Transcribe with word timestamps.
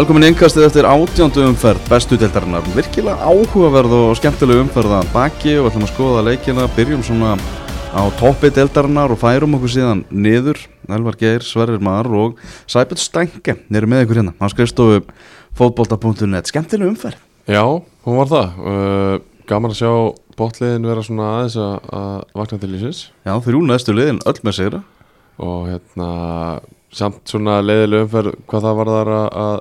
Velkomin 0.00 0.24
í 0.24 0.28
yngkastið 0.30 0.64
eftir 0.64 0.86
átjándu 0.88 1.42
umferð 1.44 1.80
bestu 1.90 2.16
deildarinnar. 2.16 2.64
Virkilega 2.72 3.20
áhugaverð 3.20 3.92
og 3.98 4.14
skemmtileg 4.16 4.62
umferð 4.62 4.94
að 4.96 5.10
baki 5.12 5.58
og 5.60 5.66
ætlum 5.68 5.82
að 5.84 5.90
skoða 5.90 6.22
leikina. 6.24 6.62
Byrjum 6.72 7.02
svona 7.04 7.34
á 7.92 8.08
toppi 8.16 8.48
deildarinnar 8.48 9.12
og 9.12 9.20
færum 9.20 9.58
okkur 9.58 9.74
síðan 9.74 10.00
niður. 10.08 10.56
Elvar 10.88 11.18
Geir, 11.20 11.44
Sverrir 11.44 11.84
Mar 11.84 12.08
og 12.08 12.40
Sæbjörn 12.64 13.02
Stænke 13.02 13.58
eru 13.60 13.90
með 13.92 14.06
ykkur 14.06 14.22
hérna. 14.22 14.32
Hann 14.40 14.54
skrifstofu 14.54 15.02
fótbolta.net. 15.60 16.48
Skemmtileg 16.48 16.94
umferð. 16.94 17.20
Já, 17.44 17.60
hún 18.08 18.20
var 18.22 18.30
það 18.30 18.64
uh, 18.72 19.14
Gaman 19.52 19.74
að 19.74 19.82
sjá 19.82 19.92
botliðin 20.40 20.88
vera 20.88 21.04
svona 21.04 21.32
aðeins 21.34 21.58
að, 21.60 22.24
vakna 22.40 22.62
til 22.62 22.72
lífsins 22.72 23.02
Já, 23.28 23.34
þrjú 23.44 23.66
næstu 23.68 23.92
liðin 23.92 24.24
öll 24.24 24.40
með 24.48 24.62
sigra. 24.62 24.80
og 25.36 25.68
hérna 25.68 26.08
samt 26.88 27.20
svona 27.28 27.60
leiðileg 27.60 28.06
umferð 28.06 28.40
hvað 28.48 28.64
það 28.64 28.80
var 28.80 28.90
þar 28.94 29.12
að 29.18 29.60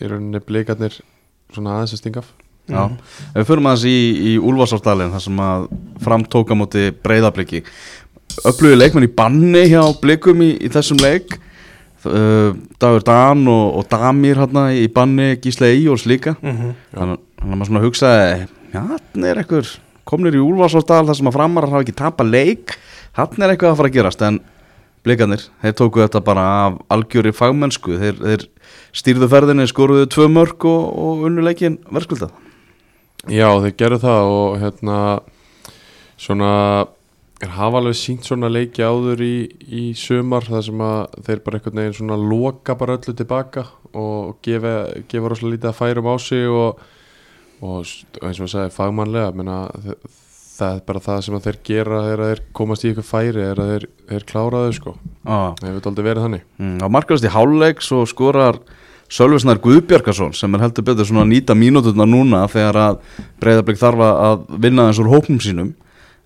í 0.00 0.10
rauninni 0.10 0.42
blikarnir 0.44 0.98
svona 1.54 1.76
aðeins 1.76 1.96
að 1.96 2.02
stinga 2.02 2.24
af. 2.24 2.32
Já, 2.66 2.80
ef 3.30 3.36
við 3.38 3.46
förum 3.46 3.68
aðeins 3.70 3.86
í, 3.86 3.98
í 4.26 4.32
Úlfarsárdalinn 4.42 5.12
þar 5.14 5.22
sem 5.22 5.42
að 5.44 5.68
framtóka 6.02 6.56
móti 6.58 6.88
breyðabliki 7.04 7.62
Öflugi 8.44 8.76
leikmenn 8.76 9.06
í 9.06 9.12
banni 9.16 9.62
hjá 9.70 9.80
blikum 10.02 10.42
í, 10.44 10.50
í 10.60 10.68
þessum 10.72 10.98
leik. 11.00 11.38
Uh, 12.06 12.52
Dagur 12.78 13.02
Dan 13.06 13.46
og, 13.50 13.78
og 13.80 13.86
Damir 13.90 14.38
hérna 14.38 14.68
í 14.76 14.84
banni 14.92 15.32
Gísle 15.42 15.72
Íjóls 15.74 16.04
líka. 16.06 16.36
Mhm. 16.42 16.74
þannig 16.92 17.22
þannig 17.36 17.54
að 17.54 17.56
maður 17.56 17.70
svona 17.70 17.84
hugsaði 17.84 18.26
já, 18.72 18.80
hann 18.80 19.24
er 19.28 19.40
eitthvað 19.40 19.72
komnir 20.06 20.36
í 20.36 20.42
Úlfarsárdal 20.42 21.06
þar 21.08 21.18
sem 21.18 21.30
að 21.30 21.38
framarar 21.38 21.72
hafa 21.72 21.86
ekki 21.86 21.96
tapa 21.96 22.26
leik. 22.26 22.76
Hann 23.16 23.42
er 23.42 23.54
eitthvað 23.54 23.72
að 23.72 23.80
fara 23.80 23.90
að 23.90 23.96
gerast. 23.96 24.22
En 24.22 24.38
blikarnir, 25.06 25.48
þeir 25.62 25.76
tóku 25.80 26.02
þetta 26.04 26.22
bara 26.26 26.46
af 26.66 26.78
algjöri 26.92 27.32
fagmennsku. 27.34 27.96
Þeir, 28.02 28.20
þeir 28.20 28.46
stýrðu 28.96 29.28
ferðinni, 29.32 29.68
skoruðu 29.70 30.08
tvö 30.12 30.28
mörg 30.32 30.66
og, 30.68 30.84
og 30.96 31.24
unnu 31.28 31.44
leikin 31.46 31.80
verðskuldað? 31.90 32.34
Já, 33.26 33.48
þeir 33.62 33.74
gerðu 33.80 34.02
það 34.04 34.32
og 34.34 34.58
hérna 34.62 34.98
svona 36.20 36.52
hafa 37.44 37.80
alveg 37.82 37.96
sínt 37.98 38.24
svona 38.24 38.48
leiki 38.48 38.84
áður 38.86 39.20
í, 39.24 39.34
í 39.66 39.82
sumar 39.98 40.46
þar 40.46 40.62
sem 40.64 40.84
að 40.86 41.16
þeir 41.26 41.42
bara 41.44 41.58
einhvern 41.58 41.80
veginn 41.82 41.96
svona 41.98 42.20
loka 42.20 42.76
bara 42.78 42.96
öllu 42.96 43.16
tilbaka 43.16 43.66
og 43.96 44.38
gefa, 44.44 44.76
gefa 45.08 45.32
rosalega 45.32 45.56
lítið 45.56 45.70
að 45.72 45.80
færum 45.80 46.08
á 46.08 46.14
sig 46.22 46.46
og, 46.48 46.80
og 47.60 47.82
eins 48.22 48.40
og 48.40 48.46
að 48.46 48.52
segja 48.54 48.72
fagmannlega 48.72 49.34
menna, 49.36 49.58
það 50.56 50.72
er 50.76 50.82
bara 50.88 51.02
það 51.04 51.20
sem 51.26 51.36
að 51.36 51.46
þeir 51.46 51.58
gera 51.68 52.00
þegar 52.06 52.22
þeir 52.24 52.42
komast 52.56 52.84
í 52.84 52.90
eitthvað 52.90 53.08
færi 53.10 53.44
er 53.44 53.60
að 53.60 53.70
þeir, 53.72 53.86
þeir 54.10 54.26
klára 54.30 54.64
þau 54.64 54.74
sko. 54.78 54.96
Ah. 55.24 55.52
það 55.60 55.68
hefur 55.68 55.88
aldrei 55.90 56.06
verið 56.06 56.26
þannig. 56.26 56.44
Mm, 56.62 56.76
á 56.80 56.88
markast 56.96 57.26
í 57.26 57.32
háluleik 57.32 57.84
svo 57.84 58.02
skorar 58.08 58.60
Sölvisnar 59.06 59.60
Guðbjarkason 59.62 60.32
sem 60.34 60.54
er 60.56 60.64
heldur 60.64 60.86
betur 60.88 61.06
svona 61.06 61.22
að 61.22 61.30
nýta 61.30 61.54
mínúturna 61.54 62.08
núna 62.08 62.40
þegar 62.50 62.78
að 62.82 62.96
breyðarblik 63.42 63.78
þarf 63.78 64.02
að 64.06 64.40
vinna 64.64 64.88
eins 64.88 64.98
úr 65.02 65.12
hópnum 65.12 65.38
sínum. 65.42 65.74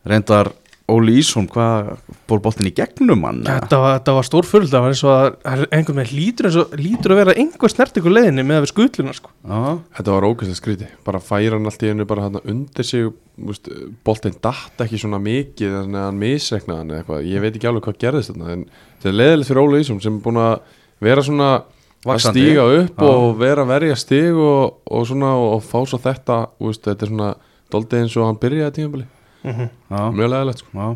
Reyndar 0.09 0.55
Óli 0.91 1.15
Ísson 1.21 1.47
hvað 1.51 1.89
bór 2.31 2.41
boltin 2.45 2.69
í 2.69 2.73
gegnum 2.77 3.23
hann 3.27 3.41
eða? 3.45 3.61
Þetta 3.63 3.79
var, 3.83 3.95
þetta 4.01 4.15
var 4.19 4.27
stórfullt, 4.29 4.69
það 4.73 4.85
var 4.85 4.95
eins 4.95 5.03
og 5.07 5.13
að 5.15 5.29
er 5.53 5.63
einhvern 5.79 6.01
veginn 6.03 6.19
lítur, 6.21 6.49
eins 6.51 6.59
og, 6.61 6.77
lítur 6.81 7.15
að 7.15 7.21
vera 7.23 7.35
einhver 7.43 7.73
snert 7.75 8.01
ykkur 8.01 8.15
leiðinni 8.17 8.45
með 8.49 8.61
að 8.61 8.65
við 8.67 8.73
skutluna 8.75 9.17
sko. 9.17 9.33
Já, 9.47 9.61
Þetta 9.99 10.15
var 10.17 10.29
ógæslega 10.31 10.61
skríti, 10.61 10.91
bara 11.07 11.23
færa 11.25 11.57
hann 11.59 11.71
allt 11.71 11.85
í 11.87 11.91
hennu 11.93 12.07
bara 12.11 12.27
hann 12.29 12.41
undir 12.45 12.89
sig, 12.91 13.11
úst, 13.41 13.71
boltinn 14.07 14.39
datt 14.45 14.85
ekki 14.87 15.01
svona 15.01 15.21
mikið 15.23 15.77
að 15.83 15.99
hann 16.05 16.21
misreknaði 16.21 16.83
hann 16.83 16.95
eða 16.95 17.03
eitthvað, 17.05 17.29
ég 17.33 17.45
veit 17.47 17.53
ekki 17.61 17.71
alveg 17.71 17.87
hvað 17.89 18.01
gerðist 18.07 18.33
þarna 18.35 18.55
en 18.57 18.65
þetta 19.01 19.13
er 19.15 19.21
leðilegt 19.21 19.51
fyrir 19.53 19.63
Óli 19.65 19.83
Ísson 19.85 20.03
sem 20.05 20.17
er 20.19 20.25
búin 20.27 20.41
að 20.43 20.57
vera 21.01 21.25
svona 21.25 21.51
að 21.61 21.69
Vaxandi. 22.09 22.41
stíga 22.41 22.63
upp 22.81 22.97
Já. 22.97 23.09
og 23.13 23.39
vera 23.41 23.65
að 23.67 23.73
verja 23.75 23.97
stig 24.01 24.33
og, 24.41 24.79
og 24.89 25.03
svona 25.09 25.35
og 25.37 25.61
fá 25.65 25.79
svo 25.85 25.99
þetta, 26.01 26.37
úst, 26.65 26.85
þetta 26.89 27.05
er 27.05 27.11
svona 27.13 27.31
doldið 27.71 28.01
eins 28.05 28.15
og 28.17 28.25
hann 28.29 28.39
byrjaði 28.41 28.77
tímabili, 28.79 29.05
mm 29.45 29.71
já, 29.71 30.03
mjög 30.17 30.33
leðilegt 30.35 30.65
sko. 30.65 30.91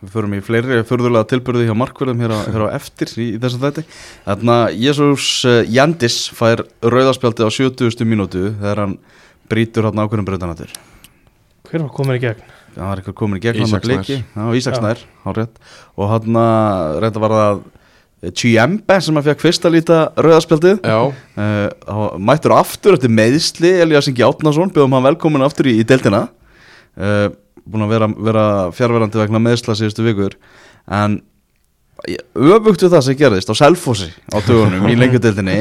Við 0.00 0.12
förum 0.14 0.32
í 0.32 0.40
fleiri 0.40 0.78
förðulega 0.88 1.28
tilbyrði 1.28 1.66
hjá 1.68 1.74
markverðum 1.76 2.22
hér 2.24 2.32
á, 2.32 2.38
hér 2.54 2.64
á 2.64 2.74
eftir 2.78 3.10
í, 3.16 3.26
í 3.34 3.40
þessum 3.40 3.64
þætti. 3.66 3.84
Þannig 4.28 4.54
að 4.54 4.78
Jésús 4.86 5.26
Jandis 5.68 6.20
fær 6.32 6.64
rauðarspjaldi 6.80 7.44
á 7.44 7.50
70. 7.52 8.06
mínútu 8.08 8.46
þegar 8.54 8.86
hann 8.86 8.96
brýtur 9.50 9.90
hann 9.90 10.00
ákveðum 10.00 10.30
breytanatur. 10.30 10.72
Hver 11.68 11.84
var 11.84 11.92
komin 11.94 12.16
í 12.16 12.22
gegn? 12.22 12.48
það 12.74 12.86
var 12.86 13.00
eitthvað 13.00 13.18
komin 13.18 13.40
í 13.40 13.42
gegn 13.42 13.62
að 14.38 14.56
Ísaksnær, 14.60 15.02
og 15.26 16.10
hann 16.12 16.40
að 16.40 16.98
reynda 17.04 17.22
var 17.22 17.36
það 17.36 17.62
Chiembe 18.36 18.98
sem 19.00 19.16
að 19.16 19.30
fekk 19.30 19.42
fyrsta 19.46 19.70
líta 19.72 19.98
rauðarspjaldið 20.20 20.82
Já, 20.84 20.98
uh, 21.40 22.02
mættur 22.20 22.52
aftur 22.52 22.98
eftir 22.98 23.12
meðsli 23.16 23.70
Elias 23.80 24.10
Ingi 24.10 24.26
Átnason, 24.26 24.72
bjóðum 24.74 24.98
hann 24.98 25.06
velkomin 25.08 25.44
aftur 25.46 25.70
í, 25.72 25.78
í 25.80 25.86
deltina 25.88 26.26
uh, 27.00 27.30
búin 27.66 27.86
að 27.86 27.94
vera, 27.94 28.08
vera 28.30 28.44
fjárverandi 28.76 29.20
vegna 29.20 29.42
meðsla 29.42 29.76
síðustu 29.78 30.06
vikur 30.06 30.36
en 30.90 31.20
öfugt 32.34 32.84
við 32.84 32.94
það 32.94 33.04
sem 33.06 33.18
gerðist 33.18 33.52
á 33.52 33.54
Selfossi 33.60 34.08
á 34.32 34.38
dögunum 34.46 34.88
í 34.88 34.96
lengjudeldinni 34.98 35.58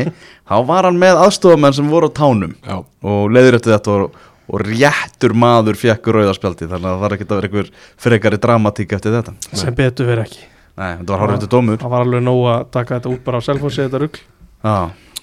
þá 0.47 0.55
var 0.67 0.88
hann 0.88 0.99
með 1.01 1.19
aðstofamenn 1.25 1.75
sem 1.75 1.89
voru 1.91 2.07
á 2.07 2.15
tánum 2.15 2.53
já, 2.63 2.77
og 2.79 3.33
leiður 3.33 3.59
eftir 3.59 3.75
þetta 3.75 3.95
og, 3.95 4.21
og 4.49 4.63
réttur 4.65 5.35
maður 5.38 5.79
fekk 5.79 6.07
rauðarspjaldi 6.15 6.69
þannig 6.69 6.88
að 6.88 6.93
það 6.93 7.03
var 7.03 7.15
ekki 7.17 7.27
að 7.27 7.35
vera 7.35 7.49
einhver 7.49 7.73
frekari 8.05 8.39
dramatík 8.41 8.95
eftir 8.97 9.17
þetta. 9.17 9.35
Sem 9.51 9.75
betur 9.77 10.09
verið 10.09 10.29
ekki. 10.29 10.47
Nei, 10.79 10.93
þetta 11.01 11.11
var 11.11 11.23
hárið 11.25 11.49
dómur. 11.51 11.79
Það 11.81 11.93
var 11.93 12.05
alveg 12.05 12.23
nóg 12.23 12.41
að 12.53 12.61
taka 12.73 12.97
þetta 12.97 13.11
út 13.11 13.23
bara 13.25 13.41
á 13.43 13.45
selfhósi 13.45 13.83
þetta 13.83 14.01
rugg. 14.05 14.21
Já, 14.63 14.77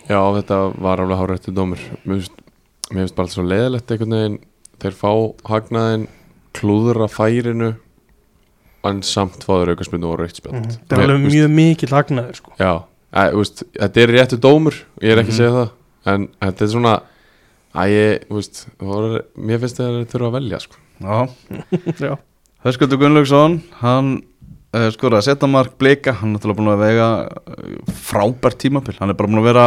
já, 0.05 0.21
þetta 0.37 0.61
var 0.85 1.03
alveg 1.03 1.23
hárætti 1.23 1.55
dómur. 1.57 1.87
Mér 2.05 2.27
finnst, 2.93 3.17
bara 3.17 3.33
svo 3.33 3.47
leðilegt 3.47 3.91
einhvern 3.91 4.17
veginn. 4.19 4.39
Þeir 4.85 4.99
fá 5.01 5.11
hagnaðin 5.49 6.07
klúðra 6.57 7.09
færinu 7.13 7.75
en 8.87 9.01
samt 9.03 9.43
fáður 9.47 9.73
aukarsmyndu 9.75 10.07
og 10.13 10.21
raukt 10.21 10.39
spjald 10.39 10.61
Mhm. 10.61 10.77
Þetta 10.87 10.97
er 11.01 11.03
alveg 11.11 11.25
mjög 11.33 11.51
mikill 11.57 11.91
hagnaður 11.97 12.37
sko. 12.39 12.53
Já, 12.61 12.73
e, 13.13 13.25
veist, 13.35 13.63
þetta 13.75 14.03
er 14.05 14.13
réttu 14.15 14.39
dómur 14.39 14.75
ég 15.03 15.11
er 15.13 15.23
ekki 15.23 15.33
að 15.33 15.37
Mhm. 15.37 15.41
segja 15.41 15.57
það 15.57 15.71
en 16.15 16.29
þetta 16.43 16.63
er 16.63 16.71
svona 16.75 16.95
að 17.75 17.89
ég, 17.91 18.25
veist, 18.31 18.67
það 18.79 18.87
voru, 18.87 19.21
mér 19.37 19.59
finnst 19.61 19.77
það 19.77 19.87
að 19.91 19.97
þeir 19.99 20.13
þurfa 20.13 20.29
að 20.31 20.37
velja 20.39 20.61
sko. 20.61 20.77
já 21.03 21.29
Já. 22.07 22.19
Höskuldur 22.65 22.99
Gunnlaugsson 22.99 23.63
hann 23.83 24.23
uh, 24.75 24.89
skoraði 24.91 25.19
að 25.21 25.27
setja 25.29 25.49
mark 25.51 25.77
blika 25.79 26.13
hann 26.15 26.33
er 26.35 26.39
náttúrulega 26.39 26.57
búin 26.57 26.73
að 26.73 26.85
vega 26.87 27.09
uh, 27.27 27.93
frábært 28.07 28.59
tímabil, 28.59 28.97
hann 28.99 29.11
er 29.11 29.15
bara 29.19 29.29
búin 29.29 29.43
að 29.43 29.51
vera 29.51 29.67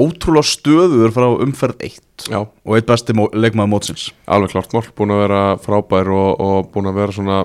ótrúlega 0.00 0.48
stöður 0.48 1.12
frá 1.14 1.26
umferð 1.44 1.84
1 1.86 2.28
Já, 2.30 2.40
og 2.44 2.74
eitt 2.76 2.88
besti 2.88 3.14
leikmaður 3.16 3.70
mótsins. 3.72 4.10
Alveg 4.28 4.52
klart 4.54 4.74
mál, 4.76 4.84
búin 4.96 5.14
að 5.14 5.22
vera 5.24 5.42
frábær 5.62 6.10
og, 6.12 6.42
og 6.44 6.70
búin 6.74 6.90
að 6.90 6.98
vera 7.00 7.16
svona 7.16 7.38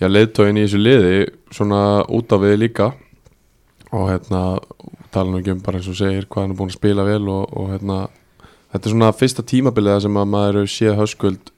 já, 0.00 0.06
leiðtóin 0.08 0.60
í 0.60 0.64
þessu 0.64 0.80
liði 0.80 1.16
svona 1.54 1.80
út 2.08 2.32
af 2.32 2.44
við 2.44 2.56
líka. 2.62 2.92
Og 3.92 4.08
hérna 4.10 4.44
tala 5.14 5.30
nú 5.32 5.40
ekki 5.40 5.54
um 5.54 5.60
bara 5.64 5.80
eins 5.80 5.90
og 5.92 5.98
segir 5.98 6.26
hvað 6.28 6.46
hann 6.46 6.54
er 6.54 6.60
búin 6.60 6.72
að 6.72 6.78
spila 6.78 7.04
vel 7.06 7.22
og, 7.32 7.52
og 7.56 7.68
hérna 7.74 7.98
þetta 8.72 8.88
er 8.88 8.94
svona 8.96 9.12
fyrsta 9.16 9.44
tímabiliða 9.46 10.02
sem 10.06 10.18
að 10.20 10.32
maður 10.32 10.58
hefur 10.62 10.72
séð 10.74 10.98
höskuld 11.00 11.52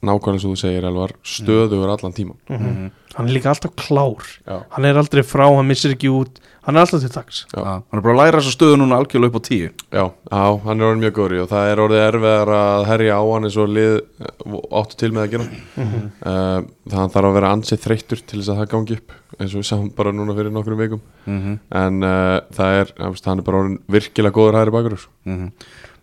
nákvæmlega 0.00 0.38
eins 0.38 0.46
og 0.46 0.54
þú 0.54 0.60
segir 0.62 0.86
Elvar, 0.88 1.12
stöðugur 1.26 1.92
allan 1.92 2.16
tíman 2.16 2.38
Mm 2.48 2.90
Hann 3.10 3.26
er 3.26 3.34
líka 3.34 3.50
alltaf 3.50 3.72
klár. 3.74 4.22
Já, 4.46 4.62
Hann 4.70 4.84
er 4.86 4.96
aldrei 5.00 5.24
frá, 5.26 5.48
hann 5.50 5.66
missir 5.66 5.96
ekki 5.96 6.12
út. 6.14 6.38
Hann 6.60 6.76
er 6.76 6.82
alltaf 6.84 7.00
til 7.00 7.08
dags. 7.14 7.38
Já. 7.56 7.62
Hann 7.64 7.98
er 7.98 8.02
bara 8.04 8.12
að 8.12 8.18
læra 8.20 8.40
þessa 8.42 8.52
stöðu 8.52 8.76
núna 8.82 8.98
algjörlega 9.00 9.30
upp 9.32 9.38
á 9.40 9.42
10 9.48 9.60
já, 9.96 10.02
já, 10.28 10.42
hann 10.66 10.80
er 10.82 10.86
orðin 10.90 11.00
mjög 11.06 11.14
góri 11.16 11.38
og 11.40 11.48
það 11.48 11.70
er 11.72 11.80
orðið 11.86 12.02
erfiðar 12.04 12.52
að 12.58 12.84
herja 12.90 13.16
á 13.16 13.22
hann 13.30 13.48
eins 13.48 13.56
og 13.62 13.70
lið 13.72 13.94
eh, 13.96 14.58
áttu 14.80 14.98
til 15.00 15.10
með 15.16 15.22
að 15.24 15.30
gera 15.34 15.46
Mhm. 15.80 16.04
uh, 16.20 16.60
það 16.92 17.12
þarf 17.14 17.28
að 17.30 17.36
vera 17.38 17.52
ansið 17.56 17.82
þreyttur 17.86 18.20
til 18.26 18.38
þess 18.42 18.52
að 18.52 18.60
það 18.60 18.70
gangi 18.74 18.98
upp 19.00 19.16
eins 19.40 19.54
og 19.54 19.60
við 19.62 19.68
sáum 19.70 19.88
bara 19.96 20.12
núna 20.12 20.34
fyrir 20.36 20.52
nokkrum 20.52 20.80
vikum 20.84 21.00
mm 21.26 21.58
en 21.80 22.02
uh, 22.04 22.40
það 22.52 22.78
er, 22.82 22.92
hann 23.00 23.38
er 23.40 23.46
bara 23.46 23.62
orðin 23.62 23.78
virkilega 23.96 24.36
góður 24.36 24.58
hægri 24.60 24.74
bakur 24.76 24.98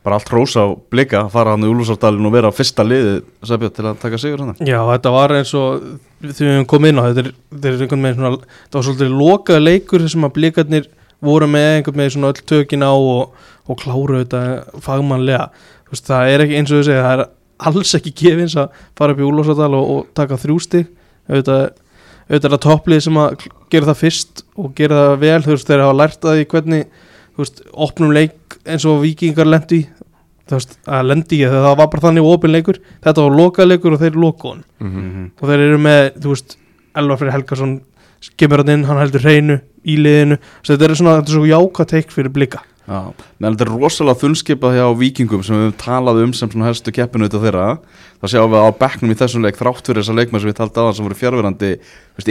bara 0.07 0.19
allt 0.21 0.31
rósa 0.31 0.63
á 0.63 0.68
blika 0.92 1.25
að 1.25 1.33
fara 1.36 1.54
hann 1.56 1.68
í 1.68 1.71
Úlfarsdalinn 1.71 2.27
og 2.30 2.36
vera 2.38 2.54
fyrsta 2.56 2.86
liði 2.88 3.18
Sæbjörn, 3.44 3.74
til 3.75 3.88
að 3.89 3.98
taka 4.01 4.19
sigur 4.21 4.45
hann 4.45 4.56
Já, 4.63 4.80
þetta 4.94 5.13
var 5.13 5.36
eins 5.36 5.51
og 5.59 5.89
því 6.24 6.48
við 6.48 6.68
komið 6.71 6.94
inn 6.94 7.01
á 7.01 7.07
þetta 7.07 7.25
þetta 7.27 7.68
er 7.74 7.81
einhvern 7.83 8.07
veginn 8.07 8.21
svona 8.21 8.38
þetta 8.39 8.80
var 8.80 8.88
svolítið 8.88 9.18
lokaða 9.19 9.65
leikur 9.68 10.06
þessum 10.06 10.30
að 10.30 10.38
blikarnir 10.39 10.88
voru 11.24 11.48
með 11.50 11.68
einhvern 11.77 12.01
veginn 12.01 12.13
svona 12.15 12.31
öll 12.33 12.45
tökin 12.50 12.86
á 12.86 12.94
og, 12.94 13.33
og 13.68 13.81
kláru 13.81 14.21
þetta 14.21 14.42
fagmannlega. 14.83 15.50
Veist, 15.89 16.06
það 16.09 16.31
er 16.33 16.45
ekki 16.45 16.59
eins 16.59 16.71
og 16.71 16.81
þú 16.81 16.88
segja 16.88 17.04
það 17.06 17.18
er 17.18 17.25
alls 17.68 17.98
ekki 17.98 18.13
gefins 18.21 18.56
að 18.59 18.80
fara 18.98 19.15
upp 19.15 19.21
í 19.21 19.27
Úlfarsadal 19.27 19.74
og, 19.77 19.92
og 19.94 20.09
taka 20.18 20.38
þrjústi 20.42 20.83
auðvitað, 21.27 21.63
auðvitað 22.27 22.50
er 22.50 22.56
það 22.56 22.63
topplið 22.68 23.04
sem 23.07 23.19
að 23.24 23.48
gera 23.74 23.89
það 23.89 24.01
fyrst 24.04 24.44
og 24.56 24.74
gera 24.77 25.01
það 25.01 25.19
vel. 25.25 25.39
Þú 25.45 25.56
veist, 25.56 25.71
þeir 25.71 25.86
hafa 25.86 26.00
lært 26.04 26.27
að 26.27 26.38
því 26.38 26.48
hvernig 26.54 27.06
veist, 27.37 27.63
opnum 27.73 28.13
leik 28.15 28.57
eins 28.65 28.85
og 28.85 29.01
vikingar 29.03 29.49
lendi 29.49 29.83
veist, 30.49 30.77
að 30.87 31.09
lendi 31.11 31.41
í 31.41 31.49
það 31.49 31.75
var 31.81 31.91
bara 31.91 32.05
þannig 32.07 32.29
opin 32.29 32.53
leikur. 32.55 32.79
Þetta 33.03 33.25
var 33.25 33.37
lokað 33.41 33.69
leikur 33.71 33.97
og 33.97 34.01
þeir 34.01 34.15
lokuðun 34.23 34.63
mm 34.79 34.95
-hmm. 34.95 35.29
og 35.41 35.49
þeir 35.49 35.65
eru 35.67 35.77
með, 35.77 36.01
þú 36.21 36.33
veist 36.33 36.57
Elvar 36.97 37.17
Freyr 37.17 37.35
Helgason 37.35 37.81
kemur 38.37 38.63
hann 38.63 38.73
inn, 38.73 38.85
hann 38.85 38.97
heldur 38.97 39.21
hreinu 39.21 39.59
í 39.85 39.97
liðinu, 40.01 40.37
þetta 40.65 40.85
er 40.85 40.95
svona, 40.95 41.17
þetta 41.19 41.31
er 41.31 41.37
svo 41.37 41.45
jáka 41.45 41.85
teik 41.85 42.11
fyrir 42.11 42.33
blika 42.33 42.63
meðan 42.87 43.55
þetta 43.57 43.65
er 43.65 43.71
rosalega 43.73 44.21
þunnskipað 44.21 44.77
hjá 44.77 44.85
vikingum 44.95 45.41
sem 45.43 45.57
við 45.57 45.65
höfum 45.65 45.79
talað 45.81 46.21
um 46.23 46.33
sem 46.37 46.61
helstu 46.63 46.93
keppinu 46.95 47.27
þetta 47.27 47.41
þeirra. 47.43 47.65
Þá 48.17 48.27
sjáum 48.31 48.53
við 48.53 48.63
á 48.63 48.69
bekknum 48.79 49.11
í 49.11 49.17
þessum 49.19 49.43
leik 49.43 49.57
þrátt 49.59 49.89
fyrir 49.89 50.01
þessa 50.01 50.15
leikmenn 50.17 50.41
sem 50.41 50.49
við 50.49 50.57
taldi 50.57 50.81
aðan 50.81 50.95
sem 50.97 51.05
voru 51.05 51.17
fjárverandi 51.19 51.71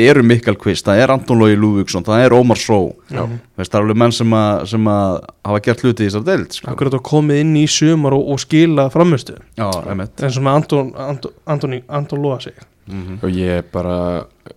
eru 0.02 0.22
Mikael 0.26 0.56
Kvist, 0.58 0.86
það 0.88 1.02
er 1.02 1.12
Anton 1.14 1.38
Lógi 1.38 1.58
Lúvíksson 1.60 2.06
það 2.06 2.24
er 2.24 2.34
Ómar 2.34 2.58
Só. 2.58 2.78
Veist, 3.12 3.70
það 3.70 3.78
er 3.78 3.84
alveg 3.84 4.00
menn 4.02 4.14
sem, 4.16 4.32
að, 4.34 4.64
sem 4.72 4.88
að 4.90 5.18
hafa 5.46 5.60
gert 5.68 5.84
hluti 5.84 6.06
í 6.06 6.08
þessar 6.08 6.24
deild 6.26 6.56
sko. 6.56 6.70
akkurat 6.72 6.96
að 6.98 7.04
komið 7.06 7.42
inn 7.44 7.52
í 7.60 7.66
sumar 7.70 8.16
og, 8.16 8.32
og 8.34 8.42
skila 8.42 8.88
framistu 8.90 9.36
eins 9.60 10.40
og 10.40 10.48
með 10.48 10.58
Anton, 10.58 10.90
Anton, 11.06 11.36
Antoni, 11.46 11.82
Anton 11.86 12.24
Lóa 12.24 12.40
sig 12.42 12.58
mm 12.86 13.18
og 13.22 13.30
ég 13.34 13.64
bara 13.72 13.96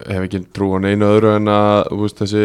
hef 0.06 0.22
ekki 0.28 0.40
trú 0.54 0.68
á 0.76 0.80
neinu 0.84 1.06
öðru 1.10 1.32
en 1.36 1.48
að 1.50 1.88
þú 1.90 2.00
veist, 2.04 2.20
þessi, 2.22 2.44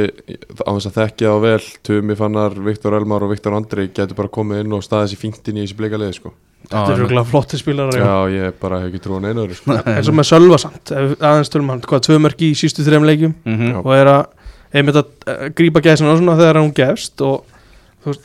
á 0.64 0.70
þess 0.72 0.88
að 0.88 0.96
þekkja 0.98 1.32
þá 1.34 1.40
vel 1.44 1.66
Tumi 1.84 2.16
Fannar, 2.16 2.54
Viktor 2.64 2.94
Elmar 2.96 3.22
og 3.26 3.30
Viktor 3.34 3.52
Andri 3.58 3.88
getur 3.92 4.16
bara 4.16 4.28
komið 4.32 4.62
inn 4.64 4.72
og 4.72 4.82
staðið 4.86 5.12
sér 5.12 5.20
fínt 5.24 5.48
inn 5.52 5.58
í 5.60 5.64
þessi 5.66 5.76
bleikaliði 5.76 6.16
sko. 6.16 6.32
þetta 6.70 6.94
eru 6.94 7.08
glæða 7.10 7.26
flotti 7.28 7.58
spilarar 7.60 8.00
já. 8.00 8.14
ég 8.32 8.54
bara 8.60 8.78
hef 8.80 8.88
ekki 8.94 9.02
trú 9.04 9.18
á 9.18 9.24
neinu 9.26 9.44
öðru 9.44 9.58
sko. 9.58 9.76
eins 9.96 10.08
og 10.08 10.16
með 10.16 10.28
Sölva 10.30 10.58
samt 10.62 10.94
aðeins 10.96 11.52
tölum 11.52 11.68
hann, 11.74 11.82
hvað, 11.84 12.04
tvö 12.08 12.18
mörg 12.24 12.40
í 12.48 12.54
sístu 12.56 12.86
þreim 12.86 13.04
leikjum 13.04 13.34
Mhm. 13.44 13.74
Já. 13.74 13.78
og 13.84 13.92
er 13.98 14.06
að 14.14 14.24
einmitt 14.74 14.96
að 14.96 15.06
eh, 15.28 15.48
grípa 15.54 15.82
gæsina 15.84 16.14
og 16.14 16.18
svona 16.22 16.38
þegar 16.40 16.62
hún 16.64 16.72
gefst 16.74 17.20
og 17.22 17.44
þú 18.02 18.14
veist, 18.14 18.24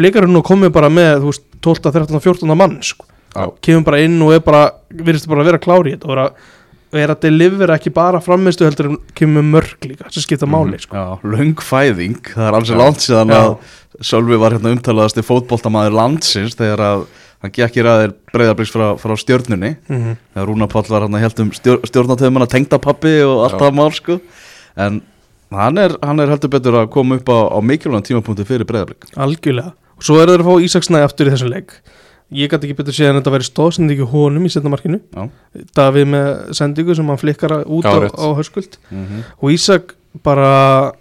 blikar 0.00 0.24
hún 0.26 0.40
og 0.40 0.46
komið 0.48 0.72
bara 0.74 0.88
með 0.90 1.20
þú 1.20 1.28
veist, 1.34 1.44
12, 1.60 1.84
13, 1.92 2.20
14 2.20 2.56
mann 2.56 2.80
sko. 2.82 3.04
Já. 3.34 3.50
kemur 3.60 3.84
bara 3.84 4.00
inn 4.00 4.16
og 4.22 4.32
er 4.32 4.40
bara 4.46 4.70
virðist 4.94 5.26
bara 5.28 5.42
að 5.42 5.48
vera 5.52 5.58
klári 5.62 5.90
í 5.92 5.94
þetta 5.98 6.06
og 6.08 6.12
er 6.16 6.20
að, 6.24 6.30
og 6.30 6.63
er 7.02 7.12
að 7.14 7.24
delivera 7.26 7.76
ekki 7.78 7.92
bara 7.94 8.20
framistu 8.22 8.66
heldur 8.66 8.92
en 8.92 8.98
kemur 9.16 9.40
með 9.40 9.50
mörg 9.56 9.88
líka 9.88 10.10
sem 10.12 10.24
skipta 10.24 10.48
máli 10.50 10.78
sko. 10.82 10.94
Já, 10.96 11.26
löng 11.34 11.62
fæðing, 11.62 12.20
það 12.34 12.48
er 12.48 12.58
alls 12.58 13.06
síðan 13.06 13.34
Já. 13.34 13.40
að 13.40 14.04
Sölvi 14.04 14.38
var 14.42 14.56
hérna 14.56 14.72
umtalaðasti 14.74 15.22
fótboltamaður 15.22 15.94
landsins 15.94 16.56
þegar 16.58 16.82
að 16.82 17.04
hann 17.44 17.52
gekk 17.54 17.76
í 17.78 17.84
ræðir 17.84 18.14
breyðabriks 18.32 18.72
frá, 18.74 18.86
frá 18.98 19.14
stjörnunni. 19.20 19.74
Mm 19.86 20.00
-hmm. 20.00 20.20
þegar 20.34 20.48
Rúna 20.48 20.68
Páll 20.70 20.88
var 20.88 21.06
hann 21.06 21.14
að 21.14 21.24
held 21.26 21.42
um 21.44 21.52
stjórn, 21.52 21.86
stjórnatöfum 21.90 22.46
tengdapappi 22.48 23.14
og 23.22 23.44
allt 23.44 23.60
það 23.60 23.76
mál 23.78 23.92
sko. 23.92 24.18
En 24.76 25.02
hann 25.54 25.78
er, 25.78 25.94
hann 26.02 26.20
er 26.20 26.32
heldur 26.32 26.50
betur 26.50 26.80
að 26.80 26.90
koma 26.90 27.20
upp 27.20 27.28
á, 27.30 27.38
á 27.54 27.58
mikilvægum 27.62 28.02
tímapunkti 28.02 28.46
fyrir 28.48 28.66
breyðabrik 28.66 29.06
algjörlega. 29.14 29.74
Og 29.94 30.02
svo 30.02 30.18
er 30.18 30.32
það 30.32 30.40
að 30.40 30.48
fá 30.48 30.64
Ísaksnæði 30.66 31.06
aftur 31.06 31.28
í 31.28 31.34
þessum 31.34 31.52
leik 31.52 31.76
ég 32.32 32.50
gæti 32.50 32.68
ekki 32.68 32.78
betur 32.78 32.96
séð 32.96 33.10
en 33.12 33.20
þetta 33.20 33.34
væri 33.34 33.46
stóðsendingi 33.48 34.08
honum 34.10 34.46
í 34.46 34.52
setnamarkinu. 34.52 35.00
Davíð 35.76 36.10
með 36.14 36.28
sendingu 36.56 36.96
sem 36.96 37.10
hann 37.12 37.20
flikkar 37.20 37.60
út 37.64 37.84
Já, 37.84 38.08
á, 38.08 38.16
á 38.16 38.28
höskuld. 38.38 38.78
Mm 38.90 39.06
-hmm. 39.06 39.24
og 39.40 39.50
Ísak 39.52 39.94
bara 40.22 40.92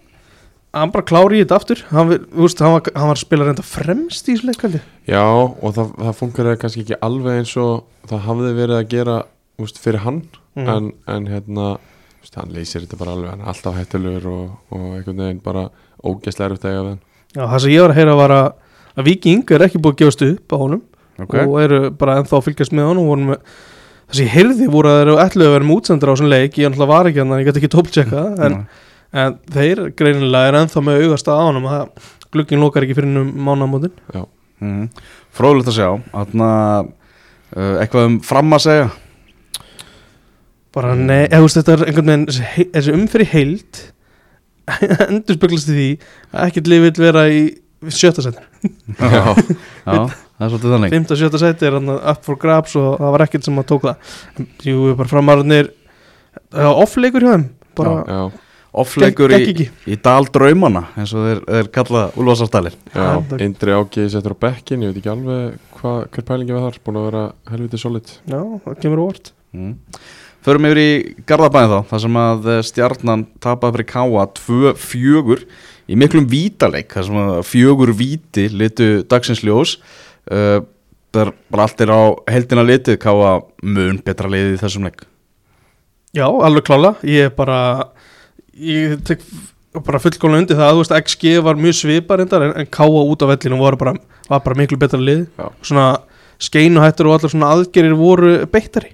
hann 0.74 0.92
bara 0.92 1.06
klári 1.06 1.40
í 1.40 1.44
þetta 1.44 1.56
aftur. 1.56 1.84
Hann, 1.92 2.10
veist, 2.34 2.60
hann, 2.60 2.74
var, 2.74 2.82
hann 2.96 3.08
var 3.12 3.18
að 3.18 3.26
spila 3.26 3.46
reynda 3.46 3.66
fremst 3.66 4.28
í 4.28 4.36
þessu 4.36 4.50
leikaldi 4.50 4.82
já, 5.08 5.24
og 5.24 5.74
það, 5.76 5.94
það 5.98 6.18
funkar 6.18 6.58
kannski 6.58 6.82
ekki 6.82 7.00
alveg 7.02 7.40
eins 7.42 7.58
og 7.58 7.86
það 8.10 8.26
hafði 8.28 8.54
verið 8.58 8.78
að 8.80 8.90
gera 8.90 9.18
úst, 9.62 9.80
fyrir 9.80 10.04
hann. 10.06 10.24
Mhm. 10.56 10.70
en, 10.70 10.92
en 11.08 11.28
hérna 11.28 11.78
úst, 12.22 12.36
hann 12.36 12.54
leysir 12.54 12.82
þetta 12.82 12.98
bara 12.98 13.12
alveg, 13.12 13.30
hann 13.30 13.42
er 13.42 13.48
alltaf 13.54 13.78
hættulegur 13.78 14.28
og, 14.30 14.50
og 14.72 14.90
einhvern 14.98 15.18
veginn 15.18 15.44
bara 15.44 15.70
ógeðslega 16.04 16.50
erfitt 16.50 16.66
að 16.66 16.72
eiga 16.72 16.84
við 16.84 16.90
hann. 16.90 17.02
Já, 17.34 17.44
það 17.48 17.60
sem 17.60 17.74
ég 17.74 17.82
var 17.82 17.94
að 17.94 17.98
heyra 17.98 18.16
var 18.16 18.32
að, 18.32 18.50
að 18.94 19.08
Viking 19.10 19.52
er 19.52 19.66
ekki 19.66 19.82
búið 19.82 19.94
að 19.94 20.02
gefast 20.04 20.26
upp 20.28 20.54
á 20.54 20.58
honum 20.62 20.84
okay. 21.22 21.46
og 21.46 21.60
eru 21.62 21.80
bara 22.00 22.18
ennþá 22.22 22.40
að 22.40 22.48
fylgjast 22.48 22.76
með 22.76 22.92
með, 23.02 23.44
það 24.08 24.18
sem 24.18 24.26
ég 24.26 24.34
heyrði 24.38 24.70
voru 24.72 24.92
að 24.92 24.98
þeir 24.98 25.06
eru 25.08 25.20
ætluðu 25.26 25.50
að 25.50 25.56
vera 25.58 25.68
með 25.68 25.78
útsendur 25.78 26.12
á 26.12 26.14
þessum 26.14 26.32
leik. 26.34 26.58
Ég 26.58 26.72
náttúrulega 26.72 26.94
var 26.94 27.10
ekki 27.10 27.24
hann, 27.24 27.38
ég 27.40 27.50
get 27.50 27.62
ekki 27.62 27.72
tóptjekka 27.74 28.26
en, 28.48 28.58
en 29.24 29.38
þeir 29.54 29.84
greinilega 30.00 30.52
er 30.52 30.60
ennþá 30.64 30.84
með 30.88 31.06
augast 31.06 31.32
á 31.32 31.36
honum. 31.38 31.70
Að 31.70 32.12
glugginn 32.34 32.64
lokar 32.64 32.88
ekki 32.88 32.98
fyrir 32.98 33.30
mánamótin 33.30 33.94
mm. 34.64 34.90
fróðilegt 35.34 35.72
að 35.74 35.80
sjá. 35.80 35.90
Þarna, 36.14 36.52
uh, 37.54 37.74
eitthvað 37.84 38.10
um 38.10 38.20
fram 38.26 38.58
að 38.58 38.68
segja? 38.68 38.92
Bara 40.74 40.96
nei, 40.98 41.28
eða 41.28 41.42
þú 41.42 41.48
veist 41.48 41.60
þetta 41.60 41.74
er 41.74 41.84
einhvern 41.88 42.10
veginn 42.10 42.30
þessi, 42.74 42.94
umfyrir 42.96 43.30
heild 43.30 43.82
endur 45.10 45.38
speglast 45.38 45.70
í 45.70 45.76
því 45.76 45.90
að 46.32 46.48
ekkert 46.48 46.72
lið 46.72 46.86
vil 46.88 46.94
vera 47.04 47.26
í 47.30 47.44
sjötta 47.94 48.24
seti 48.24 48.72
já, 48.98 49.36
já, 49.86 50.00
það 50.44 50.48
er 50.50 50.54
svolítið 50.54 50.76
þannig. 50.76 50.94
Fymta, 50.98 51.18
sjötta 51.20 51.42
seti 51.42 51.68
er 51.70 51.78
hann 51.80 51.94
up 51.96 52.24
for 52.28 52.40
grabs 52.40 52.76
og 52.80 52.98
það 53.00 53.16
var 53.16 53.26
ekkert 53.28 53.48
sem 53.48 53.62
að 53.64 53.70
tók 53.72 53.88
það. 53.88 54.16
Jú, 54.68 54.80
bara 55.00 55.12
framarðinir 55.12 55.72
Offleikur 56.54 57.24
hjá 57.26 57.34
þeim 57.36 57.46
bara 57.78 57.94
já, 58.06 58.22
offleikur 58.84 59.34
í, 59.34 59.68
í 59.90 59.96
dal 60.02 60.26
draumana 60.34 60.84
eins 60.98 61.14
og 61.14 61.26
þeir, 61.28 61.40
þeir 61.48 61.70
kalla 61.74 62.04
það- 62.94 63.46
Indri 63.46 63.74
Ági 63.78 64.06
setur 64.14 64.34
á 64.34 64.38
bekkin, 64.46 64.82
ég 64.86 64.94
veit 64.94 65.00
ekki 65.02 65.14
alveg 65.14 65.58
hva, 65.80 65.94
hver 66.10 66.28
pælingi 66.28 66.54
var 66.54 66.68
þar, 66.68 66.80
búin 66.86 67.00
að 67.02 67.08
vera 67.10 67.24
helviti 67.50 67.82
solid. 67.82 68.14
Já, 68.30 68.40
það 68.66 68.80
kemur 68.82 69.04
óvart. 69.06 69.32
Mm. 69.54 69.74
Förum 70.44 70.66
yfir 70.68 70.82
í 70.82 71.16
Garðabæði 71.30 71.70
þá 71.72 71.90
þar 71.90 72.02
sem 72.04 72.18
að 72.20 72.48
eh, 72.52 72.62
stjarnan 72.68 73.26
tapaði 73.40 73.78
fyrir 73.78 73.90
Káa 73.94 74.26
2-4 74.42 75.46
í 75.88 75.98
miklum 76.00 76.28
vítaleik 76.28 76.92
þar 76.94 77.08
sem 77.08 77.20
að 77.22 77.38
fjögur 77.48 77.94
víti 77.96 78.50
litu 78.52 78.90
dagsins 79.08 79.44
ljós 79.46 79.78
uh, 80.32 80.60
það 81.14 81.26
er 81.26 81.32
bara 81.54 81.66
allt 81.68 81.82
er 81.84 81.92
á 81.94 82.02
heldina 82.32 82.66
litið 82.68 83.00
Káa 83.04 83.34
mun 83.64 84.00
betra 84.06 84.32
liðið 84.32 84.62
þessum 84.64 84.88
leik. 84.88 85.04
Já, 86.14 86.28
alveg 86.30 86.68
klála 86.68 86.94
Ég 87.10 87.32
er 87.32 87.34
bara 87.34 87.90
Ég 88.54 89.00
tek 89.08 89.24
bara 89.82 89.98
fullkóla 89.98 90.38
undir 90.38 90.58
það. 90.60 90.76
Þú 90.76 90.82
veist, 90.84 90.96
XG 91.10 91.32
var 91.42 91.58
mjög 91.58 91.78
svipar 91.80 92.22
reyndar 92.22 92.44
en, 92.46 92.52
en 92.62 92.68
Káa 92.70 93.06
út 93.10 93.24
á 93.26 93.32
vellinu 93.32 93.58
var 93.58 93.78
bara, 93.82 93.96
var 94.30 94.44
bara 94.46 94.60
miklu 94.60 94.78
betra 94.78 95.00
lið. 95.02 95.24
Já. 95.40 95.48
Svona 95.66 95.86
skeinuhættur 96.44 97.10
og 97.10 97.18
allar 97.18 97.34
svona 97.34 97.50
aðgerir 97.56 97.96
voru 97.98 98.36
beittari. 98.54 98.94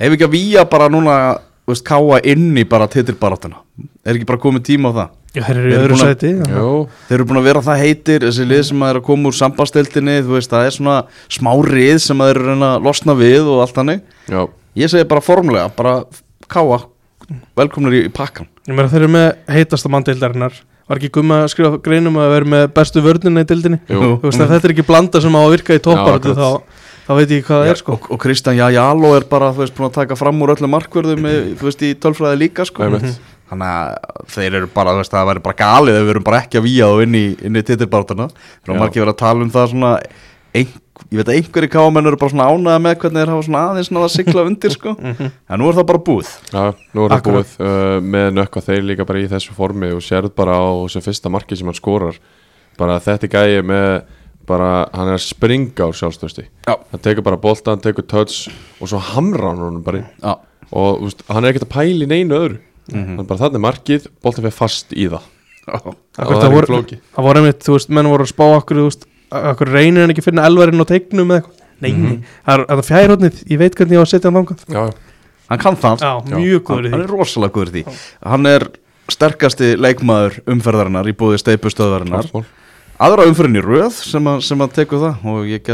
Ef 0.00 0.14
ekki 0.14 0.24
að 0.24 0.32
víja 0.32 0.64
bara 0.70 0.88
núna 0.92 1.18
þú 1.66 1.74
veist, 1.74 1.84
Káa 1.84 2.22
inn 2.32 2.54
í 2.56 2.64
bara 2.68 2.88
titilbaráttuna. 2.88 3.60
Er 4.04 4.16
ekki 4.16 4.28
bara 4.32 4.40
komið 4.40 4.64
tíma 4.70 4.94
á 4.96 4.96
það 4.96 5.12
Já, 5.34 5.42
þeir 5.48 5.58
eru 5.74 5.94
að- 5.96 6.02
sæti 6.04 6.30
já. 6.38 6.64
Þeir 7.08 7.14
eru 7.18 7.24
búin 7.30 7.40
að 7.40 7.46
vera 7.48 7.60
það 7.66 7.80
heitir, 7.82 8.20
þessi 8.28 8.44
lið 8.46 8.62
sem 8.68 8.84
að 8.86 8.90
er 8.94 8.98
að 9.00 9.06
koma 9.08 9.28
úr 9.30 9.34
sambasteltinni, 9.38 10.16
þú 10.22 10.36
veist, 10.36 10.50
það 10.52 10.66
er 10.68 10.74
svona 10.76 10.96
smá 11.28 11.50
rið 11.66 11.98
sem 12.04 12.18
að 12.22 12.30
þeir 12.32 12.42
eru 12.44 12.54
að 12.68 12.84
losna 12.86 13.16
við 13.18 13.48
og 13.50 13.62
allt 13.64 13.74
þannig. 13.80 14.00
já, 14.30 14.44
Ég 14.76 14.90
segi 14.90 15.04
bara 15.06 15.20
formulega, 15.22 15.68
bara 15.76 16.04
káa, 16.50 16.80
velkomnir 17.56 17.92
í, 17.94 18.04
í 18.08 18.12
pakkan. 18.14 18.46
Ég 18.68 18.74
meira 18.74 18.88
þeir 18.90 19.04
eru 19.04 19.12
með 19.14 19.28
heitasta 19.54 19.90
manndeildarinnar 19.92 20.52
Var 20.84 20.98
ekki 21.00 21.08
gumma 21.16 21.38
að 21.46 21.52
skrifa 21.54 21.78
greinum 21.80 22.18
að 22.20 22.26
vera 22.34 22.44
með 22.52 22.64
bestu 22.76 23.00
vörnina 23.00 23.40
í 23.40 23.46
deildinni 23.48 23.78
veist, 23.88 24.36
þetta 24.36 24.58
er 24.68 24.72
ekki 24.74 24.84
blanda 24.84 25.20
sem 25.24 25.32
á 25.32 25.40
að 25.40 25.54
virka 25.54 25.72
í 25.78 25.80
topparötu 25.80 26.34
akkurat. 26.34 26.36
þá, 26.36 26.82
þá 27.06 27.12
veit 27.16 27.30
ég 27.32 27.46
hvað 27.46 27.62
það 27.62 27.70
er 27.72 27.78
sko 27.80 27.92
Og, 27.96 28.08
og 28.12 28.18
Kristján 28.20 28.58
Jajalo 28.58 29.14
er 29.16 29.24
bara, 29.30 29.48
þú 29.56 29.62
veist, 29.62 29.74
búin 29.78 29.88
að 29.88 29.94
taka 29.96 30.18
fram 30.20 30.42
úr 30.44 30.52
öllum 30.52 30.74
markverðum, 30.76 31.24
í- 31.24 31.54
veist, 31.56 31.80
í 31.88 31.94
tölfræði 31.96 32.36
líka, 32.42 32.66
sko. 32.68 32.84
einmitt 32.84 33.16
Þannig 33.50 33.70
að 33.70 34.28
þeir 34.34 34.58
eru 34.60 34.70
bara, 34.74 34.94
veist, 34.98 35.12
það 35.12 35.28
væri 35.30 35.42
bara 35.44 35.58
galið 35.58 35.98
ef 35.98 36.06
við 36.06 36.14
erum 36.14 36.26
bara 36.26 36.40
ekki 36.44 36.60
að 36.60 36.64
víja 36.68 36.88
þá 36.88 37.02
inn 37.04 37.18
í, 37.18 37.24
í 37.34 37.64
titilbarátuna. 37.68 38.28
Þeir 38.32 38.70
eru 38.70 38.78
Já. 38.78 38.80
margir 38.80 39.04
verið 39.04 39.12
að 39.14 39.20
tala 39.20 39.44
um 39.44 39.52
það 39.54 39.68
svona, 39.74 39.90
ein, 40.54 40.72
ég 41.10 41.20
veit 41.20 41.28
að 41.28 41.34
einhverju 41.36 41.72
káamenn 41.74 42.08
eru 42.10 42.20
bara 42.22 42.34
svona 42.34 42.48
ánæða 42.48 42.82
með 42.86 42.96
hvernig 43.02 43.20
þeir 43.20 43.32
hafa 43.34 43.46
svona 43.48 43.64
aðeins 43.68 43.92
náða 43.92 44.08
að 44.08 44.14
sigla 44.14 44.46
undir, 44.48 44.74
sko. 44.78 44.96
En 45.50 45.60
nú 45.60 45.68
er 45.68 45.78
það 45.78 45.88
bara 45.92 46.02
búið. 46.08 46.32
Já, 46.54 46.64
nú 46.96 47.04
er 47.04 47.14
það 47.14 47.28
búið 47.28 47.54
uh, 47.60 47.98
með 48.16 48.28
nökka 48.40 48.64
þeir 48.64 48.88
líka 48.88 49.08
bara 49.12 49.22
í 49.22 49.30
þessu 49.34 49.56
formi 49.58 49.92
og 49.92 50.02
sérð 50.04 50.32
bara 50.40 50.56
á 50.56 50.64
þessu 50.86 51.04
fyrsta 51.04 51.32
marki 51.36 51.60
sem 51.60 51.68
hann 51.68 51.78
skorar 51.78 52.20
bara 52.80 52.98
þetta 53.02 53.30
gæi 53.30 53.62
með 53.66 53.88
bara, 54.48 54.70
hann 54.92 55.10
er 55.10 55.18
að 55.18 55.24
springa 55.24 55.88
á 55.88 55.90
sjálfstöðsti 55.96 56.46
Já. 56.66 56.74
hann 56.90 57.02
tekur 57.04 57.24
bara 57.26 57.40
bolta, 57.40 57.72
hann 57.72 57.84
tekur 57.84 58.06
touch 58.08 58.48
og 58.80 58.90
svo 58.90 59.00
hamra 59.12 59.54
hann 59.54 59.80
bara 59.84 60.04
og 60.74 61.04
veist, 61.04 61.24
hann 61.30 61.44
er 61.44 61.52
ekkert 61.52 61.68
að 61.68 61.74
pæla 61.76 62.06
í 62.06 62.10
neinu 62.10 62.38
öðru 62.38 62.60
Hann 62.92 63.26
bara 63.26 63.40
þannig 63.40 63.62
markið, 63.64 64.06
boltan 64.22 64.44
fyrir 64.44 64.52
fast 64.52 64.92
í 64.92 65.06
það. 65.08 65.22
Já. 65.64 65.74
og 65.80 65.94
Akkurat, 66.18 66.28
það 66.28 66.42
það 66.42 66.44
er 66.44 66.54
voru- 66.54 66.98
Það 67.16 67.24
voru 67.24 67.40
einmitt, 67.40 67.60
þú 67.64 67.72
veist, 67.78 67.88
menn 67.88 68.06
voru 68.12 68.24
að 68.26 68.32
spá 68.34 68.44
okkur, 68.58 68.76
þú 68.76 68.84
veist, 68.90 69.06
okkur 69.32 69.70
reynir 69.72 70.00
hann 70.04 70.10
ekki 70.12 70.24
fyrir 70.26 70.44
elvarinn 70.44 70.80
og 70.84 70.86
teiknum 70.90 71.30
eða 71.32 71.40
eitthvað? 71.40 71.60
Nei, 71.80 71.90
Mhm. 71.92 72.02
nei, 72.04 72.18
það 72.46 72.54
er, 72.54 72.64
það 72.68 72.78
er 72.78 72.88
fjærhóttnið, 72.90 73.44
ég 73.50 73.58
veit 73.58 73.74
hvernig 73.74 73.92
ég 73.96 74.00
á 74.00 74.04
að 74.04 74.12
setja 74.12 74.30
hann 74.30 74.44
þangað. 74.46 74.60
Já, 74.68 74.94
Hann 75.48 75.58
kann 75.58 75.76
það. 75.76 75.98
Já, 76.00 76.20
mjög 76.36 76.60
góður 76.64 76.86
í 76.86 76.90
hann 76.90 77.00
því. 77.00 77.04
er 77.04 77.10
rosalega 77.16 77.52
góður 77.52 77.68
í 77.74 77.84
því. 77.84 77.96
Hann 78.24 78.46
er 78.46 78.68
sterkasti 79.08 79.76
leikmaður 79.76 80.40
umferðarinnar 80.46 81.08
í 81.08 81.12
búið 81.12 81.40
mál. 82.32 82.44
Aðra 83.02 83.24
umferðin 83.28 83.58
í 83.58 83.64
röð 83.64 83.96
sem 83.96 84.28
að, 84.30 84.42
sem 84.46 84.60
að 84.64 84.74
teku 84.78 85.00
það. 85.02 85.24
Og 85.30 85.48
ég 85.50 85.72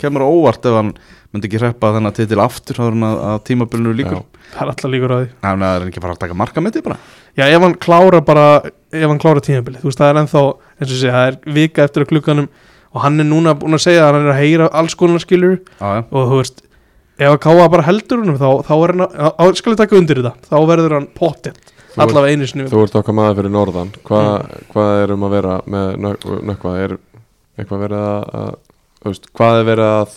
kemur 0.00 0.24
óvart 0.26 0.66
ef 0.68 0.76
hann 0.78 0.92
myndi 1.32 1.48
ekki 1.48 1.60
hreppa 1.60 1.90
þennan 1.96 2.14
titil 2.16 2.40
aftur 2.40 2.78
þá 2.78 2.84
er 2.86 2.92
hann 2.94 3.06
að, 3.08 3.18
að 3.30 3.40
tímabilinu 3.48 3.94
líkur 3.98 4.18
Já. 4.18 4.24
Það 4.48 4.62
er 4.64 4.70
alltaf 4.72 4.92
líkur 4.94 5.12
á 5.12 5.16
því. 5.18 5.26
Nei, 5.44 5.50
það 5.60 5.74
er 5.76 5.88
ekki 5.90 6.02
bara 6.04 6.14
að 6.16 6.20
taka 6.22 6.36
marka 6.40 6.62
með 6.64 6.76
því 6.78 6.82
bara. 6.86 6.98
Já, 7.36 7.44
ef 7.52 7.64
hann 7.66 7.74
klára 7.84 8.20
bara, 8.24 8.46
ef 8.92 9.04
hann 9.12 9.20
klára 9.20 9.42
tímabilið. 9.44 9.82
Þú 9.82 9.90
veist, 9.90 10.00
það 10.00 10.12
er 10.14 10.20
ennþá, 10.22 10.42
eins 10.78 10.94
og 10.94 11.02
sé, 11.02 11.10
það 11.12 11.26
er 11.28 11.38
vika 11.58 11.84
eftir 11.84 12.04
að 12.06 12.12
klukkanum 12.14 12.48
Og 12.88 13.02
hann 13.04 13.20
er 13.20 13.26
núna 13.28 13.52
búin 13.60 13.76
að 13.76 13.82
segja 13.84 14.06
að 14.06 14.14
hann 14.16 14.22
er 14.24 14.32
að 14.32 14.38
heyra 14.40 14.66
alls 14.80 14.94
konar 14.96 15.20
skilur 15.20 15.58
Já, 15.76 15.90
Og 16.08 16.30
þú 16.30 16.38
veist, 16.40 16.62
ef 17.20 17.34
að 17.34 17.40
káa 17.44 17.66
bara 17.68 17.84
heldur 17.84 18.22
húnum 18.22 18.38
Þá, 18.40 18.48
þá 18.64 18.72
er 18.78 18.92
hann, 18.94 19.04
að- 19.44 19.52
skal 19.60 19.74
ég 19.74 19.80
taka 19.82 19.98
undir 20.00 20.22
þetta? 20.22 20.32
Þá 20.48 20.56
verður 20.70 20.94
hann 20.96 21.08
ert- 21.52 21.67
allavega 22.04 22.32
einu 22.36 22.46
sinni 22.50 22.68
Þú 22.70 22.82
ert 22.84 22.96
okkar 23.00 23.16
maður 23.18 23.36
fyrir 23.40 23.52
norðan 23.54 23.90
Hva, 24.06 24.22
Hvað 24.72 25.02
er 25.02 25.12
um 25.14 25.26
að 25.28 25.34
vera 25.36 25.56
með 25.66 25.92
nök- 26.04 26.26
nökkva? 26.52 26.72
Er, 26.84 26.96
eitthvað 27.58 27.84
verið 27.86 28.06
að, 28.08 28.56
veist, 29.08 29.28
hvað 29.38 29.60
er 29.62 29.68
verið 29.72 29.92
að 29.98 30.16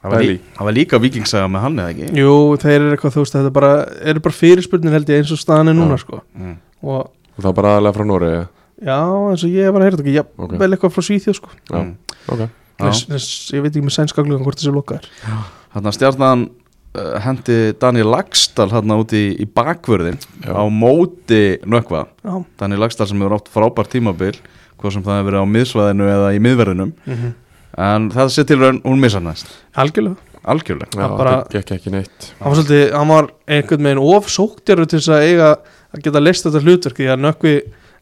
Það 0.00 0.12
var, 0.14 0.22
lí, 0.24 0.36
það 0.56 0.64
var 0.70 0.72
líka 0.78 0.98
vikingsaga 1.02 1.48
með 1.52 1.60
hann 1.66 1.80
eða 1.82 1.90
ekki 1.92 2.20
Jú, 2.22 2.34
þeir 2.62 2.76
eru 2.78 2.92
eitthvað, 2.94 3.12
þú 3.18 3.24
veist, 3.26 3.34
þetta 3.36 3.50
er 3.50 3.56
bara, 3.58 3.72
eru 4.12 4.22
bara 4.24 4.36
fyrirspurnir 4.38 4.94
held 4.96 5.10
ég 5.12 5.20
eins 5.20 5.32
og 5.34 5.40
staðan 5.42 5.68
er 5.68 5.76
núna, 5.76 5.98
Já. 5.98 6.04
sko 6.06 6.20
mm. 6.40 6.54
og 6.88 7.10
og 7.36 7.44
það 7.44 7.54
bara 7.58 7.74
aðalega 7.76 7.96
frá 7.98 8.06
Nóri 8.08 8.30
já, 8.32 8.40
já, 8.80 8.96
eins 9.34 9.44
og 9.44 9.52
ég 9.52 9.68
að 9.68 9.84
heyra 9.84 9.90
þetta 9.98 10.04
ekki, 10.06 10.14
já, 10.16 10.24
Ok. 10.40 10.54
vel 10.62 10.70
eitthvað 10.72 10.94
frá 10.96 11.04
Svíþjóð, 11.04 11.36
sko 11.36 11.52
Mm. 11.76 11.92
ok 12.32 12.40
Já. 12.40 12.48
Þess, 12.80 13.02
þess, 13.12 13.28
ég 13.52 13.60
veit 13.66 13.74
ekki 13.76 13.84
með 13.90 13.96
sænska 13.98 14.24
glugan 14.24 14.44
hvort 14.46 14.56
þessi 14.62 14.72
lokað 14.72 15.04
er 15.04 15.36
Þannig 15.74 15.90
að 15.92 15.96
stjarnan 15.98 16.46
hendi 16.94 17.58
Daniel 17.80 18.10
Lagstall 18.10 18.70
hérna 18.72 18.96
úti 18.98 19.20
í, 19.28 19.34
í 19.44 19.46
bakvörðin 19.46 20.18
Já. 20.42 20.50
á 20.58 20.62
móti 20.66 21.58
nökva 21.62 22.06
Já, 22.24 22.32
Daniel 22.58 22.82
Lagstall 22.82 23.06
sem 23.10 23.20
hefur 23.22 23.36
átt 23.38 23.52
frábært 23.52 23.92
tímabil 23.94 24.34
hvað 24.80 24.96
sem 24.96 25.04
það 25.04 25.20
hefur 25.20 25.28
verið 25.30 25.44
á 25.44 25.52
miðsvæðinu 25.54 26.08
eða 26.08 26.28
í 26.34 26.42
miðverðinum. 26.42 26.92
Mm 27.06 27.30
en 27.78 28.08
það 28.12 28.30
sé 28.34 28.44
til 28.48 28.58
raun 28.60 28.80
hún 28.82 29.00
missa 29.02 29.20
næst. 29.22 29.50
Algjörlega. 29.78 30.16
Algjörlega. 30.50 30.90
Já, 30.96 31.08
bara- 31.16 31.34
það 31.44 31.52
gekk 31.54 31.70
ekki 31.76 31.92
neitt. 31.94 32.32
Hann 32.40 32.50
var 32.50 32.56
svolítið, 32.58 32.92
hann 32.96 33.08
var 33.08 33.28
einhvern 33.46 33.82
veginn 33.86 34.02
of 34.02 34.26
sóktjarur 34.26 34.88
til 34.88 34.98
þess 34.98 35.12
að 35.14 35.26
eiga 35.28 35.50
að 35.94 36.02
geta 36.02 36.20
list 36.20 36.44
þetta 36.46 36.62
hlutverk 36.64 36.96
því 36.96 37.08
að 37.14 37.20
nökkvi 37.26 37.54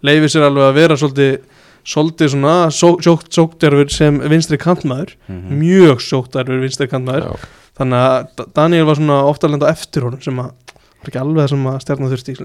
leifi 0.02 0.30
sér 0.32 0.46
alveg 0.48 0.64
að 0.70 0.74
vera 0.74 0.96
svolítið 0.96 1.38
svolítið 1.88 2.28
svona 2.32 2.54
só, 2.70 2.88
sókt, 3.00 3.30
sóktjarfur 3.32 3.90
sem 3.90 4.18
vinstri 4.20 4.58
kantmaður. 4.58 5.14
Mhm. 5.28 5.58
mjög 5.58 6.00
sóktjarfur 6.00 6.60
vinstri 6.60 6.88
kantmaður. 6.88 7.24
Já, 7.24 7.36
þannig 7.78 8.06
að 8.08 8.28
Da- 8.38 8.48
Daniel 8.62 8.88
var 8.88 8.98
svona 9.00 9.20
ofta 9.28 9.46
að 9.48 9.54
lenda 9.56 9.70
á 9.70 9.74
eftir 9.74 10.06
honum 10.08 10.22
sem 10.24 10.42
að 10.42 10.50
var 10.98 11.12
ekki 11.12 11.20
alveg 11.22 11.44
það 11.44 11.50
sem 11.52 11.66
að 11.70 11.76
stjarnan 11.84 12.10
þurfti 12.10 12.32
í 12.32 12.36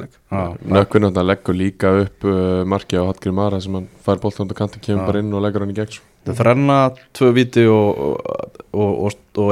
Nökkvinn 0.77 1.03
náttúrulega 1.07 1.29
leggur 1.31 1.55
líka 1.57 1.91
upp 2.03 2.25
uh, 2.29 2.63
marki 2.69 2.99
á 3.01 3.03
Hallgrim 3.07 3.33
Mara 3.39 3.59
sem 3.63 3.73
hann 3.73 3.87
fær 4.05 4.19
boltan 4.21 4.45
á 4.45 4.53
kanti, 4.59 4.81
kemur 4.83 5.07
bara 5.09 5.23
inn 5.23 5.33
og 5.33 5.41
leggur 5.41 5.65
hann 5.65 5.73
í 5.73 5.77
gegn 5.79 5.89
svo. 5.95 6.03
það 6.23 6.37
þrenna 6.39 6.75
tvö 7.17 7.31
viti 7.35 7.63
og, 7.67 7.97
og, 7.97 8.43
og, 8.77 8.91
og, 9.01 9.49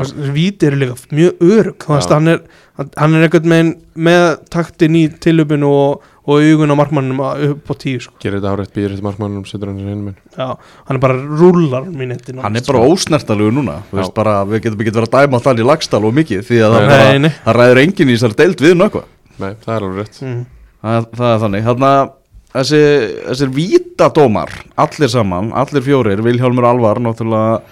einn. 0.00 0.08
Þessi 0.08 0.32
víti 0.34 0.66
eru 0.70 0.80
líka 0.80 0.96
mjög 1.12 1.44
örug 1.44 1.86
þannig 1.86 2.00
Já. 2.00 2.08
að 2.08 2.16
hann 2.16 2.32
er, 2.32 2.40
hann- 2.80 2.90
er 3.20 3.26
einhvern 3.28 3.52
veginn 3.54 3.74
með 4.08 4.24
taktin 4.56 4.96
í 4.98 5.04
tilöpun 5.22 5.68
og, 5.68 6.08
og 6.22 6.38
augun 6.38 6.70
á 6.70 6.76
markmannum 6.78 7.20
upp 7.22 7.72
á 7.72 7.74
tíu 7.82 7.98
sko. 8.02 8.14
Gerir 8.22 8.38
þetta 8.38 8.52
áreitt 8.54 8.74
býrið 8.76 9.00
til 9.00 9.06
markmannum, 9.06 9.44
setur 9.48 9.72
hann 9.72 9.80
í 9.82 9.86
minn. 9.90 10.16
Já, 10.36 10.52
hann 10.86 10.98
er 10.98 11.02
bara 11.02 11.18
rúlar 11.18 11.88
mín 11.90 12.14
eftir 12.14 12.38
hann 12.38 12.56
er 12.60 12.66
bara 12.68 12.84
ósnertalegu 12.86 13.50
núna. 13.54 13.80
Veist 13.90 14.14
bara, 14.14 14.36
við 14.46 14.66
getum 14.68 14.84
ekki 14.84 14.94
verið 14.94 15.10
að 15.10 15.28
dæma 15.32 15.58
í 15.58 15.66
Lagstall 15.66 16.04
og 16.06 16.16
mikið 16.20 16.46
því 16.46 16.62
að 16.62 16.76
það, 16.76 16.86
Nei, 16.86 16.90
bara, 16.94 17.10
nei, 17.10 17.22
nei. 17.26 17.32
það 17.44 17.58
ræður 17.58 17.82
enginn 17.84 18.12
í 18.12 18.16
þessari 18.16 18.38
deild 18.42 18.66
við 18.66 18.74
nökva 18.78 19.04
Nei, 19.42 19.52
það 19.64 19.74
er 19.74 19.86
alveg 19.86 20.02
rétt. 20.02 20.18
Mm. 20.22 20.42
það, 20.82 21.06
það 21.18 21.30
er 21.32 21.40
þannig. 21.42 21.64
Þannig 21.70 21.88
að 21.90 22.12
þessi, 22.52 22.82
þessir 23.30 23.54
vítadómar 23.56 24.52
allir 24.84 25.12
saman, 25.12 25.50
allir 25.56 25.84
fjórir 25.86 26.22
Vilhjálmur 26.24 26.68
Alvar, 26.68 27.00
náttúrulega 27.02 27.62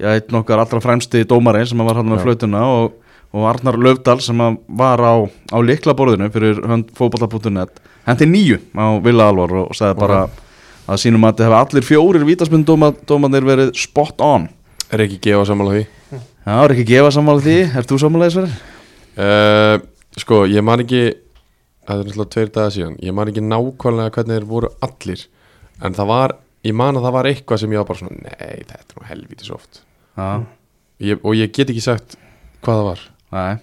já, 0.00 0.08
einn 0.16 0.40
okkar 0.40 0.62
allra 0.64 0.82
fremsti 0.82 1.24
dómarinn 1.28 1.68
sem 1.68 1.82
var 1.84 2.00
hann 2.00 2.10
með 2.10 2.24
flautuna 2.26 2.62
og, 2.80 2.96
og 3.32 3.46
Arnar 3.48 3.78
Löfdal 3.80 4.20
sem 4.20 4.40
var 4.68 5.00
á, 5.00 5.14
á 5.24 5.58
liklaborðinu 5.64 6.28
fyrir 6.34 6.60
hönd 6.68 6.90
fótballa.net 6.98 7.80
hendi 8.06 8.26
nýju 8.28 8.58
á 8.76 8.84
Villa 9.04 9.28
Alvar 9.30 9.54
og 9.64 9.76
sagði 9.78 10.00
bara 10.02 10.24
að 10.90 10.98
sínum 11.00 11.24
að 11.24 11.36
þetta 11.36 11.46
hefði 11.48 11.60
allir 11.62 11.86
fjórir 11.86 12.26
vítaspindómanir 12.28 13.46
verið 13.46 13.72
spot 13.78 14.20
on. 14.24 14.48
Er 14.92 15.04
ekki 15.06 15.20
gefa 15.30 15.46
sammála 15.48 15.76
því? 15.78 15.84
Já, 16.42 16.54
er 16.58 16.74
ekki 16.74 16.84
gefa 16.90 17.12
sammála 17.14 17.44
því, 17.46 17.56
ert 17.78 17.88
þú 17.92 17.98
sammála 18.02 18.28
þessari? 18.28 18.56
uh, 19.16 19.76
Sko, 20.20 20.42
ég 20.50 20.64
man 20.66 20.82
ekki 20.84 21.04
Það 21.82 21.98
er 21.98 22.04
náttúrulega 22.06 22.30
tveir 22.34 22.50
dagar 22.54 22.74
síðan 22.74 22.98
Ég 23.02 23.14
man 23.16 23.30
ekki 23.30 23.42
nákvæmlega 23.42 24.12
hvernig 24.14 24.36
þeir 24.36 24.44
voru 24.50 24.68
allir 24.84 25.22
En 25.82 25.96
það 25.96 26.10
var, 26.12 26.34
ég 26.68 26.76
man 26.78 26.98
að 27.00 27.06
það 27.08 27.16
var 27.16 27.28
eitthvað 27.30 27.62
sem 27.62 27.72
ég 27.74 27.80
var 27.80 27.88
bara 27.88 28.02
svona 28.02 28.18
Nei, 28.26 28.60
þetta 28.68 28.78
er 28.82 28.98
nú 29.00 29.08
helvítis 29.08 29.50
oft. 29.54 29.80
Já, 30.18 30.28
ég, 31.08 31.24
Og 31.24 31.38
ég 31.38 31.50
get 31.56 31.72
ekki 31.72 31.82
sagt 31.82 32.18
hvað 32.62 32.82
það 32.82 32.88
var 32.90 33.02
nei. 33.32 33.60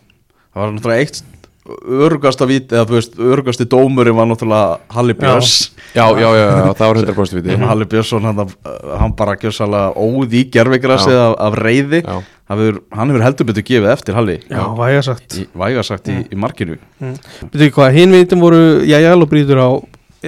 Það 0.49 0.63
var 0.63 0.73
náttúrulega 0.75 1.05
eitt 1.05 1.21
örgasta 1.69 2.47
vít, 2.49 2.71
eða 2.73 2.85
þú 2.87 2.95
veist, 2.95 3.17
örgasti 3.21 3.65
dómurinn 3.69 4.17
var 4.17 4.27
náttúrulega 4.29 4.79
Halli 4.95 5.13
Björns. 5.17 5.71
Já, 5.93 6.05
já, 6.17 6.29
já, 6.37 6.45
já 6.45 6.73
það 6.77 6.87
var 6.87 6.99
100% 7.03 7.37
viti 7.37 7.55
mm. 7.55 7.67
Halli 7.69 7.87
Björnsson, 7.89 8.25
hann, 8.25 8.55
hann 9.03 9.13
bara 9.17 9.35
gjössalega 9.41 9.93
óð 9.99 10.35
í 10.39 10.43
gerfigrasið 10.53 11.15
Já. 11.15 11.21
af, 11.27 11.35
af 11.47 11.57
reyði 11.59 12.01
Já, 12.03 12.17
hann 12.49 12.63
hefur, 12.63 12.81
hann 12.97 13.13
hefur 13.13 13.25
heldur 13.25 13.49
betur 13.51 13.67
gefið 13.69 13.93
eftir 13.93 14.17
Halli. 14.17 14.39
Já, 14.49 14.63
væga 14.79 15.05
sagt. 15.05 15.37
Í, 15.37 15.45
væga 15.63 15.85
sagt 15.85 16.11
í, 16.13 16.17
í 16.25 16.39
markinu. 16.39 16.79
Veitu 17.01 17.63
ekki 17.67 17.77
hvað, 17.77 17.95
hinn 17.97 18.17
vítum 18.17 18.45
voru 18.45 18.63
Jæjal 18.89 19.17
og 19.19 19.31
brýtur 19.31 19.61
á 19.61 19.69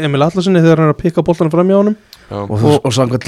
Emil 0.02 0.24
Atlasinni 0.24 0.62
þegar 0.64 0.84
hann 0.84 0.92
er 0.92 0.96
að 0.96 1.04
pikka 1.04 1.26
boltanum 1.26 1.54
fram 1.54 1.72
hjá 1.72 1.80
honum? 1.82 1.98
já, 1.98 2.11
og, 2.30 2.52
og, 2.52 2.76
og 2.86 2.94
samkvæmt 2.96 3.28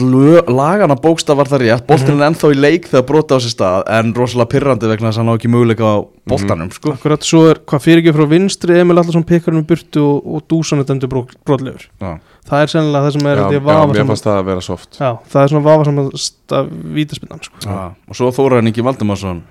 lagana 0.54 0.96
bókstaf 1.00 1.38
var 1.40 1.50
það 1.52 1.64
rétt 1.66 1.86
boltinn 1.88 2.20
er 2.22 2.28
ennþá 2.30 2.52
í 2.54 2.60
leik 2.60 2.90
þegar 2.92 3.06
brota 3.10 3.38
á 3.38 3.44
sér 3.44 3.54
stað 3.56 3.88
en 3.98 4.12
rosalega 4.18 4.52
pirrandi 4.54 4.92
vegna 4.92 5.10
þess 5.10 5.20
að 5.20 5.24
hann 5.24 5.32
á 5.34 5.38
ekki 5.38 5.52
möguleika 5.52 5.90
á 5.90 5.96
boltanum 6.30 6.70
sko. 6.76 6.94
Akkurat 6.96 7.28
svo 7.28 7.42
er 7.52 7.62
hvað 7.68 7.84
fyrirgjöf 7.88 8.20
frá 8.20 8.30
vinstri 8.32 8.78
Emil 8.80 9.00
pikkar 9.28 9.54
hann 9.54 9.64
í 9.64 9.68
burtu 9.74 10.04
og, 10.04 10.22
og 10.24 10.46
Dúsan 10.52 10.84
er 10.84 10.88
dæmdu 10.88 11.10
brotlegur 11.12 11.88
Já. 11.90 12.14
Það 12.44 12.62
er 12.62 12.72
sennilega 12.76 13.08
það 13.08 13.18
sem 13.18 13.28
er 13.32 13.42
já, 13.42 13.48
já 13.56 13.84
mér 13.94 14.08
fannst 14.12 14.28
það 14.28 14.38
að 14.38 14.48
vera 14.52 14.64
soft 14.64 15.00
Já, 15.00 15.10
það 15.32 15.42
er 15.42 15.52
svona 15.54 15.68
vafasamast 15.68 16.56
að 16.60 16.72
vítaspinnan 16.96 17.44
sko. 17.44 17.60
Já. 17.64 17.84
og 18.08 18.20
svo 18.20 18.32
Þóraðin 18.36 19.44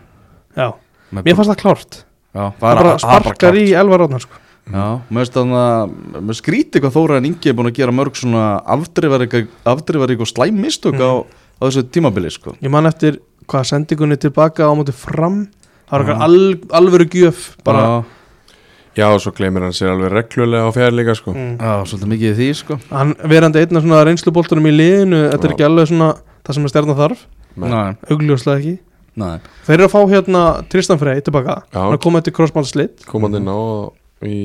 Já, 0.53 0.69
með 1.13 1.29
mér 1.29 1.37
fannst 1.39 1.53
það 1.55 1.61
klárt 1.63 2.03
Já, 2.33 2.45
Það 2.61 2.79
bara 2.81 2.93
sparkar 3.01 3.57
í 3.61 3.67
elvar 3.77 4.05
átnar 4.07 4.25
sko. 4.25 4.41
Já, 4.71 5.03
mér 5.11 5.25
finnst 5.25 5.37
þannig 5.37 5.59
að 5.59 6.23
mér 6.29 6.39
skríti 6.39 6.81
hvað 6.81 6.95
Þóraðin 6.95 7.29
Ingi 7.33 7.51
er 7.51 7.57
búin 7.59 7.71
að 7.73 7.79
gera 7.81 7.95
mörg 7.97 8.17
svona 8.17 8.45
afdrifarík 8.63 10.23
og 10.23 10.31
slæm 10.31 10.61
mistök 10.63 11.01
á, 11.03 11.27
á 11.27 11.63
þessu 11.67 11.83
tímabili 11.91 12.31
sko. 12.31 12.55
Ég 12.63 12.73
man 12.73 12.87
eftir 12.87 13.19
hvað 13.51 13.69
sendingunni 13.73 14.19
tilbaka 14.23 14.71
á 14.71 14.73
móti 14.79 14.95
fram? 14.95 15.45
Það 15.91 15.93
var 15.93 16.05
eitthvað 16.05 16.27
al, 16.29 16.39
alvöru 16.79 17.09
gjöf 17.11 17.49
bara, 17.67 17.83
Já, 17.83 18.21
Já, 18.93 19.07
og 19.09 19.23
svo 19.25 19.33
gleymir 19.33 19.65
hann 19.65 19.73
sér 19.73 19.95
alveg 19.95 20.13
reglulega 20.13 20.69
á 20.69 20.71
fjærleika 20.77 21.15
sko. 21.17 21.33
mm. 21.33 21.53
já, 21.57 21.73
svolítið 21.89 22.11
mikið 22.13 22.33
í 22.33 22.37
því 22.39 22.49
sko. 22.59 22.77
Hann 22.91 23.15
verandi 23.25 23.63
einn 23.63 23.79
af 23.79 23.85
svona 23.87 24.01
reynsluboltunum 24.05 24.69
í 24.69 24.73
liðinu 24.75 25.21
Þetta 25.33 25.49
er 25.49 25.55
ekki 25.55 25.67
alveg 25.69 25.89
svona 25.89 26.09
það 26.45 26.59
sem 26.59 26.67
er 26.67 26.73
stjarnan 26.75 26.99
þarf. 26.99 27.23
Augljóslega 28.13 28.59
ekki. 28.59 28.75
Nei. 29.23 29.33
Þeir 29.65 29.77
eru 29.79 29.87
að 29.89 29.95
fá 29.95 30.01
hérna 30.13 30.43
Tristan 30.73 31.01
Frey 31.01 31.25
tilbaka. 31.25 31.57
Já. 31.73 31.81
Hann 31.81 31.97
er 31.97 32.03
komið 32.05 32.29
til 32.29 32.37
crossband 32.37 32.69
slitt 32.69 33.05
komandi 33.09 33.41
inn 33.41 33.49
á 33.49 33.61
í 34.29 34.37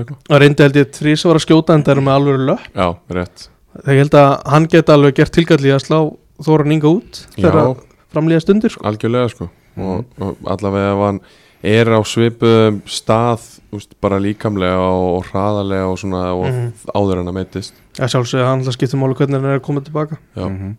eitthvað 0.00 0.18
Það 0.30 0.40
reyndi 0.44 0.62
held 0.66 0.76
ég 0.80 0.90
þrís 0.96 1.24
að 1.24 1.30
vera 1.30 1.40
að 1.40 1.46
skjóta 1.46 1.74
en 1.74 1.84
það 1.84 1.96
er 1.96 2.00
með 2.06 2.16
alvöru 2.18 2.46
löp 2.46 2.64
Já, 2.74 2.88
rétt 3.18 3.48
Þegar 3.70 3.94
ég 3.94 4.02
held 4.04 4.16
að 4.20 4.30
hann 4.54 4.66
geta 4.66 4.94
alveg 4.96 5.14
gert 5.20 5.32
tilkalli 5.36 5.70
að 5.74 5.84
slá 5.84 5.98
Þóran 6.40 6.72
Inga 6.74 6.88
út 6.90 7.20
Já, 7.36 7.44
þegar 7.44 7.76
framlýða 8.14 8.40
stundir 8.46 8.70
sko. 8.74 8.84
algjörlega 8.90 9.30
sko 9.30 9.50
Mhm. 9.76 9.86
og, 9.86 10.04
og 10.20 10.36
allavega 10.50 10.92
ef 10.92 10.98
hann 11.06 11.20
er 11.62 11.86
á 11.94 12.00
svipuðum 12.02 12.80
stað 12.90 13.44
úst, 13.72 13.92
bara 14.02 14.18
líkamlega 14.18 14.80
og, 14.82 15.20
og 15.20 15.28
hraðalega 15.30 15.86
og 15.92 15.98
svona 16.00 16.22
og 16.34 16.48
Mhm. 16.48 16.72
áður 16.94 17.20
en 17.20 17.28
að 17.30 17.36
meitist 17.38 17.72
Ég 18.00 18.10
sjálfsögði 18.10 18.42
að 18.42 18.48
hann 18.50 18.58
alltaf 18.64 18.74
skiptum 18.74 19.00
máli 19.00 19.14
hvernig 19.14 19.38
hann 19.40 19.44
er 19.52 19.58
að 19.60 19.62
koma 19.62 19.80
tilbaka 19.80 20.18
Já, 20.36 20.48
Mhm. 20.48 20.74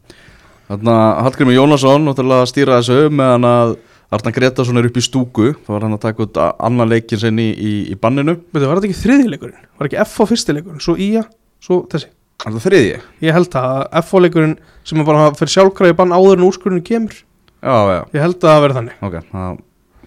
Þarna 0.72 0.98
Hallgrimur 1.24 1.54
Jónasson 1.56 2.04
náttúrulega 2.06 2.44
að 2.46 2.52
stýra 2.52 2.78
þessu 2.82 3.10
meðan 3.12 3.44
að 3.48 3.78
Arna 4.12 4.32
Gretarsson 4.36 4.78
er 4.82 4.88
upp 4.90 4.98
í 5.00 5.04
stúku 5.06 5.52
þá 5.64 5.70
var 5.72 5.86
hann 5.86 5.96
að 5.96 6.02
taka 6.04 6.26
út 6.26 6.40
annan 6.42 6.90
leikin 6.92 7.20
sinn 7.22 7.38
í, 7.40 7.46
í, 7.56 7.72
í 7.94 7.96
banninu 8.00 8.34
Veitu, 8.52 8.66
var 8.68 8.82
þetta 8.82 8.90
ekki 8.90 9.00
þriðileikurinn? 9.06 9.62
Var 9.80 9.88
ekki 9.90 10.00
F 10.04 10.18
á 10.20 10.24
fyrstileikurinn? 10.28 10.82
Svo 10.84 10.98
Ía, 11.00 11.24
svo 11.64 11.78
þessi 11.92 12.10
Er 12.42 12.56
það 12.56 12.64
þriðji? 12.66 13.00
Ég 13.24 13.36
held 13.38 13.56
að 13.62 13.82
F 14.02 14.12
á 14.12 14.18
leikurinn 14.26 14.56
sem 14.90 15.00
er 15.04 15.08
bara 15.08 15.30
fyrir 15.38 15.54
sjálfkræði 15.56 15.96
bann 16.02 16.16
áður 16.18 16.40
en 16.42 16.48
úrskurinn 16.50 16.84
kemur 16.84 17.16
Já, 17.62 17.76
já, 17.94 18.00
Ég 18.18 18.24
held 18.26 18.38
að 18.42 18.48
það 18.50 18.62
verði 18.66 18.78
þannig 18.82 19.04
ok 19.08 19.18
það, 19.32 19.60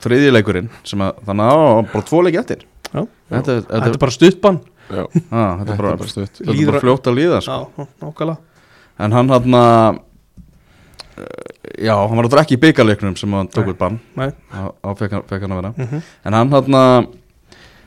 Þriðji 0.05 0.33
leikurinn 0.35 0.71
sem 0.85 1.05
að 1.07 1.21
þannig 1.29 1.53
að 1.55 1.93
bara 1.95 2.09
tvo 2.11 2.23
leiki 2.27 2.41
eftir 2.43 2.65
Já. 2.95 3.01
Þetta, 3.01 3.39
er- 3.39 3.63
Þetta 3.65 3.79
þetta, 3.79 3.93
er 3.95 4.01
bara 4.05 4.15
stuttbann 4.19 4.59
já, 4.85 5.05
á, 5.05 5.07
þetta, 5.09 5.55
þetta 5.65 5.73
er 5.73 5.79
bara, 5.81 5.95
bara 6.03 6.11
stutt 6.13 6.41
þetta 6.43 6.55
er 6.59 6.69
bara 6.75 6.83
fljótt 6.85 7.09
að 7.11 7.17
líða 7.23 7.39
sko. 7.47 7.55
Já, 7.57 7.87
nákvæmlega 8.05 8.37
En 9.05 9.15
hann 9.17 9.33
hann 9.33 9.57
að 9.59 10.03
Já, 11.79 11.95
hann 11.95 12.17
var 12.19 12.27
að 12.29 12.33
drekka 12.37 12.57
í 12.57 12.63
byggarleiknum 12.63 13.17
sem 13.19 13.35
hann 13.37 13.51
tók 13.53 13.67
Nei. 13.67 13.75
út 13.75 13.79
bann. 13.79 14.01
Á, 14.19 14.63
á 14.71 14.91
fekk, 14.99 15.13
hann, 15.15 15.27
fekk 15.31 15.45
hann 15.47 15.55
að 15.55 15.61
vera. 15.63 15.75
Mm 15.77 16.03
En 16.25 16.33
hann 16.39 16.53
hann 16.53 16.81
að 16.81 17.13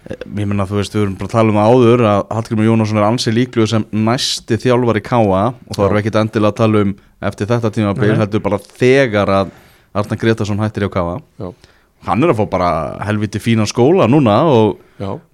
Ég 0.08 0.48
menna 0.48 0.64
þú 0.64 0.78
veist, 0.80 0.94
við 0.96 1.02
erum 1.04 1.16
bara 1.20 1.28
að 1.28 1.34
tala 1.34 1.52
um 1.52 1.58
áður 1.60 2.02
að 2.08 2.22
Hallgrimur 2.32 2.68
Jónasson 2.70 3.00
er 3.02 3.04
ansi 3.04 3.32
líkluð 3.34 3.66
sem 3.68 3.86
næsti 3.92 4.56
þjálfar 4.64 5.00
í 5.02 5.04
Káa 5.04 5.42
og 5.52 5.74
þá 5.76 5.82
erum 5.84 5.98
við 5.98 6.00
ekkit 6.04 6.20
endilega 6.22 6.54
að 6.54 6.60
tala 6.62 6.84
um 6.86 6.94
eftir 7.28 7.50
þetta 7.50 7.72
tímabil, 7.76 8.12
Nei. 8.14 8.20
heldur 8.22 8.44
bara 8.46 8.60
þegar 8.80 9.32
að 9.42 9.52
Arnar 9.98 10.22
Gretarsson 10.22 10.62
hættir 10.64 10.88
í 10.88 10.92
Já, 10.96 11.52
Hann 12.08 12.24
er 12.24 12.32
að 12.32 12.40
fá 12.40 12.46
bara 12.50 12.70
helviti 13.04 13.42
fínan 13.42 13.68
skóla 13.68 14.08
núna 14.08 14.38
og, 14.48 14.80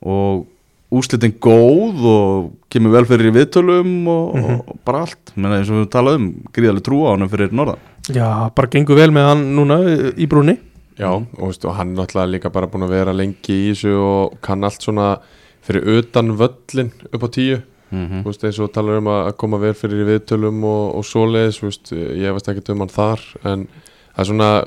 og 0.01 0.47
úslitin 0.93 1.33
góð 1.41 2.03
og 2.05 2.51
kemur 2.73 2.93
vel 2.95 3.05
fyrir 3.09 3.31
í 3.31 3.35
viðtölum 3.37 4.07
og, 4.07 4.35
Mhm. 4.35 4.59
og 4.67 4.79
bara 4.85 5.01
allt 5.05 5.33
menna 5.35 5.57
eins 5.59 5.69
og 5.71 5.81
við 5.81 5.89
talaðum, 5.95 6.27
gríðarlega 6.53 6.85
trú 6.87 7.01
á 7.07 7.17
hann 7.17 7.29
fyrir 7.29 7.51
norðan 7.51 7.79
Já, 8.11 8.49
bara 8.53 8.67
gengur 8.67 8.95
vel 8.99 9.11
með 9.11 9.27
hann 9.29 9.43
núna 9.55 9.77
í 10.17 10.27
brúni 10.27 10.57
já 10.99 11.09
og, 11.09 11.47
veist, 11.47 11.65
og 11.65 11.75
hann 11.75 11.93
er 11.97 12.03
náttúrulega 12.05 12.31
líka 12.35 12.51
bara 12.53 12.67
búin 12.67 12.83
að 12.85 12.89
vera 12.89 13.13
lengi 13.13 13.55
í 13.55 13.71
þessu 13.73 13.93
og 13.97 14.41
kann 14.41 14.63
allt 14.63 14.81
svona 14.81 15.17
fyrir 15.63 15.85
utan 15.99 16.35
völlin 16.37 16.91
upp 17.13 17.23
á 17.23 17.29
tíu 17.29 17.61
Mhm. 17.93 18.23
þú 18.23 18.25
veist, 18.25 18.43
eins 18.43 18.59
og 18.59 18.71
talar 18.73 18.97
um 18.97 19.05
að 19.05 19.27
að 19.29 19.37
koma 19.37 19.57
vel 19.59 19.73
fyrir 19.73 20.01
í 20.01 20.07
viðtölum 20.19 20.63
og, 20.63 20.95
og 20.97 21.03
svoleiðis, 21.05 21.59
þú 21.61 21.67
veist, 21.69 21.91
ég 21.93 22.33
veist 22.33 22.47
ekki 22.49 22.69
um 22.73 22.79
hann 22.79 22.89
þar, 22.89 23.19
en 23.45 23.67
það 24.15 24.19
er 24.19 24.25
svona 24.25 24.65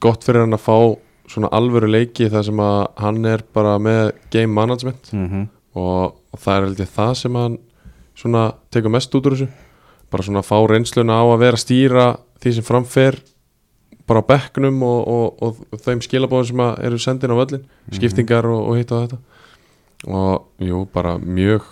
gott 0.00 0.24
fyrir 0.24 0.40
hann 0.40 0.52
að 0.56 0.64
fá 0.64 0.96
svona 1.30 1.50
alvöru 1.54 1.88
leiki 1.90 2.28
þar 2.30 2.46
sem 2.48 2.62
að 2.62 2.78
hann 3.00 3.24
er 3.30 3.42
bara 3.54 3.78
með 3.82 4.12
game 4.34 4.52
management. 4.54 5.12
Mhm. 5.14 5.48
og, 5.78 6.16
og 6.34 6.40
það 6.42 6.56
er 6.56 6.64
held 6.66 6.80
ég 6.82 6.94
það 6.96 7.12
sem 7.14 7.36
hann 7.38 7.58
svona 8.18 8.44
tekur 8.74 8.90
mest 8.90 9.14
út 9.14 9.26
úr 9.26 9.36
þessu. 9.36 9.48
Bara 10.10 10.26
svona 10.26 10.42
fá 10.42 10.56
reynsluna 10.66 11.20
á 11.22 11.24
að 11.30 11.42
vera 11.44 11.58
að 11.58 11.64
stýra 11.64 12.06
því 12.42 12.54
sem 12.56 12.66
framfer 12.66 13.20
bara 14.10 14.24
bekknum 14.26 14.82
og, 14.82 15.00
og, 15.06 15.42
og, 15.70 15.80
þeim 15.84 16.02
skilabóðum 16.02 16.48
sem 16.48 16.62
eru 16.82 16.98
sendin 16.98 17.30
á 17.30 17.38
völlin 17.38 17.66
skiptingar 17.94 18.48
og, 18.50 18.72
og 18.72 18.80
hitt 18.80 18.90
og 18.90 19.04
þetta. 19.04 19.20
Og 20.10 20.66
jú, 20.66 20.82
bara 20.90 21.18
mjög 21.18 21.68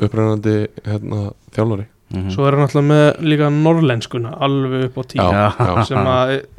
upprænandi 0.00 0.56
hérna, 0.86 1.34
þjálfari 1.52 1.90
Mhm. 2.12 2.30
Svo 2.30 2.44
er 2.46 2.52
hann 2.54 2.66
alltaf 2.66 2.84
með 2.84 3.16
líka 3.24 3.48
norrlenskuna 3.50 4.34
alveg 4.44 4.84
upp 4.90 4.98
á 5.00 5.02
tíu 5.08 5.22
já, 5.24 5.30
Já. 5.32 5.66
já, 5.66 5.84
sem 5.88 6.06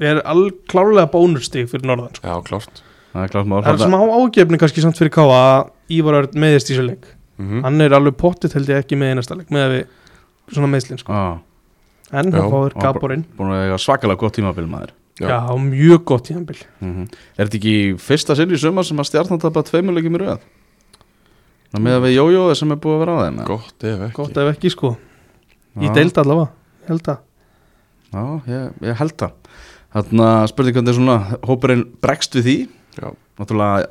er 0.09 0.21
klárlega 0.67 1.07
bónurstig 1.11 1.69
fyrir 1.69 1.85
norðan 1.85 2.15
sko. 2.17 2.25
já, 2.27 2.41
klárt 2.43 2.81
Það 3.13 3.23
er 3.23 3.29
klart 3.31 3.47
maður 3.47 3.63
Það 3.63 3.73
er 3.73 3.83
sem 3.85 3.93
á 3.95 4.01
ágefni 4.19 4.57
kannski 4.59 4.81
samt 4.83 4.97
fyrir 4.99 5.13
Káa 5.15 5.37
að 5.37 5.69
Ívar 5.95 6.17
Örn 6.19 6.33
meðist 6.43 6.69
í 6.69 6.73
þessu 6.75 6.87
leik 6.89 7.05
mm 7.39 7.61
Hann 7.63 7.81
er 7.85 7.95
alveg 7.95 8.17
pottitt 8.17 8.53
held 8.57 8.67
ég 8.67 8.81
ekki 8.83 8.97
með 8.99 9.13
einasta 9.13 9.37
leik 9.37 9.53
með 9.53 9.63
að 9.67 9.71
við 9.75 9.85
svona 10.57 10.67
meðslinn 10.73 10.99
sko. 10.99 11.13
Já, 11.13 11.39
En 12.11 12.31
það 12.33 12.51
fáður 12.51 12.75
Gaborinn 12.81 13.25
búin 13.37 13.53
að 13.55 13.63
eiga 13.69 13.77
svakalega 13.85 14.17
gott 14.25 14.35
tímabil 14.35 14.67
maður 14.67 14.91
Já. 15.21 15.29
Já, 15.29 15.55
mjög 15.55 16.03
gott 16.05 16.27
tíðanbil 16.27 16.59
Mhm. 16.81 17.07
Er 17.37 17.45
þetta 17.45 17.59
ekki 17.61 17.75
fyrsta 18.01 18.35
sinn 18.35 18.51
í 18.51 18.57
sumar 18.59 18.83
sem 18.83 18.97
að 18.97 19.07
stjarnan 19.13 19.39
tapa 19.39 19.63
tveimulegjum 19.63 20.17
í 20.19 20.25
röð? 20.25 20.39
Það 21.71 21.81
með 21.85 21.95
að 21.95 22.03
við 22.09 22.15
jójóði 22.19 22.55
sem 22.59 22.71
er 22.71 22.77
búið 22.83 22.95
að 22.95 22.99
vera 23.05 23.15
á 23.15 23.19
þeim 23.23 23.45
gott 23.45 23.83
ef 23.83 23.99
ekki 24.09 24.13
Gott 24.19 24.37
ef 24.37 24.55
ekki 24.57 24.71
sko 24.71 24.97
Í 25.81 25.91
deild 25.95 26.17
allavega 26.21 26.51
Held 26.87 27.09
að 27.11 27.23
Já, 28.15 28.23
ég, 28.47 28.75
ég 28.85 28.95
held 28.95 29.15
það. 29.19 29.31
Þannig 29.95 30.25
að 30.29 30.45
spurning 30.51 30.75
hvernig 30.77 30.95
svona 30.95 31.15
hópurinn 31.43 31.81
bregst 32.03 32.37
við 32.37 32.45
því. 32.45 32.55
Já. 32.95 33.07
Náttúrulega 33.39 33.89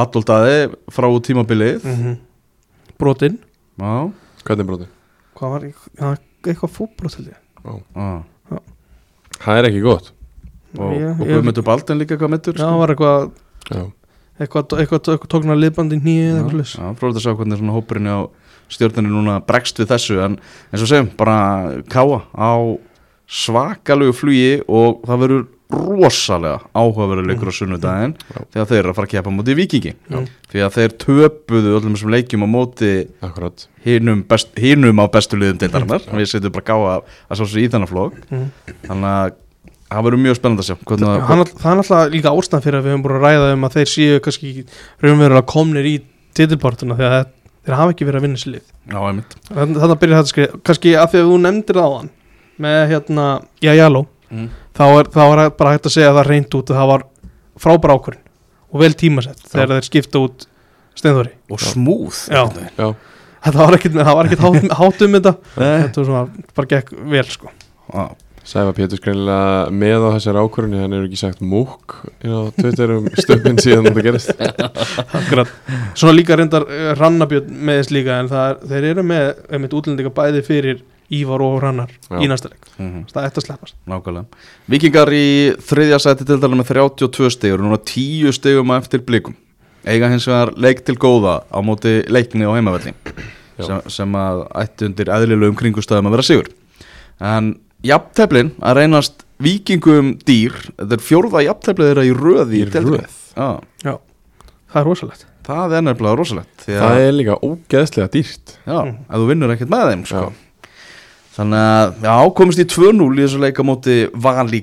Adoltaði 0.00 0.56
frá 0.90 1.06
tímabilið. 1.26 1.84
Mm 1.84 2.00
-hmm. 2.00 2.16
Brotinn 2.98 3.38
Já, 3.78 4.12
hvernig 4.44 4.66
bróti? 4.66 4.86
Hvað 5.38 5.50
var 5.50 5.62
ja, 5.64 6.16
eitthvað 6.44 6.74
fótbrot 6.74 7.14
held 7.16 7.28
ég. 7.28 7.38
Já. 7.94 8.58
Það 9.40 9.58
er 9.58 9.68
ekki 9.70 9.82
gott. 9.82 10.12
Og, 10.78 10.92
ég- 10.94 11.16
Guðmundur 11.18 11.64
Balden 11.64 11.98
líka 11.98 12.16
hvað 12.16 12.30
mittur 12.30 12.54
Já, 12.54 12.66
það 12.66 12.78
var 12.78 12.92
eitthvað 12.94 13.30
já, 13.70 13.82
eitthvað, 14.38 14.78
eitthvað, 14.78 15.00
eitthvað 15.14 15.30
tóknar 15.32 15.58
liðbandi 15.58 15.98
eitthvað 15.98 16.78
Já, 16.78 16.94
fróðið 16.94 17.16
að 17.16 17.24
sjá 17.24 17.34
hvernig 17.34 17.58
svona 17.58 17.74
hópurinn 17.74 18.06
á 18.06 18.18
stjórnarni 18.70 19.12
núna 19.12 19.38
bregst 19.46 19.80
við 19.80 19.90
þessu 19.92 20.20
en 20.24 20.36
eins 20.70 20.84
og 20.84 20.90
segjum, 20.90 21.10
bara 21.18 21.38
káa 21.90 22.22
á 22.34 22.52
svakalegu 23.30 24.14
flugi 24.16 24.60
og 24.66 25.02
það 25.06 25.24
verður 25.24 25.48
rosalega 25.70 26.58
áhugaverður 26.74 27.28
leikur 27.30 27.50
á 27.50 27.54
sunnudaginn 27.54 28.14
Já. 28.18 28.40
þegar 28.54 28.68
þeir 28.70 28.80
eru 28.80 28.90
að 28.90 28.96
fara 28.96 29.06
að 29.06 29.12
keppa 29.12 29.30
á 29.30 29.36
móti 29.36 29.54
vikingi 29.58 29.92
Já. 29.94 30.18
því 30.50 30.64
að 30.64 30.72
þeir 30.76 30.96
töpuðu 31.04 31.74
öllum 31.78 31.94
þessum 31.94 32.14
leikjum 32.14 32.46
á 32.46 32.48
móti 32.50 32.90
hinum, 33.86 34.24
best, 34.26 34.50
á 34.58 35.06
bestu 35.14 35.38
liðum 35.38 35.60
deildarinnar. 35.62 36.08
Við 36.10 36.32
setjum 36.32 36.56
bara 36.56 36.66
káa 36.66 36.96
að 36.98 37.38
sá 37.38 37.44
sér 37.44 37.62
í 37.62 37.70
þennan 37.70 37.90
flók 37.90 38.18
mm. 38.26 38.48
þannig 38.88 39.10
að 39.12 39.38
það 39.90 40.06
verður 40.06 40.22
mjög 40.24 40.38
spennandi 40.38 40.64
að 40.64 40.70
sjá 40.70 40.76
hvernig 40.90 41.10
að 41.10 41.26
Hann, 41.30 41.44
Það 41.50 41.70
er 41.70 41.80
náttúrulega 41.80 42.14
líka 42.14 42.34
ástæðan 42.34 42.64
fyrir 42.66 42.78
að 42.78 42.86
við 42.86 42.94
höfum 42.94 43.04
búin 43.06 43.16
að 43.16 43.26
ræða 43.26 43.52
um 43.54 43.66
að 43.66 43.76
þeir 43.76 43.92
séu 43.94 44.22
kannski 44.24 44.52
raunverulega 45.02 45.50
komnir 45.50 45.88
í 45.90 45.94
titilpartuna 46.38 46.98
því 46.98 47.06
að 47.06 47.14
þeir, 47.16 47.30
þeir 47.66 47.76
hafa 47.78 47.94
ekki 47.94 48.08
verið 48.08 48.20
að 48.20 48.26
vinna 48.26 48.40
sér 48.40 48.54
lið. 48.54 48.66
Já, 48.90 48.98
einmitt. 49.00 49.36
Þannig 49.50 49.84
að 49.86 49.98
byrja 50.02 50.20
þetta 50.20 50.32
skrið 50.32 50.56
kannski 50.68 50.94
að 50.96 51.12
því 51.12 51.20
að 51.20 51.30
þú 51.30 51.38
nefndir 51.44 51.80
það 51.80 51.90
á 51.90 51.96
hann 51.98 52.10
með 52.60 52.80
hérna, 52.90 53.26
já, 53.64 53.72
jáló 53.78 54.02
mm. 54.28 54.48
þá 54.76 54.84
er, 54.88 55.10
þá 55.14 55.22
er 55.24 55.42
bara 55.56 55.74
hægt 55.74 55.88
að 55.88 55.94
segja 55.96 56.10
að 56.10 56.18
það 56.20 56.30
reynd 56.30 56.56
út 56.58 56.72
að 56.72 56.80
það 56.80 56.90
var 56.90 57.04
frábæra 57.60 57.96
ákvörðin 57.96 58.26
og 58.70 58.82
vel 58.84 58.90
tímasett 59.00 59.44
þegar 59.48 59.72
þeir 59.76 59.88
skipta 59.88 60.24
út 60.26 60.46
Steinþóri. 61.00 61.30
Og 61.48 61.62
smúð 61.62 62.16
Já. 62.28 62.42
já, 62.76 62.88
það 63.46 63.60
var 63.62 63.76
ekkit, 63.78 63.94
það 63.96 64.16
var 64.18 64.28
ekkit 64.28 64.42
hát, 64.44 64.56
hát 64.80 65.04
um 65.06 65.14
þetta. 65.16 65.32
Þetta 65.54 66.00
var 66.00 66.08
svona, 66.08 66.48
bara 66.58 66.70
gekk 66.74 66.90
vel 67.14 67.24
sko. 67.30 67.52
Já. 67.94 68.04
Sæfa 68.50 68.72
Pétur 68.74 68.98
skrænilega 68.98 69.70
með 69.70 70.04
á 70.04 70.08
þessari 70.16 70.40
ákvörðinu 70.42 70.80
hann 70.82 70.94
hefur 70.96 71.06
ekki 71.06 71.18
sagt 71.20 71.42
múk 71.46 71.92
inn 72.24 72.32
á 72.34 72.40
Twitter 72.56 72.92
um 72.96 73.04
stöfin 73.14 73.60
síðan 73.62 73.86
þetta 73.86 74.02
gerist 74.08 74.32
Akkurat. 75.20 75.52
Svona 75.94 76.14
líka 76.16 76.34
reyndar 76.40 76.66
uh, 76.66 76.88
Rannabjörn 76.98 77.52
með 77.68 77.78
þess 77.82 77.92
líka 77.94 78.16
en 78.24 78.30
er, 78.40 78.56
þeir 78.72 78.88
eru 78.90 79.04
með 79.06 79.28
einmitt 79.54 79.76
útlendinga 79.78 80.10
bæði 80.16 80.42
fyrir 80.48 80.82
Ívar 81.14 81.42
og 81.42 81.56
Rannar 81.62 81.90
Já. 82.06 82.18
í 82.22 82.26
næsta 82.30 82.50
leik 82.52 82.66
Mhm. 82.80 83.00
það 83.12 83.24
ætti 83.28 83.40
að 83.40 83.44
sleppast 83.46 83.74
Nákvæmlega. 83.90 84.42
Vikingar 84.72 85.10
í 85.12 85.24
þriðja 85.70 85.98
sæti 86.00 86.26
til 86.26 86.38
dæla 86.40 86.56
með 86.56 86.70
32 86.70 87.30
stegur, 87.34 87.60
núna 87.60 87.76
10 87.84 88.30
stegum 88.32 88.70
að 88.72 88.78
eftir 88.86 89.02
blikum. 89.04 89.34
Eiga 89.84 90.08
hins 90.12 90.26
vegar 90.28 90.54
leik 90.56 90.80
til 90.86 90.94
góða 90.96 91.42
á 91.50 91.58
móti 91.66 91.98
leikni 92.08 92.46
á 92.48 92.54
heimavelli 92.56 92.94
sem, 93.60 93.82
sem 93.92 94.16
að 94.16 94.46
ætti 94.62 94.86
undir 94.88 95.10
eðlilegum 95.12 95.58
kringustöðum 95.60 96.08
að 96.08 96.16
vera 96.16 96.26
sigur. 96.30 96.48
En 97.20 97.50
jafnteflin 97.86 98.52
að 98.60 98.76
reynast 98.80 99.24
vikingum 99.40 100.14
dýr, 100.28 100.52
þetta 100.76 100.96
er 100.98 101.04
fjórða 101.04 101.44
jafnteflið 101.46 101.90
þeirra 101.90 102.04
í 102.04 102.12
röð 102.16 102.54
í, 102.58 102.62
röð? 102.68 103.18
Já, 103.36 103.94
það 104.70 104.80
er 104.82 104.88
rosalegt 104.90 105.26
það 105.50 105.72
er 105.78 105.82
nefnilega 105.86 106.18
rosalegt. 106.20 106.56
því 106.66 106.74
að- 106.76 106.82
það 106.84 107.00
er 107.06 107.12
líka 107.16 107.38
ógeðslega 107.42 108.08
dýrt 108.12 108.56
Já, 108.66 108.78
Mm. 108.84 108.96
ef 109.10 109.16
þú 109.16 109.26
vinnur 109.30 109.50
ekkert 109.56 109.70
með 109.70 109.86
þeim 109.90 110.04
sko. 110.06 110.32
Þannig 111.36 111.62
að, 111.62 111.94
já, 112.02 112.34
komist 112.34 112.58
í 112.58 112.64
2-0 112.64 113.16
í 113.16 113.24
þessu 113.24 113.40
leika 113.40 113.62
móti 113.64 113.96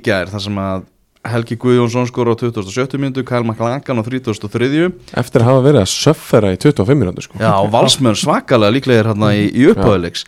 gær 0.03 0.27
þar 0.29 0.41
sem 0.41 0.55
að 0.55 0.83
Helgi 1.27 1.57
Guðjónsson 1.57 2.07
skor 2.07 2.29
á 2.31 2.35
27. 2.39 2.97
minútu, 2.99 3.25
Kyle 3.25 3.43
McLangan 3.43 3.99
á 3.99 4.03
33. 4.03 4.93
eftir 5.13 5.41
að 5.41 5.47
hafa 5.49 5.63
verið 5.65 5.81
að 5.81 5.91
söffera 5.91 6.51
í 6.53 6.57
25 6.57 6.95
minútur 6.95 7.23
sko. 7.23 7.39
Já, 7.39 7.51
og 7.59 7.71
valsmenn 7.71 8.15
svakalega 8.15 8.71
líklega 8.71 8.99
er 8.99 9.09
hérna 9.11 9.33
í, 9.35 9.51
í 9.51 9.73
upphæðuleiks 9.73 10.23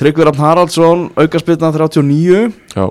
Tryggvi 0.00 0.24
Rafn 0.24 0.40
Haraldsson, 0.40 1.00
aukarspilna 1.12 1.68
39 1.74 2.54
já, 2.72 2.86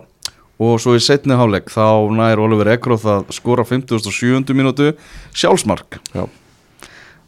og 0.62 0.76
svo 0.78 0.94
í 0.94 1.00
setni 1.02 1.34
háleik 1.34 1.72
þá 1.74 2.06
nær 2.14 2.38
Oliver 2.44 2.70
Ekroth 2.76 3.08
að 3.10 3.32
skora 3.34 3.64
á 3.66 3.70
57. 3.72 4.54
minútu 4.54 4.92
sjálfsmark 5.34 5.98
já, 6.14 6.28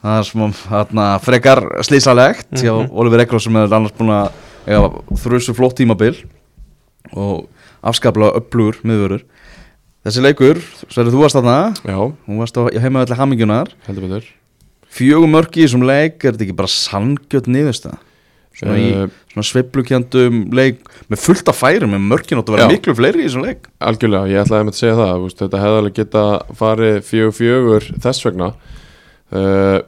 Það 0.01 0.19
er 0.19 0.27
smá 0.29 0.43
þarna, 0.59 1.05
frekar 1.21 1.61
slísalegt 1.85 2.53
hjá 2.61 2.73
Mhm. 2.73 2.91
Oliver 2.93 3.21
Ekroth 3.25 3.43
sem 3.43 3.55
er 3.57 3.73
annars 3.73 3.93
búin 3.97 4.13
að 4.13 4.31
þrjusu 5.17 5.55
flott 5.57 5.75
tímabil 5.77 6.15
og 7.13 7.47
afskaplega 7.83 8.37
upplugur 8.37 8.77
miðvörur. 8.85 9.23
Þessi 10.05 10.21
leikur, 10.21 10.61
Sverri, 10.89 11.09
þú 11.09 11.21
varst 11.21 11.35
já, 11.85 11.97
hún 11.97 12.37
varst 12.37 12.57
á 12.57 12.69
heimaðalli 12.69 13.17
betur 14.01 14.23
fjögum 14.91 15.31
mörki 15.33 15.61
í 15.61 15.65
þessum 15.65 15.85
leik, 15.85 16.23
er 16.25 16.33
þetta 16.33 16.45
ekki 16.45 16.55
bara 16.55 16.67
sangjöld 16.67 17.47
niðurstað? 17.49 17.97
Svona 18.57 19.05
uh, 19.05 19.13
svona 19.31 19.47
sveiflukjandum 19.47 20.41
leik 20.55 20.81
með 21.11 21.21
fullt 21.23 21.47
af 21.51 21.59
færum, 21.61 21.93
með 21.95 22.03
mörkin 22.11 22.41
átt 22.41 22.49
að 22.51 22.57
vera 22.57 22.67
Já. 22.67 22.71
miklu 22.73 22.95
fleiri 22.97 23.23
í 23.23 23.29
þessum 23.29 23.45
leik. 23.45 23.69
algjörlega, 23.79 24.27
ég 24.31 24.43
ætlaði 24.43 24.67
með 24.67 24.75
að 24.75 24.81
segja 24.81 24.97
það 24.99 25.23
úst, 25.27 25.39
þetta 25.39 25.61
hefði 25.61 25.79
alveg 25.79 25.95
geta 26.01 26.25
farið 26.59 26.99
fjögur 27.07 27.37
fjögur 27.37 27.87
þess 28.03 28.27
vegna 28.27 28.49
uh, 28.51 29.79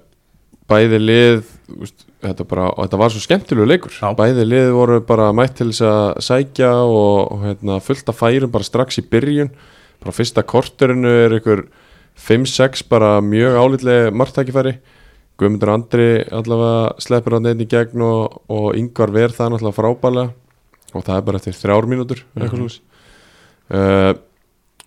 bæði 0.71 1.01
lið 1.03 1.43
úst, 1.83 2.07
þetta, 2.23 2.47
bara, 2.47 2.69
þetta 2.79 3.01
var 3.03 3.13
svo 3.13 3.23
skemmtilegu 3.25 3.67
leikur 3.67 3.99
Já. 3.99 4.09
bæði 4.17 4.47
lið 4.47 4.71
voru 4.77 4.99
bara 5.11 5.29
mætt 5.35 5.59
til 5.59 5.69
þess 5.73 5.85
að 5.89 6.23
sækja 6.29 6.73
og, 6.87 7.35
og 7.35 7.45
hérna, 7.49 7.79
fullt 7.83 8.09
af 8.13 8.19
færum 8.23 8.53
bara 8.53 8.67
strax 8.67 9.01
í 9.01 9.05
byrjun 9.11 9.51
bara 10.03 10.15
fyrsta 10.15 10.43
korterinu 10.47 11.11
er 11.27 11.37
ykkur 11.39 11.67
5-6 12.19 12.87
bara 12.87 13.17
mjög 13.25 13.59
álitlega 13.59 14.11
margtækifæri 14.15 14.77
Guðmundur 15.41 15.71
Andri 15.73 16.07
allavega 16.29 16.93
sleppur 17.01 17.37
hann 17.37 17.49
einn 17.49 17.63
í 17.63 17.69
gegn 17.69 18.03
og, 18.05 18.41
og 18.53 18.77
yngvar 18.77 19.13
verð 19.15 19.39
það 19.39 19.53
náttúrulega 19.53 19.77
frábælega 19.79 20.27
og 20.93 21.05
það 21.07 21.15
er 21.15 21.27
bara 21.27 21.39
eftir 21.41 21.57
þrjár 21.57 21.87
mínútur 21.89 22.23
mm. 22.35 22.47
-hmm. 22.47 22.81
uh, 23.73 24.11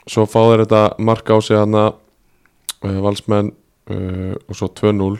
svo 0.06 0.26
fá 0.26 0.40
þeir 0.46 0.64
þetta 0.64 0.82
mark 0.98 1.30
á 1.30 1.36
sig 1.42 1.58
hana 1.58 1.86
uh, 1.90 3.00
valsmenn 3.02 3.52
uh, 3.90 4.34
og 4.46 4.54
svo 4.54 4.68
2-0 4.68 5.18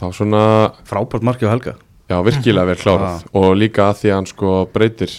þá 0.00 0.06
svona 0.14 0.44
Frábært 0.84 1.22
marki 1.22 1.44
á 1.44 1.50
Helga. 1.50 1.74
já 2.08 2.22
virkilega 2.24 2.66
vel 2.66 2.76
klárað 2.76 3.26
og 3.38 3.56
líka 3.56 3.90
að 3.90 3.98
því 4.00 4.08
að 4.10 4.14
hann 4.14 4.26
sko 4.26 4.68
breytir 4.72 5.10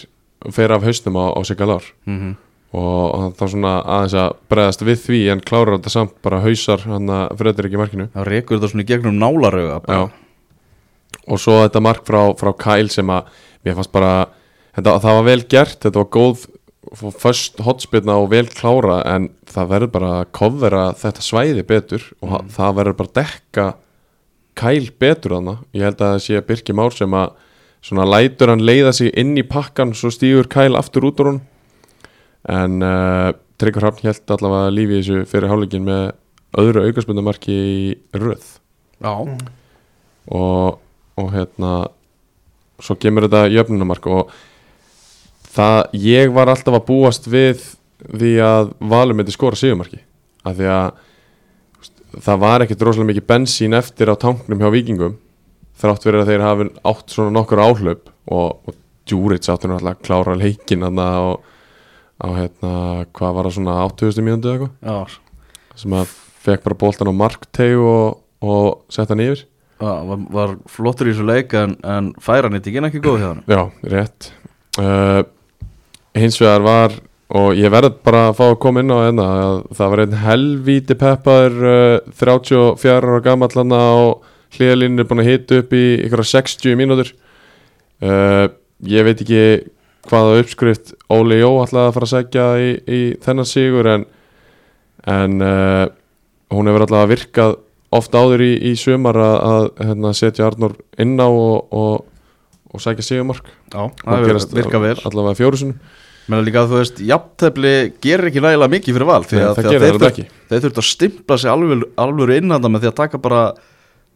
fer 0.50 0.72
af 0.72 0.82
hausnum 0.82 1.16
á, 1.20 1.26
á 1.36 1.40
Sigalár 1.44 1.84
Mm 2.06 2.36
og 2.72 3.34
þá 3.36 3.44
svona 3.52 3.72
aðeins 3.84 4.14
að 4.16 4.30
bregðast 4.48 4.84
við 4.88 5.00
því 5.06 5.18
en 5.34 5.42
klárar 5.44 5.74
þetta 5.76 5.92
samt 5.92 6.14
bara 6.24 6.40
hausar 6.40 6.80
hann 6.88 7.10
að 7.12 7.34
Fredrik 7.42 7.74
í 7.76 7.80
markinu 7.80 8.06
Það 8.14 8.28
rekur 8.30 8.56
þetta 8.58 8.70
svona 8.72 8.84
í 8.86 8.88
gegnum. 8.88 9.18
Já. 9.92 10.02
og 11.28 11.38
svo 11.42 11.58
þetta 11.62 11.82
mark 11.84 12.06
frá, 12.08 12.22
frá 12.40 12.50
Kyle 12.58 12.88
sem 12.90 13.10
að 13.12 13.28
mér 13.66 13.76
fannst 13.76 13.92
bara 13.92 14.14
þetta, 14.74 14.96
það 15.04 15.18
var 15.18 15.26
vel 15.28 15.42
gert, 15.52 15.78
þetta 15.84 16.00
var 16.00 16.10
góð 16.16 16.46
först 17.22 17.60
hotspilna 17.62 18.16
og 18.18 18.30
vel 18.32 18.46
klára 18.50 18.98
en 19.12 19.28
það 19.52 19.68
verður 19.70 19.92
bara 19.94 20.10
að 20.22 20.32
kofvera 20.34 20.82
þetta 20.98 21.22
svæði 21.28 21.62
betur 21.68 22.08
og 22.24 22.32
Mm. 22.40 22.48
það 22.56 22.74
verður 22.80 22.96
bara 22.98 23.08
að 23.12 23.20
dekka 23.20 23.66
Kæl 24.56 24.90
betur 25.00 25.32
þarna 25.36 25.54
ég 25.72 25.82
held 25.86 26.00
að 26.02 26.10
það 26.16 26.18
sé 26.26 26.40
Birki 26.48 26.74
Már 26.76 26.92
sem 26.92 27.14
að 27.16 27.30
svona 27.82 28.04
lætur 28.04 28.48
hann 28.52 28.60
leiða 28.64 28.92
sig 28.92 29.12
inn 29.16 29.36
í 29.38 29.42
pakkan 29.48 29.94
svo 29.94 30.10
stígur 30.12 30.48
Kæl 30.48 30.76
aftur 30.76 31.06
út 31.08 31.20
úr 31.22 31.30
hún 31.32 31.40
en 32.50 32.82
uh, 32.82 33.30
Tryggvar 33.60 33.88
Hrafn 33.88 34.08
held 34.08 34.34
allavega 34.34 34.74
lífi 34.74 34.96
í 34.96 35.02
þessu 35.02 35.26
fyrir 35.30 35.52
hálfleikin 35.52 35.86
með 35.86 36.04
öðru 36.62 36.86
aukarspundamarki 36.88 37.52
í 37.54 37.92
röð. 38.18 38.46
Já, 39.02 39.12
og, 40.30 40.80
og 41.18 41.28
hérna 41.34 41.72
svo 42.82 42.96
kemur 42.98 43.28
þetta 43.28 43.46
jöfnumark 43.52 44.08
og 44.10 44.32
það, 45.52 45.78
ég 46.02 46.34
var 46.34 46.50
alltaf 46.52 46.78
að 46.78 46.86
búast 46.88 47.28
við 47.30 47.62
því 48.02 48.34
að 48.42 48.72
Valur 48.90 49.18
myndi 49.18 49.34
skora 49.34 49.58
sigumarki 49.58 50.00
af 50.42 50.56
því 50.58 50.70
að 50.74 52.22
það 52.22 52.40
var 52.42 52.64
ekkert 52.64 52.84
rosalega 52.86 53.10
mikið 53.12 53.28
bensín 53.30 53.76
eftir 53.78 54.10
á 54.10 54.14
tanknum 54.18 54.60
hjá 54.60 54.72
vikingum 54.74 55.18
þrátt 55.82 56.04
fyrir 56.04 56.22
að 56.22 56.32
þeir 56.32 56.44
hafi 56.46 56.68
átt 56.90 57.14
svona 57.14 57.34
nokkur 57.38 57.62
áhlaup 57.62 58.10
og, 58.26 58.58
og 58.66 58.78
Djúrits 59.08 59.50
áttu 59.50 59.66
náttúrulega 59.66 59.96
að 59.96 60.04
klára 60.06 60.34
leikin 60.38 60.84
þarna 60.84 61.06
á, 62.22 62.28
hérna, 62.38 62.72
hvað 63.18 63.36
var 63.36 63.48
það 63.48 63.56
svona 63.58 63.78
80. 63.90 64.24
mínútu 64.26 64.50
eða 64.50 64.68
eitthvað? 64.68 65.16
Sem 65.82 65.96
að 65.98 66.12
fekk 66.42 66.66
bara 66.66 66.78
boltan 66.78 67.10
á 67.10 67.14
markteg 67.14 67.78
og, 67.78 68.22
og 68.42 68.66
setta 68.92 69.14
hann 69.16 69.24
yfir. 69.26 69.46
Já 69.82 69.92
var, 70.06 70.18
var 70.30 70.56
flottur 70.70 71.10
í 71.10 71.14
þessu 71.14 71.26
leik 71.26 71.54
en, 71.58 71.76
en 71.82 72.12
færan 72.22 72.54
eitt 72.54 72.68
ekki 72.70 72.82
ekki 72.86 73.00
góð 73.02 73.16
hjá 73.18 73.28
hann 73.32 73.40
Já, 73.50 73.62
rétt. 73.90 74.28
Uh, 74.78 75.22
Hins 76.14 76.38
vegar 76.40 76.62
var 76.62 76.94
og 77.32 77.56
ég 77.56 77.72
verð 77.72 77.96
bara 78.04 78.26
að 78.28 78.36
fá 78.38 78.44
að 78.50 78.58
koma 78.62 78.82
inn 78.84 78.92
á 78.92 78.98
að 79.08 79.62
það 79.74 79.92
var 79.92 80.02
einn 80.04 80.18
helvíti 80.22 80.96
peppaður 81.00 81.58
uh, 81.64 82.12
34 82.20 83.00
ára 83.00 83.22
gamall 83.24 83.56
hann 83.56 83.74
á 83.74 83.90
hlýðalínu 84.52 85.06
búin 85.08 85.22
að 85.24 85.30
hita 85.30 85.60
upp 85.62 85.72
í 85.74 85.84
ykkur 86.06 86.24
60 86.28 86.76
mínútur. 86.78 87.14
Uh, 88.02 88.52
ég 88.84 89.06
veit 89.06 89.22
ekki 89.24 89.44
hvaða 90.10 90.38
uppskrift 90.42 90.94
Óli 91.12 91.40
Jó 91.40 91.50
ætlaði 91.62 91.88
að 91.90 91.96
fara 91.96 92.08
að 92.08 92.12
segja 92.14 92.46
í, 92.58 92.70
í 92.86 93.00
þennan 93.22 93.48
sigur 93.48 93.88
en, 93.92 94.06
en 95.08 95.36
uh, 95.46 95.84
hún 96.52 96.70
hefur 96.70 96.86
allavega 96.86 97.12
virkað 97.14 97.56
oft 97.92 98.14
áður 98.16 98.44
í, 98.46 98.52
í 98.70 98.76
sumar 98.80 99.18
að, 99.20 99.36
að 99.52 99.66
hérna, 99.86 100.14
setja 100.16 100.46
Arnór 100.48 100.76
inn 101.02 101.14
á 101.20 101.28
og, 101.28 101.72
og, 101.76 102.06
og 102.72 102.82
sækja 102.84 103.04
sigumark 103.10 103.50
Já, 103.72 103.82
Það 104.02 104.06
það 104.16 104.26
gerast 104.30 104.56
virka 104.56 104.80
vel. 104.82 104.96
allavega 105.10 105.38
fjórusunum 105.42 105.76
Menna 106.30 106.44
líka 106.46 106.60
að 106.62 106.70
þú 106.70 106.76
veist, 106.78 107.00
jafntefli 107.02 107.70
gerir 108.04 108.28
ekki 108.30 108.40
nægilega 108.44 108.70
mikið 108.70 108.94
fyrir 108.96 109.08
val 109.08 109.24
því 109.26 109.38
Nei, 109.40 109.42
að, 109.44 109.56
það 109.58 109.66
gerir 109.66 109.82
þeir, 109.82 109.96
það 109.98 110.10
ekki. 110.12 110.24
þeir 110.52 110.60
þurft 110.64 110.78
að 110.82 110.86
stimpla 110.86 111.38
sig 111.42 111.50
alveg, 111.50 111.82
alveg 111.98 112.34
innanda 112.38 112.70
með 112.70 112.84
því 112.84 112.90
að 112.92 112.98
taka 113.00 113.20
bara 113.24 113.40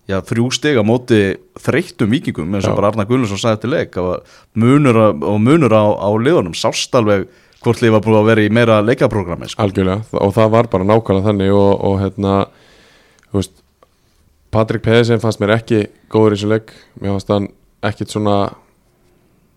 já, 0.06 0.20
þrjú 0.22 0.46
stig 0.54 0.78
á 0.78 0.84
móti 0.86 1.20
þreyttum 1.58 2.12
vikingum 2.14 2.54
eins 2.54 2.66
og 2.68 2.74
Já. 2.74 2.78
bara 2.78 2.92
Arna 2.92 3.06
Gullarsson 3.08 3.40
sagði 3.42 3.60
til 3.64 3.72
leik 3.74 3.96
munur, 4.54 4.96
á, 4.96 5.06
og 5.10 5.40
munur 5.42 5.72
á, 5.74 5.84
á 5.98 6.08
liðunum 6.14 6.54
sást 6.54 6.94
alveg 6.94 7.26
hvort 7.64 7.80
lið 7.82 7.94
var 7.96 8.04
búin 8.04 8.18
að 8.20 8.28
vera 8.30 8.44
í 8.46 8.50
meira 8.52 8.76
leikaprógrami 8.84 9.48
sko. 9.50 9.62
algjörlega 9.64 10.04
og 10.22 10.34
það 10.36 10.52
var 10.54 10.68
bara 10.70 10.86
nákvæmlega 10.86 11.26
þannig 11.30 11.54
og, 11.56 11.72
og 11.88 11.96
hérna 12.04 12.34
veist, 13.34 13.56
Patrik 14.54 14.84
Pedersen 14.84 15.20
fannst 15.20 15.40
mér 15.42 15.56
ekki 15.56 15.82
góður 16.12 16.36
í 16.36 16.38
þessu 16.38 16.52
leik 16.52 16.70
mér 17.00 17.16
fannst 17.16 17.32
hann 17.34 17.48
ekkit 17.90 18.14
svona 18.14 18.36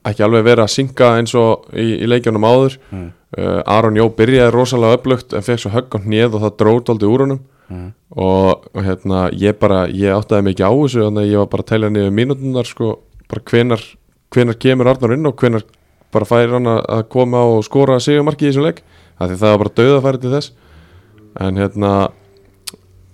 ekki 0.09 0.23
alveg 0.25 0.45
vera 0.47 0.65
að 0.65 0.73
synga 0.73 1.11
eins 1.19 1.35
og 1.37 1.67
í, 1.75 1.99
í 2.01 2.09
leikjunum 2.09 2.47
áður 2.47 2.79
Mm. 2.89 3.11
uh, 3.37 3.61
Aron 3.69 3.97
Jó 3.99 4.07
byrjaði 4.17 4.51
rosalega 4.55 4.97
öflugt 4.97 5.33
en 5.37 5.45
fekk 5.45 5.61
svo 5.61 5.69
högg 5.75 5.93
á 5.93 5.99
hnið 6.01 6.33
og 6.39 6.41
það 6.47 6.55
drót 6.63 6.89
aldrei 6.89 7.09
úr 7.11 7.23
honum 7.27 7.41
Mm. 7.69 7.89
og, 8.17 8.63
og 8.73 8.81
hérna 8.81 9.27
ég 9.37 9.59
bara, 9.61 9.83
ég 9.93 10.09
áttaði 10.15 10.49
ekki 10.55 10.65
á 10.65 10.73
þessu 10.73 11.03
þannig 11.05 11.25
að 11.27 11.29
ég 11.29 11.37
var 11.43 11.49
bara 11.51 11.61
að 11.65 11.69
telja 11.69 11.89
niður 11.93 12.15
mínútunar 12.17 12.65
sko, 12.65 12.87
bara 13.29 13.43
hvenar, 13.51 13.83
hvenar 14.33 14.57
kemur 14.57 14.89
Arnar 14.89 15.13
inn 15.13 15.29
og 15.29 15.35
hvenar 15.37 15.65
bara 16.09 16.25
fær 16.25 16.55
hann 16.55 16.65
að 16.71 16.79
að 16.89 17.03
koma 17.13 17.43
og 17.45 17.61
skora 17.67 17.99
sigumarki 18.01 18.47
í 18.47 18.49
þessum 18.49 18.65
af 19.19 19.29
því 19.29 19.37
það 19.37 19.53
var 19.53 19.61
bara 19.61 19.75
dauðafæri 19.77 20.21
til 20.23 20.33
þess 20.33 20.51
en 21.45 21.61
hérna 21.61 21.93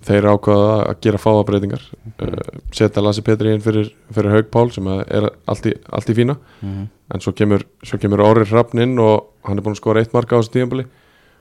þeir 0.06 0.28
ákvaða 0.30 0.74
að 0.86 1.00
gera 1.04 1.18
fáabreitingar 1.20 1.82
uh, 2.22 2.60
setja 2.74 3.02
Lassi 3.02 3.24
Petri 3.26 3.52
inn 3.52 3.64
fyrir, 3.64 3.88
fyrir 4.14 4.32
Haug 4.36 4.50
Pál 4.54 4.68
sem 4.74 4.86
að 4.88 5.02
er 5.18 5.26
allt 5.50 5.66
í, 5.68 5.74
allt 5.92 6.12
í 6.12 6.16
fína 6.16 6.36
Mhm. 6.62 6.86
en 7.14 7.20
svo 7.22 7.32
kemur, 7.36 7.62
svo 7.84 7.98
kemur 8.02 8.22
Orri 8.24 8.46
Hrafn 8.48 8.80
inn 8.82 8.96
og 8.98 9.28
hann 9.44 9.58
er 9.58 9.62
búin 9.62 9.76
að 9.76 9.82
skora 9.82 10.00
eitt 10.00 10.14
marka 10.14 10.38
á 10.38 10.40
þessu 10.40 10.54
tíðanbili 10.56 10.86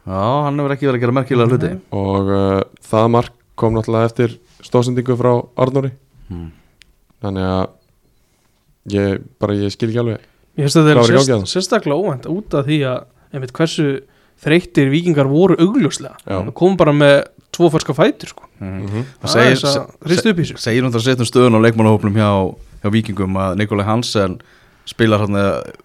Já, 0.05 0.21
hann 0.45 0.59
hefur 0.59 0.75
ekki 0.75 0.87
verið 0.89 0.99
að 0.99 1.03
gera 1.05 1.15
merkilega 1.17 1.49
hluti 1.49 1.71
og 1.97 2.29
uh, 2.29 2.61
það 2.85 3.07
mark 3.15 3.33
kom 3.57 3.73
náttúrulega 3.77 4.09
eftir 4.11 4.35
stóðsendingu 4.65 5.17
frá 5.19 5.31
Arnóri 5.57 5.93
Mm. 6.25 6.47
þannig 7.21 7.43
að 7.45 7.65
ég 8.95 9.19
bara 9.37 9.53
ég 9.53 9.69
skil 9.69 9.91
ekki 9.91 9.99
alveg 10.01 10.23
Ég 10.55 10.65
finnst 10.65 10.79
að 10.79 10.87
það 10.87 11.19
er 11.35 11.43
sérstaklega 11.51 11.97
óvænt 11.99 12.25
út 12.31 12.55
af 12.57 12.65
því 12.65 12.77
að 12.89 13.03
einmitt, 13.35 13.51
hversu 13.53 13.85
þreyttir 14.41 14.89
vikingar 14.89 15.29
voru 15.29 15.53
augljóslega 15.59 16.15
Já. 16.25 16.39
það 16.39 16.51
kom 16.57 16.77
bara 16.79 16.93
með 16.95 17.15
tvo 17.55 17.69
færska 17.71 17.93
fætur 17.95 18.31
sko. 18.33 18.43
Mhm. 18.59 18.87
-hmm. 18.87 19.03
Það 19.21 19.29
það 19.29 19.33
segir, 19.35 19.55
þess 19.55 19.77
að 19.77 20.07
hrista 20.09 20.29
upp 20.29 20.39
í 20.39 20.43
þessu 20.43 20.57
segir 20.65 20.83
náttúrulega 20.83 21.09
setjum 21.11 21.29
stöðun 21.29 21.57
á 21.61 21.65
leikmannahópnum 21.65 22.15
hjá, 22.17 22.29
hjá 22.83 22.89
vikingum 22.91 23.37
að 23.37 23.57
Nikolai 23.61 23.85
Hansen 23.85 24.39
spilar 24.85 25.19
hann 25.19 25.37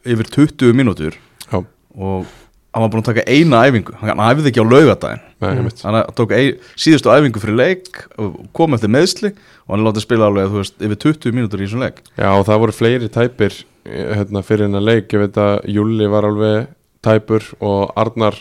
yfir 0.04 0.24
20 0.24 0.72
mínútur 0.72 1.14
Já. 1.52 1.64
og 1.96 2.26
hann 2.70 2.84
var 2.84 2.90
búin 2.92 3.02
að 3.02 3.08
taka 3.10 3.24
eina 3.26 3.62
æfingu. 3.66 3.96
Hann 4.00 4.22
æfði 4.24 4.50
ekki 4.50 4.62
á 4.62 4.66
laugadaginn 4.70 5.24
Nei, 5.40 5.54
mm. 5.56 5.70
hann 5.86 6.12
tók 6.18 6.34
ein, 6.36 6.58
síðustu 6.78 7.10
æfingu 7.10 7.40
fyrir 7.42 7.56
leik 7.58 8.02
og 8.20 8.36
kom 8.56 8.76
eftir 8.76 8.92
meðsli 8.92 9.32
og 9.32 9.72
hann 9.74 9.86
látið 9.86 10.04
spila 10.04 10.28
alveg 10.28 10.52
þú 10.52 10.60
veist, 10.60 10.76
yfir 10.78 11.00
20 11.06 11.36
mínútur 11.38 11.62
í 11.62 11.66
þessum 11.66 11.86
leik. 11.86 12.02
Já 12.20 12.28
og 12.34 12.44
það 12.48 12.60
voru 12.64 12.76
fleiri 12.76 13.08
tæpir 13.14 13.56
eh, 13.88 14.12
hérna, 14.20 14.44
fyrir 14.46 14.68
hennar 14.68 14.84
leik, 14.84 15.08
ég 15.16 15.24
veit 15.24 15.40
að 15.40 15.56
Júli 15.72 16.10
var 16.12 16.28
alveg 16.28 16.70
tæpur 17.02 17.48
og 17.64 17.96
Arnar 17.98 18.38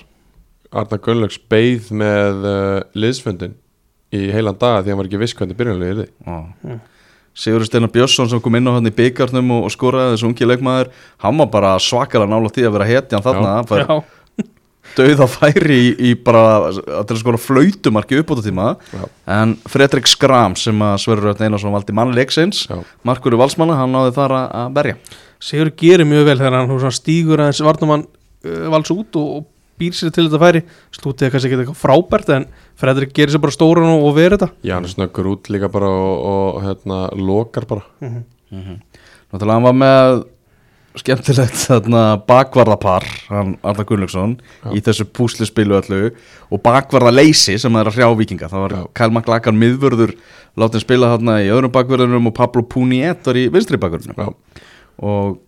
Arnar 0.69 1.01
Gunnlaugs 1.01 1.39
beið 1.49 1.89
með 1.97 2.45
uh, 2.45 2.77
liðsfundin 2.93 3.55
í 4.13 4.29
heilan 4.33 4.57
dag 4.59 4.83
því 4.83 4.93
hann 4.93 4.99
var 4.99 5.09
ekki 5.09 5.21
viss 5.21 5.37
hvernig 5.37 5.57
byrjunlega 5.57 5.95
er 5.95 6.01
þið 6.03 6.15
Mm. 6.29 6.79
Sigurður 7.39 7.69
Steinar 7.69 7.91
Björnsson 7.93 8.27
sem 8.27 8.41
kom 8.43 8.55
inn 8.57 8.67
á 8.67 8.75
hann 8.75 8.89
í 8.89 8.91
byggarnum 8.91 9.51
og, 9.55 9.67
og 9.69 9.71
skoraði 9.71 10.15
þessu 10.15 10.27
ungi 10.27 10.47
leikmaður 10.49 10.89
hann 11.23 11.37
var 11.39 11.49
bara 11.53 11.75
svakalega 11.79 12.27
nála 12.33 12.51
því 12.51 12.65
að 12.67 12.73
vera 12.75 12.87
hetjan 12.89 13.23
þarna. 13.23 13.53
Já, 13.69 13.99
dauða 14.97 15.27
færi 15.29 15.77
í, 15.77 15.89
í 16.09 16.13
bara 16.23 16.71
til 16.73 17.15
að 17.15 17.21
skora 17.21 17.39
flautumarki 17.41 18.19
upp 18.21 18.31
á 18.31 18.33
þetta 18.37 18.47
tíma 18.49 18.67
Já. 18.93 19.03
en 19.39 19.53
Fredrik 19.69 20.07
Skram 20.09 20.55
sem 20.59 20.79
að 20.85 20.97
Sverrir 21.03 21.29
Rödd 21.29 21.43
Einarsson 21.45 21.73
valdi 21.75 21.95
mann 21.95 22.15
leiksins 22.17 22.65
Já. 22.69 22.79
Markur 23.07 23.37
Valsmanna, 23.39 23.77
hann 23.79 23.93
náði 23.95 24.15
þar 24.17 24.35
að- 24.39 24.49
að 24.63 24.73
berja. 24.79 24.97
Sigur 25.39 25.71
gerir 25.79 26.05
mjög 26.09 26.25
vel 26.27 26.37
þegar 26.41 26.57
hann 26.67 26.91
stígur 26.97 27.39
aðeins 27.45 27.61
varnumann 27.63 28.03
uh, 28.43 28.69
vals 28.73 28.91
út 28.91 29.15
og, 29.21 29.29
og 29.39 29.47
býr 29.79 29.93
sér 29.95 30.11
til 30.11 30.25
þetta 30.27 30.41
færi. 30.41 30.61
Slútið 30.91 31.27
er 31.27 31.31
kannski 31.31 31.47
ekki 31.53 31.61
eitthvað 31.63 31.79
frábært 31.79 32.33
en 32.35 32.47
Fredrik 32.79 33.13
gerir 33.15 33.31
sér 33.31 33.39
bara 33.45 33.55
stóran 33.55 33.87
og, 33.93 34.03
og 34.09 34.17
verið 34.17 34.41
þetta. 34.41 34.49
Já, 34.67 34.73
hann 34.75 34.89
snöggur 34.91 35.29
út 35.31 35.47
líka 35.53 35.69
bara 35.71 35.87
og, 35.87 36.25
og 36.33 36.59
hérna, 36.67 36.99
lokar 37.15 37.65
bara. 37.69 37.85
Mm 38.03 38.25
Náttúrulega 39.29 39.55
hann 39.59 39.65
var 39.67 39.75
með 39.77 40.19
skemmtilegt 40.97 41.59
þarna 41.67 42.03
bakvarðapar 42.27 43.05
hann 43.29 43.53
Arna 43.61 43.85
Gunnlaugsson 43.87 44.37
í 44.73 44.81
þessu 44.83 45.05
púslispilu 45.13 45.77
öllu. 45.77 46.13
Og 46.49 46.63
bakvarðaleysi 46.65 47.59
sem 47.61 47.77
er 47.77 47.91
að 47.91 47.99
hrjá 47.99 48.09
vikinga 48.17 48.49
það 48.49 48.65
var. 48.65 48.75
Kyle 48.97 49.13
McLagan 49.13 49.59
miðvörður 49.61 50.15
látið 50.59 50.85
spila 50.85 51.13
þarna 51.13 51.39
í 51.45 51.51
öðrum 51.53 51.75
bakvörðunum 51.75 52.31
og 52.31 52.35
Pablo 52.39 52.65
Puniet 52.65 53.29
var 53.29 53.39
í 53.39 53.47
vinstri 53.53 53.79
bakvörðunum. 53.81 54.17
Já, 54.17 54.65
og 55.05 55.39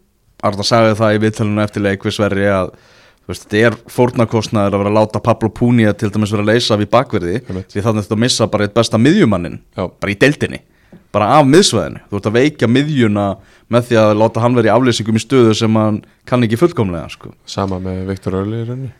Arna 0.45 0.65
sagði 0.65 0.97
það 0.97 1.15
í 1.15 1.21
viðtalinu 1.25 1.63
eftir 1.65 1.85
leik 1.85 2.05
við 2.05 2.17
Sverri 2.17 2.47
að 2.49 2.73
veist, 3.29 3.45
þetta 3.45 3.61
er 3.67 3.77
fórnarkostnaður 3.91 4.75
að 4.75 4.83
vera 4.83 4.91
að 4.91 4.97
láta 4.97 5.23
Pablo 5.23 5.51
Puniet 5.53 5.99
til 6.01 6.09
dæmis 6.13 6.33
vera 6.33 6.45
að 6.45 6.53
leysa 6.53 6.77
við 6.79 6.91
bakverði 6.93 7.41
því 7.45 7.83
þannig 7.83 7.91
að 7.91 8.03
þetta 8.05 8.19
missa 8.23 8.47
bara 8.51 8.67
eitt 8.67 8.77
besta 8.77 9.01
miðjumannin 9.01 9.59
já, 9.77 9.83
bara 9.85 10.13
í 10.13 10.17
deildinni 10.21 10.61
bara 11.11 11.27
af 11.39 11.45
miðsvæðinu, 11.47 11.99
þú 12.09 12.19
ert 12.19 12.29
að 12.29 12.37
veikja 12.37 12.67
miðjuna 12.71 13.25
með 13.71 13.87
því 13.89 13.97
að 14.01 14.13
láta 14.21 14.41
hann 14.43 14.55
vera 14.55 14.69
í 14.69 14.73
afleysingum 14.75 15.19
í 15.19 15.23
stöðu 15.23 15.53
sem 15.55 15.75
hann 15.79 15.99
kann 16.27 16.43
ekki 16.43 16.59
fullkomlega 16.59 17.09
sko. 17.11 17.33
sama 17.45 17.79
með 17.79 18.05
Viktor 18.11 18.33
Öli 18.41 18.61
í 18.61 18.65
rauninni. 18.67 18.91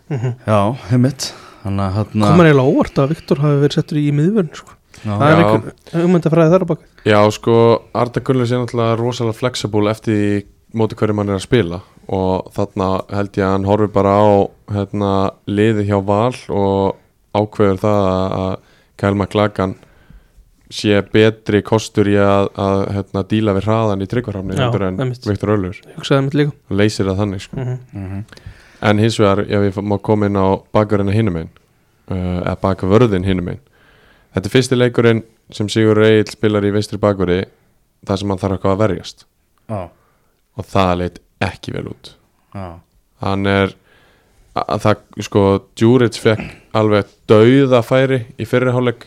Já, 0.48 0.60
heimitt 0.92 1.32
þannig 1.64 1.86
að 1.88 1.98
hann 2.00 2.26
komur 2.28 2.50
eiginlega 2.50 2.72
óvart 2.76 3.02
að 3.04 3.12
Viktor 3.16 3.38
hafi 3.44 3.60
verið 3.66 3.78
settur 3.80 3.98
í 4.02 4.08
miðvörn 4.16 4.52
sko. 4.56 4.76
það 5.02 5.28
er 5.28 5.32
Já. 5.32 5.44
einhver 5.44 6.02
hugmyndafræði 6.02 6.52
þar 6.56 6.64
á 6.66 6.72
bak. 6.72 6.82
Já, 7.06 7.20
sko, 7.32 7.56
Arda 7.94 8.20
Gunnlaugs 8.22 8.52
er 8.52 8.62
náttúrulega 8.64 8.98
rosalega 9.00 9.40
flexible 9.40 9.90
eftir 9.92 10.44
móti 10.78 10.96
hverju 11.00 11.16
mann 11.16 11.30
er 11.30 11.40
að 11.40 11.46
spila. 11.48 11.82
Og 12.12 12.50
þarna 12.56 12.88
held 13.14 13.32
ég 13.40 13.46
að 13.46 13.52
hann 13.56 13.66
horfi 13.70 13.88
bara 13.94 14.14
á 14.20 14.28
hérna, 14.74 15.12
liði 15.48 15.86
hjá 15.88 16.00
Val 16.06 16.34
og 16.50 16.98
ákveður 17.36 17.80
það 17.80 18.02
að- 18.12 18.36
að 18.42 18.56
Kyle 19.02 19.16
McLagan 19.16 19.76
sé 20.72 21.02
betri 21.12 21.62
kostur 21.68 22.08
í 22.08 22.16
að, 22.22 22.48
að 22.56 22.82
hérna, 22.96 23.24
díla 23.28 23.54
við 23.58 23.66
hraðan 23.68 24.04
í 24.06 24.08
tryggvarhafni 24.12 24.56
Já, 24.56 24.62
heldur 24.66 24.86
en. 24.88 25.00
Viktor 25.28 25.54
Öllur 25.56 25.80
leysir 26.70 27.10
það 27.12 27.20
þannig 27.26 27.42
sko. 27.46 27.58
mm 27.58 27.80
Mhm. 27.94 28.24
en 28.82 28.98
hins 28.98 29.18
vegar 29.20 29.40
ef 29.46 29.66
ég 29.68 29.82
má 29.86 29.98
koma 30.02 30.26
inn 30.26 30.40
á 30.40 30.58
bakverðina 30.74 31.14
hinum 31.14 31.36
einn 31.38 31.50
uh, 32.10 32.42
eða 32.42 32.56
bakvörðin 32.64 33.26
hinum 33.28 33.52
einn 33.54 33.60
þetta 34.34 34.48
er 34.48 34.54
fyrsti 34.56 34.78
leikurinn 34.80 35.24
sem 35.54 35.68
Sigur 35.70 36.00
Egil 36.02 36.32
spilar 36.32 36.64
í 36.66 36.72
veistri 36.74 36.98
bakveri 36.98 37.44
þar 38.08 38.18
sem 38.18 38.30
hann 38.32 38.40
þarf 38.42 38.56
eitthvað 38.58 38.74
að 38.74 38.82
verjast. 38.82 39.26
Já, 39.70 39.82
og 40.58 40.66
það 40.72 40.94
leit 40.98 41.20
ekki 41.44 41.74
vel 41.76 41.86
út. 41.92 42.14
Já, 42.56 42.80
hann 43.22 43.46
er 43.52 43.76
að 44.56 44.80
það 44.88 45.04
sko 45.28 45.44
Djuric 45.78 46.18
fekk 46.20 46.48
alveg 46.76 47.12
dauða 47.30 47.84
færi 47.86 48.22
í 48.42 48.48
fyrriháleik 48.50 49.06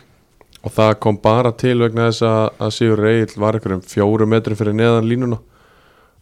og 0.65 0.73
það 0.73 0.95
kom 1.03 1.19
bara 1.21 1.51
til 1.53 1.77
vegna 1.83 2.09
þess 2.09 2.25
að, 2.25 2.45
að 2.65 2.71
Sigur 2.73 3.07
Egil 3.11 3.41
var 3.41 3.57
einhverjum 3.57 3.83
fjóru 3.85 4.25
metrum 4.29 4.57
fyrir 4.57 4.73
neðan 4.77 5.09
línuna. 5.09 5.37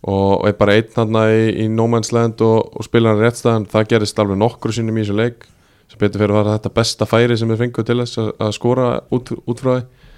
Og, 0.03 0.43
er 0.49 0.55
bara 0.59 0.75
einn 0.75 0.97
hann 0.97 1.19
í, 1.31 1.63
í 1.63 1.67
Land 2.11 2.41
og, 2.43 2.73
og 2.75 2.83
spila 2.83 3.13
hann 3.13 3.23
réttstæðan 3.23 3.69
það 3.71 3.89
gerist 3.93 4.19
alveg 4.19 4.39
nokkru 4.41 4.75
sinnum 4.75 4.97
í 4.97 5.05
þessu 5.05 5.15
leik. 5.15 5.45
Sem 5.87 5.99
betur 6.01 6.25
fyrir 6.25 6.35
að 6.35 6.49
það 6.49 6.57
þetta 6.57 6.73
besta 6.75 7.07
færi 7.07 7.37
sem 7.39 7.53
við 7.53 7.61
fengum 7.63 7.87
til 7.87 7.99
þess 8.01 8.19
að, 8.19 8.31
að 8.43 8.51
skora 8.57 8.87
út, 9.15 9.31
út 9.47 9.63
frá 9.63 9.77
því. 9.77 10.09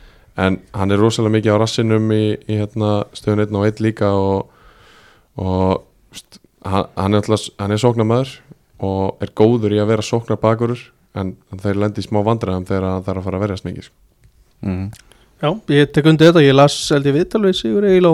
En 0.45 0.57
hann 0.75 0.91
er 0.91 0.99
rosalega 0.99 1.37
mikið 1.37 1.53
á 1.53 1.61
rassinum 1.61 2.09
í, 2.11 2.23
í 2.49 2.57
hérna, 2.57 2.95
stöðun 3.15 3.45
1 3.45 3.53
og 3.55 3.67
1 3.69 3.83
líka 3.85 4.09
og, 4.17 4.49
og 5.37 5.85
st, 6.17 6.41
hann, 6.65 6.89
hann 6.97 7.13
er 7.13 7.21
alltaf 7.21 7.45
hann 7.61 7.75
er 7.75 7.79
sóknarmæður 7.79 8.33
og 8.83 9.23
er 9.23 9.31
góður 9.37 9.77
í 9.77 9.79
að 9.79 9.93
vera 9.93 10.03
sóknar 10.03 10.41
bakurur 10.41 10.81
en, 11.15 11.35
en 11.51 11.61
þeir 11.61 11.79
lendi 11.79 12.03
í 12.03 12.07
smá 12.09 12.19
vandræðum 12.25 12.67
þegar 12.67 12.89
hann 12.89 13.05
þarf 13.05 13.21
að 13.21 13.29
fara 13.29 13.39
að 13.39 13.45
verjast 13.45 13.69
mikið 13.69 13.87
sko. 13.87 13.95
Mm. 14.65 14.87
Já, 15.43 15.49
ég 15.75 15.91
tek 15.93 16.07
undir 16.09 16.31
þetta, 16.31 16.43
ég 16.45 16.55
las 16.55 16.75
held 16.93 17.05
ég 17.09 17.15
viðtal 17.19 17.43
við 17.43 17.55
Sigur 17.59 17.85
Egil 17.89 18.09
á 18.09 18.13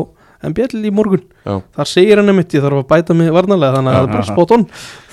MBL 0.51 0.81
í 0.89 0.91
morgun. 0.93 1.21
Já, 1.45 1.59
þar 1.77 1.89
segir 1.89 2.19
hann 2.19 2.33
einmitt, 2.33 2.53
ég 2.57 2.63
þarf 2.65 2.81
að 2.81 2.87
bæta 2.89 3.15
mig 3.15 3.29
varnalega 3.33 3.77
þannig 3.77 3.91
að 3.93 3.99
það 3.99 4.07
er 4.07 4.15
bara 4.15 4.29
spot 4.31 4.55
on. 4.57 4.65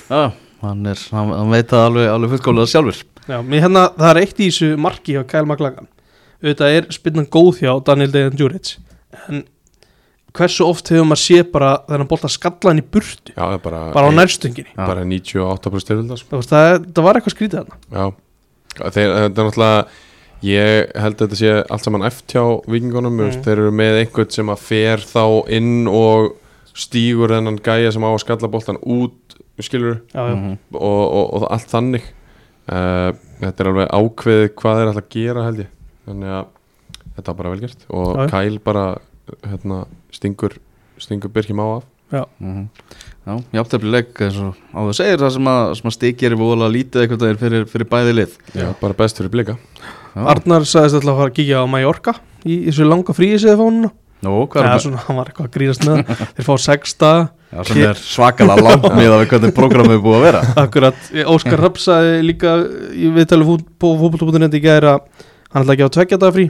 Já 0.08 0.22
hann, 0.62 0.86
er, 0.88 1.04
hann, 1.14 1.34
hann 1.34 1.52
veit 1.52 1.70
það 1.70 1.84
alveg, 1.90 2.08
alveg 2.14 2.34
fullkomlega 2.34 2.72
sjálfur. 2.72 3.04
Já, 3.28 3.36
mér 3.44 3.64
hérna, 3.66 3.84
það 3.98 4.10
er 4.10 4.20
eitt 4.22 4.40
í 4.40 4.48
þessu 4.48 4.70
marki 4.80 5.14
hjá 5.14 5.22
Kyle 5.28 5.46
McLagan. 5.46 5.88
Auðvitað 6.38 6.74
er 6.78 6.90
spinnan 6.94 7.28
góð 7.34 7.62
hjá 7.62 7.72
Daniel 7.86 8.12
Dejan 8.14 8.36
Djuric 8.38 8.76
en 9.28 9.42
hversu 10.36 10.66
oft 10.68 10.90
hefur 10.92 11.06
maður 11.08 11.22
sé 11.24 11.40
bara 11.50 11.70
þennan 11.88 12.10
bolta 12.10 12.30
skalla 12.30 12.70
hann 12.70 12.82
í 12.82 12.84
burtu? 12.86 13.32
Já, 13.34 13.42
það 13.42 13.62
bara, 13.64 13.80
bara 13.94 14.10
á 14.10 14.12
nærstöngin 14.14 14.68
Já. 14.68 14.82
bara 14.84 15.06
98% 15.08 15.82
styrfildar 15.82 16.20
sko. 16.20 16.42
það, 16.46 16.84
það 16.94 17.06
var 17.08 17.18
eitthvað 17.18 17.34
skrítið 17.34 17.58
þarna. 17.58 17.80
Já, 17.90 18.04
þeir, 18.78 19.14
þetta 19.16 19.42
er 19.42 19.48
náttúrulega 19.48 19.80
ég 20.46 20.92
held 20.94 21.16
að 21.16 21.24
þetta 21.24 21.38
sé 21.40 21.54
allt 21.66 21.86
saman 21.86 22.06
eftir 22.06 22.38
hjá 22.38 22.44
vikingunum, 22.70 23.16
mm. 23.18 23.40
þeir 23.46 23.56
eru 23.56 23.72
með 23.74 24.02
einhvern 24.02 24.30
sem 24.34 24.52
að 24.52 24.62
fer 24.68 25.02
þá 25.02 25.24
inn 25.58 25.88
og 25.90 26.36
stígur 26.78 27.34
þennan 27.34 27.58
gæja 27.64 27.90
sem 27.94 28.06
á 28.06 28.10
að 28.12 28.20
skalla 28.22 28.50
boltan 28.52 28.78
út, 28.86 29.34
skilur 29.58 29.98
já, 30.12 30.22
já. 30.22 30.34
Mhm. 30.36 30.52
og, 30.78 31.02
og, 31.02 31.26
og 31.40 31.48
allt 31.50 31.72
þannig 31.72 32.04
uh, 32.70 33.10
þetta 33.40 33.64
er 33.64 33.70
alveg 33.72 33.90
ákveðið 33.90 34.48
hvað 34.60 34.78
þeir 34.78 34.90
ætla 34.92 35.02
að 35.02 35.12
gera 35.16 35.46
held 35.48 35.62
ég 35.64 35.72
þannig 36.06 36.34
að 36.36 36.44
þetta 37.16 37.32
var 37.32 37.38
bara 37.40 37.52
vel 37.54 37.62
gert 37.64 37.86
og 37.88 38.06
Já, 38.06 38.20
já. 38.20 38.30
Kyle 38.36 38.62
bara 38.68 38.84
hérna, 39.42 39.80
stingur 40.14 40.58
stingur 41.02 41.34
Birkjum 41.34 41.62
á 41.64 41.66
af 41.78 41.86
Mhm. 42.08 42.68
Já, 43.26 43.34
játefli 43.52 43.90
leik 43.92 44.20
eins 44.24 44.38
og 44.40 44.54
áður 44.72 44.94
segir 44.96 45.18
það 45.20 45.32
sem 45.34 45.48
að, 45.50 45.64
að 45.76 45.92
stikir 45.92 46.32
er 46.32 46.40
voðalega 46.40 46.72
lítið 46.72 47.10
veginn 47.10 47.40
fyrir, 47.42 47.66
fyrir 47.68 47.90
bæði 47.90 48.14
lið 48.14 48.36
Já, 48.56 48.70
bara 48.80 48.96
best 48.96 49.20
fyrir 49.20 49.34
blika 49.34 49.58
Já. 49.58 49.97
Arnar 50.34 50.66
sagðist 50.68 50.98
alltaf 50.98 51.12
að 51.14 51.20
fara 51.22 51.30
að 51.32 51.36
kíkja 51.38 51.62
á 51.62 51.64
Mallorca 51.70 52.14
í, 52.44 52.54
þessu 52.68 52.86
langa 52.88 53.14
fríi 53.16 53.38
séð 53.40 53.58
fónuna 53.60 53.90
Nú, 54.18 54.48
hvað 54.50 54.64
Já, 54.64 54.66
er 54.66 54.72
það? 54.72 54.80
svona, 54.82 55.00
hann 55.06 55.18
var 55.20 55.28
eitthvað 55.30 55.46
að 55.46 55.52
grínast 55.54 55.84
með 55.86 55.98
það. 56.08 56.22
þeir 56.34 56.46
fá 56.48 56.54
sexta 56.58 57.10
Já, 57.48 57.58
sem 57.68 57.82
er 57.86 58.00
svakalega 58.02 58.64
langt 58.66 58.86
með 58.98 59.12
að 59.14 59.20
við 59.22 59.28
hvernig 59.30 59.52
prógramið 59.54 59.94
er 59.94 60.00
búið 60.02 60.16
að 60.16 60.24
vera. 60.26 60.40
Akkurat, 60.64 61.04
Óskar 61.30 61.62
Rapp 61.62 61.78
sagði 61.78 62.16
líka 62.26 62.54
í 62.98 63.12
viðtali 63.14 63.46
fút, 63.46 63.62
på 63.78 63.92
fótbolta.net 64.00 64.56
í 64.58 64.62
gæri 64.64 64.90
að 64.90 64.98
hann 65.54 65.62
ætla 65.62 65.76
ekki 65.76 65.86
á 65.86 65.94
tveggja 65.94 66.18
daga 66.18 66.34
frí. 66.34 66.48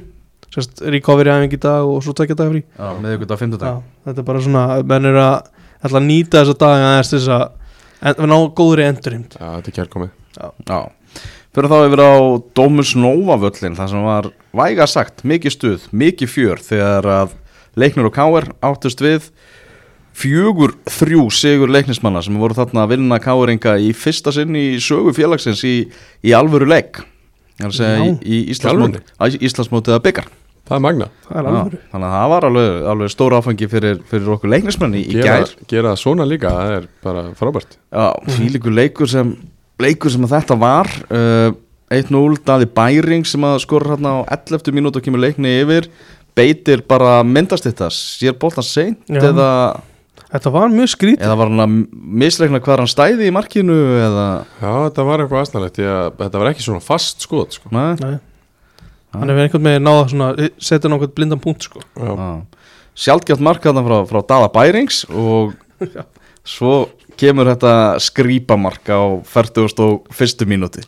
Sérst 0.48 0.81
recovery 0.81 1.31
aðeins 1.35 1.59
í 1.59 1.61
dag 1.61 1.85
og 1.92 2.00
svo 2.07 2.16
tveggja 2.16 2.38
daga 2.40 2.54
frí. 2.54 2.64
Já, 2.64 2.88
með 3.04 3.16
ykkur 3.18 3.28
á 3.28 3.35
Já, 3.37 3.40
fimmtudag 3.44 3.83
þetta 4.09 4.24
er 4.24 4.28
bara 4.33 4.44
svona, 4.48 4.64
menn 4.88 5.11
er 5.12 5.20
að 5.20 5.37
ætla 5.85 6.00
að 6.00 6.09
nýta 6.09 6.40
þessa 6.40 6.59
daga 6.64 6.88
aðeins 6.94 7.12
þess 7.12 7.33
að 7.37 7.44
en, 8.00 8.33
ná 8.33 8.38
góðri 8.59 8.88
endurheimt. 8.88 9.37
Já, 9.37 9.48
þetta 9.59 9.74
er 9.74 9.76
kærkomið. 9.83 10.14
Já, 10.38 10.81
fyrir 11.56 11.70
þá 11.72 11.78
yfir 11.88 12.02
á 12.04 12.12
Dómus 12.58 12.94
Nova 12.98 13.38
völlin 13.40 13.76
það 13.78 13.92
sem 13.92 14.08
var 14.08 14.30
væga 14.58 14.88
sagt, 14.90 15.24
mikið 15.28 15.54
stuð, 15.54 15.87
mikið 15.92 16.32
fjör 16.32 16.64
þegar 16.64 17.11
að 17.14 17.37
leiknur 17.78 18.11
og 18.11 18.16
káir 18.16 18.50
áttust 18.64 19.02
við. 19.04 19.30
Fjögur 20.18 20.72
þrjú 20.90 21.28
sigur 21.30 21.70
leiknismanna 21.70 22.24
sem 22.26 22.34
voru 22.40 22.56
þarna 22.56 22.82
að 22.82 22.96
vinna 22.96 23.20
káiringa 23.22 23.76
í 23.78 23.92
fyrsta 23.94 24.32
sinn 24.34 24.56
í 24.58 24.72
sögu 24.82 25.12
félagsins 25.14 25.62
í, 25.62 25.76
í 26.26 26.34
alvöru 26.34 26.66
leik. 26.66 26.98
Það 27.58 27.66
er 27.66 27.70
að 27.70 27.78
segja 27.78 27.94
Já. 27.98 28.02
í, 28.02 28.18
í 28.22 28.38
Íslandsmóti, 28.54 29.00
að 29.18 29.37
Íslandsmótið 29.48 29.96
að 29.96 30.04
byggar 30.06 30.28
Það 30.68 30.76
er 30.76 30.82
magna 30.84 31.06
það 31.24 31.38
er 31.38 31.46
Já, 31.46 31.48
alveg 31.50 31.84
Þannig 31.92 32.08
að 32.08 32.14
það 32.14 32.32
var 32.32 32.46
alveg, 32.48 32.72
alveg 32.92 33.12
stóra 33.14 33.38
áfengi 33.40 33.68
fyrir, 33.72 34.00
fyrir 34.11 34.32
okkur 34.34 34.52
leiknismenni 34.52 35.00
í 35.00 35.14
gera, 35.16 35.38
gær. 35.40 35.54
gera 35.72 35.92
það 35.94 36.02
svona 36.02 36.26
líka, 36.28 36.52
það 36.54 36.74
er 36.76 36.88
bara 37.06 37.22
frábært. 37.38 37.78
Já, 37.88 38.04
fílíkur 38.37 38.76
leikur 38.76 39.11
sem 39.11 39.32
leikur 39.83 40.11
sem 40.12 40.25
að 40.27 40.35
þetta 40.37 40.57
var 40.61 40.91
uh, 41.09 41.51
1-0, 41.95 42.38
Daði 42.45 42.67
Bæring 42.77 43.25
sem 43.29 43.45
að 43.49 43.61
skora 43.64 43.95
hérna 43.95 44.19
á 44.21 44.37
11 44.37 44.75
mínútu 44.77 45.01
og 45.01 45.05
kemur 45.07 45.23
leikni 45.23 45.55
yfir 45.62 45.88
beitir 46.38 46.83
bara 46.87 47.23
myndast 47.27 47.67
þetta 47.67 47.88
sér 47.95 48.37
boltan 48.38 48.67
seint 48.67 49.01
Já. 49.11 49.23
eða, 49.31 49.51
Þetta 50.29 50.51
var 50.53 50.69
mjög 50.69 50.91
skrít 50.93 51.23
eða 51.25 51.37
var 51.41 51.49
hann 51.49 51.62
að 51.64 51.77
misleikna 52.21 52.61
hvað 52.61 52.83
hann 52.83 52.91
stæði 52.93 53.31
í 53.31 53.33
markinu 53.33 53.77
eða, 53.97 54.27
Já, 54.61 54.73
þetta 54.91 55.07
var 55.09 55.23
eitthvað 55.25 55.41
aðstæðanlegt 55.45 55.79
því 55.79 55.87
að 55.95 56.09
þetta 56.21 56.43
var 56.43 56.51
ekki 56.51 56.67
svona 56.67 56.85
fast 56.85 57.25
skot 57.25 57.57
sko. 57.57 57.71
næ, 57.73 57.85
Nei, 58.03 58.19
hann 59.17 59.33
hefur 59.33 59.43
einhvern 59.47 59.71
veginn 59.71 59.88
náða 59.88 60.05
svona 60.12 60.29
setja 60.61 60.93
nákvæmt 60.93 61.17
blindan 61.17 61.41
punkt 61.41 61.64
sko. 61.64 61.81
Já, 61.97 62.12
sjálfgjátt 63.07 63.47
mark 63.49 63.64
þarna 63.64 63.87
frá, 63.88 63.97
frá 64.11 64.21
Daða 64.35 64.53
Bærings 64.59 65.01
og 65.09 65.57
svo 66.46 66.88
kemur 67.18 67.46
þetta 67.53 67.72
skrýpamark 68.03 68.88
á 68.92 69.01
41. 69.27 70.46
mínúti 70.48 70.85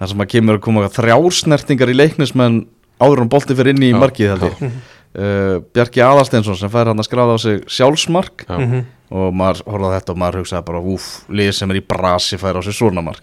þar 0.00 0.08
sem 0.12 0.22
að 0.24 0.30
kemur 0.34 0.58
að 0.58 0.64
koma 0.64 0.86
þrjásnertingar 0.92 1.92
í 1.92 1.96
leiknismenn 1.96 2.62
áður 3.00 3.22
en 3.24 3.30
bolti 3.32 3.56
fyrir 3.56 3.74
inn 3.76 3.82
í 3.88 3.92
Já, 3.92 3.98
markið 4.00 4.32
held 4.34 4.46
ég. 4.48 4.62
uh, 4.62 5.60
Bjarki 5.74 6.02
Aðalsteinsson 6.04 6.56
sem 6.60 6.70
fær 6.72 6.90
hann 6.92 7.00
að 7.00 7.08
skráða 7.08 7.36
á 7.36 7.38
sig 7.40 7.62
sjálfsmark. 7.68 8.44
Já, 8.48 8.58
Mhm. 8.60 8.84
og 9.10 9.32
maður 9.34 9.62
horfði 9.66 9.88
á 9.90 9.94
þetta 9.98 10.12
og 10.12 10.18
maður 10.22 10.38
hugsaði 10.40 10.64
bara 10.66 10.80
úf, 10.80 11.06
lið 11.28 11.52
sem 11.52 11.70
er 11.70 11.80
í 11.80 11.86
brasi 11.86 12.36
fær 12.38 12.56
á 12.56 12.62
sig 12.62 12.72
svona 12.76 13.02
mark 13.02 13.20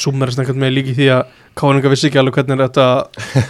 Súmerast 0.00 0.40
einhvern 0.40 0.64
veginn 0.64 0.76
líki 0.78 0.94
því 0.96 1.08
að 1.14 1.40
Káninga 1.58 1.92
vissi 1.92 2.08
ekki 2.08 2.18
alveg 2.18 2.38
hvernig 2.40 2.62
þetta 2.64 2.86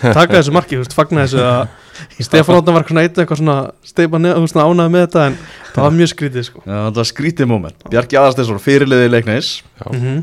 taka 0.03 0.37
þessu 0.37 0.53
marki, 0.55 0.77
þú 0.77 0.83
veist, 0.83 0.97
fagna 0.97 1.25
þessu 1.25 1.41
að 1.45 1.63
Stefán 2.27 2.59
Áttan 2.59 2.77
var 2.77 2.85
svona 2.89 3.05
eitt 3.07 3.19
eitthvað 3.19 3.41
svona 3.41 3.57
steipa 3.87 4.21
ánæði 4.21 4.93
með 4.93 5.07
þetta 5.07 5.25
en 5.29 5.39
það 5.71 5.87
var 5.87 5.97
mjög 5.99 6.11
skrítið 6.13 6.47
sko. 6.49 6.63
Já, 6.67 6.75
þetta 6.75 7.01
var 7.01 7.11
skrítið 7.11 7.51
moment. 7.51 7.89
Bjarki 7.93 8.19
Aðalsteinsson 8.21 8.63
fyrirliði 8.63 9.11
leiknis. 9.13 9.51
Já. 9.81 9.87
mm 9.93 10.01
-hmm. 10.01 10.23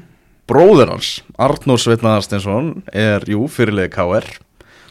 bróður 0.52 0.94
hans, 0.94 1.10
Arnór 1.38 1.80
Sveitna 1.80 2.16
Aðalsteinsson 2.16 2.84
er, 2.92 3.24
jú, 3.28 3.48
fyrirliði 3.48 3.90
KR 3.90 4.28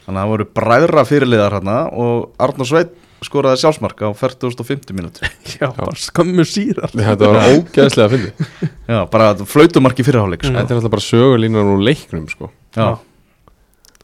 þannig 0.05 0.19
að 0.19 0.25
það 0.25 0.33
voru 0.33 0.47
bræðra 0.59 1.05
fyrirliðar 1.05 1.57
hérna 1.59 1.79
og 1.93 2.31
Arnór 2.39 2.67
Sveit 2.67 2.95
skoraði 3.27 3.61
sjálfsmark 3.61 4.03
á 4.07 4.09
40.50 4.17 4.97
mínútur 4.97 5.29
Já, 5.59 5.69
bara 5.77 5.95
skömmu 5.99 6.47
síðar 6.49 6.93
Þetta 6.95 7.31
var 7.31 7.51
ógeðslega 7.57 8.07
að 8.07 8.15
finna 8.15 8.71
Já, 8.91 9.01
bara 9.13 9.31
flautumark 9.47 10.01
í 10.01 10.07
fyrirháleik 10.07 10.45
sko. 10.45 10.55
Þetta 10.57 10.75
er 10.75 10.81
alltaf 10.81 10.95
bara 10.97 11.07
sögulínan 11.07 11.69
úr 11.77 11.83
leiknum 11.87 12.25
sko. 12.31 12.49
Já. 12.75 12.89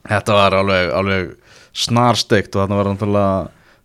Þetta 0.07 0.37
var 0.37 0.55
alveg, 0.61 0.93
alveg 0.95 1.33
snarsteikt 1.77 2.55
og 2.55 2.63
þarna 2.63 2.79
var 2.79 2.91
náttúrulega 2.93 3.33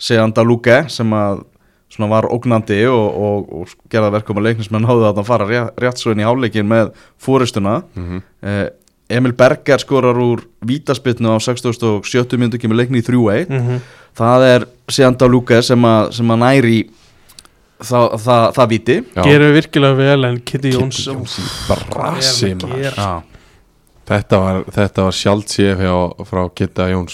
Seanda 0.01 0.45
Luke 0.45 0.77
sem 0.93 1.15
að 1.17 1.45
svona 1.91 2.11
var 2.11 2.27
ógnandi 2.31 2.83
og, 2.87 3.07
og, 3.25 3.49
og 3.61 3.89
gerða 3.91 4.13
verkum 4.15 4.39
að 4.39 4.47
leiknismenn 4.49 4.87
háðu 4.87 5.09
að 5.09 5.23
fara 5.27 5.47
rétt, 5.49 5.81
rétt 5.81 5.99
svo 5.99 6.13
inn 6.13 6.21
í 6.23 6.27
háleikin 6.27 6.69
með 6.69 6.93
fóristuna 7.19 7.81
mm 7.95 8.21
eh, 8.41 8.69
Emil 9.11 9.33
Berger 9.35 9.81
skorar 9.81 10.15
úr 10.15 10.45
vítaspitnu 10.63 11.33
á 11.35 11.37
67. 11.43 12.37
minútu 12.39 12.59
kemur 12.61 12.79
leikni 12.79 13.01
í 13.01 13.03
3-1 13.03 13.49
mm 13.49 13.59
-hmm. 13.59 13.79
það 14.15 14.45
er 14.47 14.65
Seanda 14.91 15.27
Luke 15.31 15.61
sem 15.65 15.85
að, 15.87 16.11
sem 16.17 16.33
að 16.35 16.41
næri 16.45 16.77
það, 17.81 18.07
það, 18.21 18.45
það 18.57 18.69
víti 18.75 18.95
Já. 19.15 19.23
Gerir 19.25 19.53
virkilega 19.57 19.97
vel 19.99 20.29
en 20.29 20.39
Kitty 20.45 20.71
Kitty 20.77 21.11
úff, 21.15 21.35
brasi, 21.69 22.53
Þetta 24.11 24.37
var, 24.41 24.57
þetta 24.75 25.03
var 25.05 25.15
sjálft 25.15 25.53
séf 25.53 25.79
hjá, 25.79 25.93
frá 26.27 26.41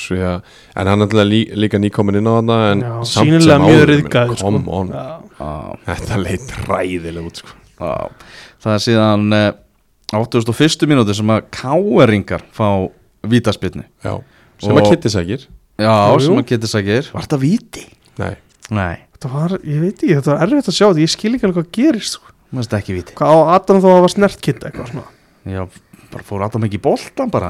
því 0.08 0.22
að, 0.26 0.38
en 0.80 0.88
hann 0.90 1.04
er 1.04 1.06
alltaf 1.06 1.28
lí, 1.30 1.42
líka 1.60 1.78
nýkomin 1.84 2.18
inn 2.18 2.30
á 2.32 2.34
hana 2.40 2.58
en 2.72 2.82
Já, 2.82 2.94
samt 3.12 3.44
sem 3.44 3.62
mjög 3.62 3.82
áður, 3.84 3.92
menn, 3.92 4.38
sko. 4.40 4.48
on, 4.80 4.90
Já. 4.96 5.50
þetta 5.92 6.20
leit 6.24 6.54
ræðilega 6.66 7.28
út 7.30 7.42
sko. 7.44 7.54
Það 8.64 8.74
er 8.74 8.84
síðan 8.88 9.28
eh, 9.38 9.52
81. 10.18 10.88
mínúti 10.90 11.14
sem 11.20 11.36
að 11.36 11.44
káeringar 11.60 12.48
fá 12.56 12.66
vítaspilni 13.28 13.84
sem 14.02 14.72
Og- 14.72 14.80
að 14.82 14.90
Kitti 14.90 15.12
sækir 15.14 15.46
Já, 15.78 15.94
Jú, 16.14 16.20
sem 16.26 16.40
að 16.42 16.48
geta 16.50 16.68
sagir 16.72 17.10
Var 17.14 17.22
þetta 17.28 17.40
víti? 17.42 17.84
Nei, 18.18 18.34
Nei, 18.74 18.96
Þetta 19.18 19.30
var, 19.34 19.58
ég 19.64 19.82
veit 19.82 19.94
ekki, 20.02 20.14
þetta 20.16 20.32
var 20.34 20.42
erfitt 20.48 20.70
að 20.72 20.78
sjá 20.78 20.86
þetta 20.90 21.04
Ég 21.04 21.12
skil 21.14 21.34
ekki 21.38 21.46
alveg 21.48 21.60
hvað 21.64 21.70
gerist 21.78 22.18
sko. 22.18 22.32
mér 22.48 22.58
finnst 22.62 22.70
þetta 22.72 22.80
ekki 22.84 22.96
víti. 22.98 23.14
Hvað 23.18 23.34
á 23.34 23.38
Adam 23.58 23.80
þá 23.84 23.88
að 23.92 24.02
var 24.06 24.14
snert 24.14 24.42
kitta 24.42 24.70
eitthvað 24.70 24.90
svona? 24.92 25.06
Já, 25.48 25.62
bara 26.14 26.24
fóru 26.24 26.46
Adam 26.48 26.64
ekki 26.68 26.78
í 26.80 26.84
boltan 26.88 27.32
bara? 27.34 27.50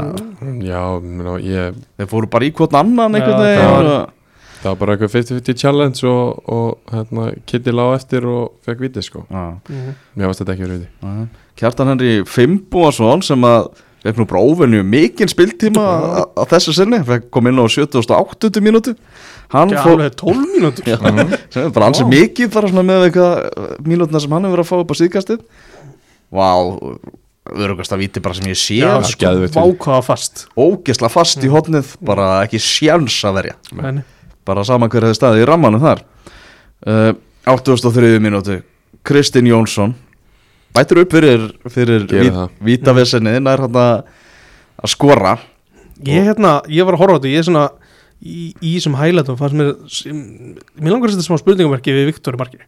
Já, 0.65 0.81
menna, 1.03 1.33
ég, 1.43 1.75
þeir 1.99 2.09
fóru 2.11 2.29
bara 2.33 2.45
í 2.47 2.51
hvort 2.57 2.73
annan 2.79 3.15
einhvern 3.15 3.35
Já, 3.35 3.43
veginn 3.45 3.61
það 3.61 3.75
var- 3.75 3.89
og- 3.91 4.13
það 4.57 4.69
var 4.71 4.79
bara 4.81 4.95
eitthvað 4.97 5.13
50-50 5.15 5.57
challenge 5.61 6.03
og, 6.09 6.43
og 6.49 6.79
hérna, 6.91 7.27
Kitty 7.45 7.71
lág 7.71 7.95
eftir 7.99 8.25
og 8.25 8.53
fekk 8.65 8.79
vitið 8.87 9.03
sko. 9.05 9.25
Já, 9.29 9.43
Mhm. 9.69 9.93
Mér 10.17 10.25
varst 10.31 10.41
þetta 10.41 10.55
ekki 10.55 10.65
verið 10.67 10.79
vitið 10.79 10.89
já. 11.03 11.27
Kjartan 11.57 11.87
Henry 11.93 12.23
Fimboason 12.25 13.21
sem 13.23 13.41
að 13.41 13.69
fekk 14.07 14.21
nú 14.21 14.25
bara 14.29 14.43
óvenju 14.43 14.85
mikinn 14.87 15.31
spiltíma 15.31 15.83
á, 15.83 16.43
þessu 16.47 16.75
sinni, 16.75 16.99
fekk 17.05 17.27
kom 17.33 17.49
inn 17.49 17.59
á 17.59 17.65
78. 17.67 18.61
mínútu. 18.63 18.95
Hann 19.51 19.71
fór 19.75 19.95
alveg 19.97 20.17
12 20.19 20.49
mínútur. 20.55 20.87
Já, 20.87 20.97
sem 21.51 21.65
er 21.65 21.71
bara 21.75 21.89
ansið 21.91 22.07
Vá. 22.07 22.13
mikið 22.15 22.57
svona 22.57 22.83
með 22.87 23.07
eitthvað 23.07 23.79
mínútuna 23.87 24.23
sem 24.23 24.35
hann 24.35 24.47
hefur 24.47 24.57
verið 24.57 24.65
að 24.65 24.71
fá 24.71 24.77
upp 24.81 24.91
á 24.91 24.95
síðkastið. 25.01 25.43
Vá, 26.37 26.49
örugast 27.67 27.95
að 27.95 28.03
víti 28.03 28.23
bara 28.23 28.37
sem 28.37 28.49
ég 28.51 28.59
sé 28.59 28.79
sko, 29.11 29.33
vákaða 29.55 30.01
fast. 30.07 30.47
Ógesla 30.59 31.11
fast 31.11 31.43
í 31.43 31.51
hotnið 31.51 31.93
bara 32.03 32.31
ekki 32.47 32.59
sjans 32.63 33.19
að 33.27 33.39
verja. 33.41 33.59
Nei. 33.75 34.03
bara 34.47 34.63
saman 34.63 34.87
hver 34.91 35.09
hefði 35.09 35.19
staðið 35.19 35.43
í 35.43 35.47
rammanum 35.47 35.83
þar. 35.83 36.03
Uh, 36.87 37.13
83. 37.47 38.19
mínútu. 38.23 38.61
Kristinn 39.07 39.47
Jónsson 39.47 39.95
bætur 40.75 41.01
upp 41.03 41.11
fyrir, 41.15 41.45
fyrir 41.71 42.07
Gerir 42.09 42.31
það. 42.35 42.49
vítavesenni 42.67 43.35
nær 43.43 43.63
hann 43.65 43.77
að 43.81 44.03
að 44.77 44.93
skora 44.93 45.37
Ég 46.05 46.27
hérna, 46.29 46.59
ég 46.69 46.85
var 46.85 46.93
að 46.97 47.01
horfa 47.01 47.15
á 47.15 47.17
þetta 47.17 47.31
Ég 47.31 47.39
er 47.41 47.47
svona 47.47 47.63
í, 48.21 48.53
í 48.61 48.75
þessum 48.75 48.97
hælætum 48.99 49.37
fannst 49.39 49.57
mér 49.57 49.71
sem, 49.89 50.19
Mér 50.77 50.93
langar 50.93 51.09
að 51.09 51.15
setja 51.17 51.29
smá 51.31 51.39
spurningamarki 51.41 51.95
við 51.95 52.11
Viktor 52.11 52.37
Marki 52.37 52.61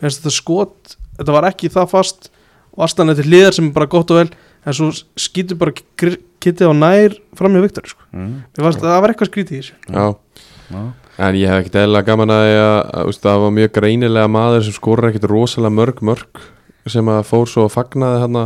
þetta 0.00 0.32
skot 0.32 0.96
Þetta 1.18 1.36
var 1.36 1.48
ekki 1.50 1.68
það 1.72 1.90
fast 1.92 2.30
og 2.74 2.82
aðstæðan 2.88 3.14
til 3.20 3.28
liðar 3.30 3.54
sem 3.54 3.68
er 3.68 3.74
bara 3.76 3.86
gott 3.86 4.10
og 4.10 4.18
vel 4.18 4.30
en 4.64 4.74
svo 4.74 4.88
skýtur 5.20 5.58
bara 5.60 5.74
kittið 5.76 6.66
á 6.66 6.74
nær 6.74 7.14
fram 7.38 7.52
með 7.54 7.68
Viktor 7.68 7.86
sko. 7.86 8.02
mm. 8.10 8.32
Að 8.58 8.78
það 8.80 9.00
var 9.04 9.12
eitthvað 9.12 9.30
skrítið 9.30 9.54
í 9.54 9.60
þessu 9.60 9.76
Já, 9.94 10.06
Já. 10.74 10.80
en 11.28 11.38
ég 11.38 11.52
hef 11.52 11.60
ekkert 11.62 11.78
eðlilega 11.84 12.08
gaman 12.08 12.32
að, 12.34 12.42
því 12.48 12.56
að, 12.64 12.78
að 12.98 13.12
úst, 13.12 13.22
það 13.28 13.42
var 13.44 13.54
mjög 13.60 13.72
greinilega 13.78 14.32
maður 14.34 14.66
sem 14.66 14.74
skorur 14.74 15.10
ekkert 15.10 15.28
rosalega 15.30 15.76
mörg 15.78 16.02
mörg 16.10 16.42
sem 16.92 17.08
að 17.08 17.22
fór 17.28 17.48
svo 17.48 17.64
að 17.64 17.74
fagnaði 17.78 18.20
hann 18.24 18.38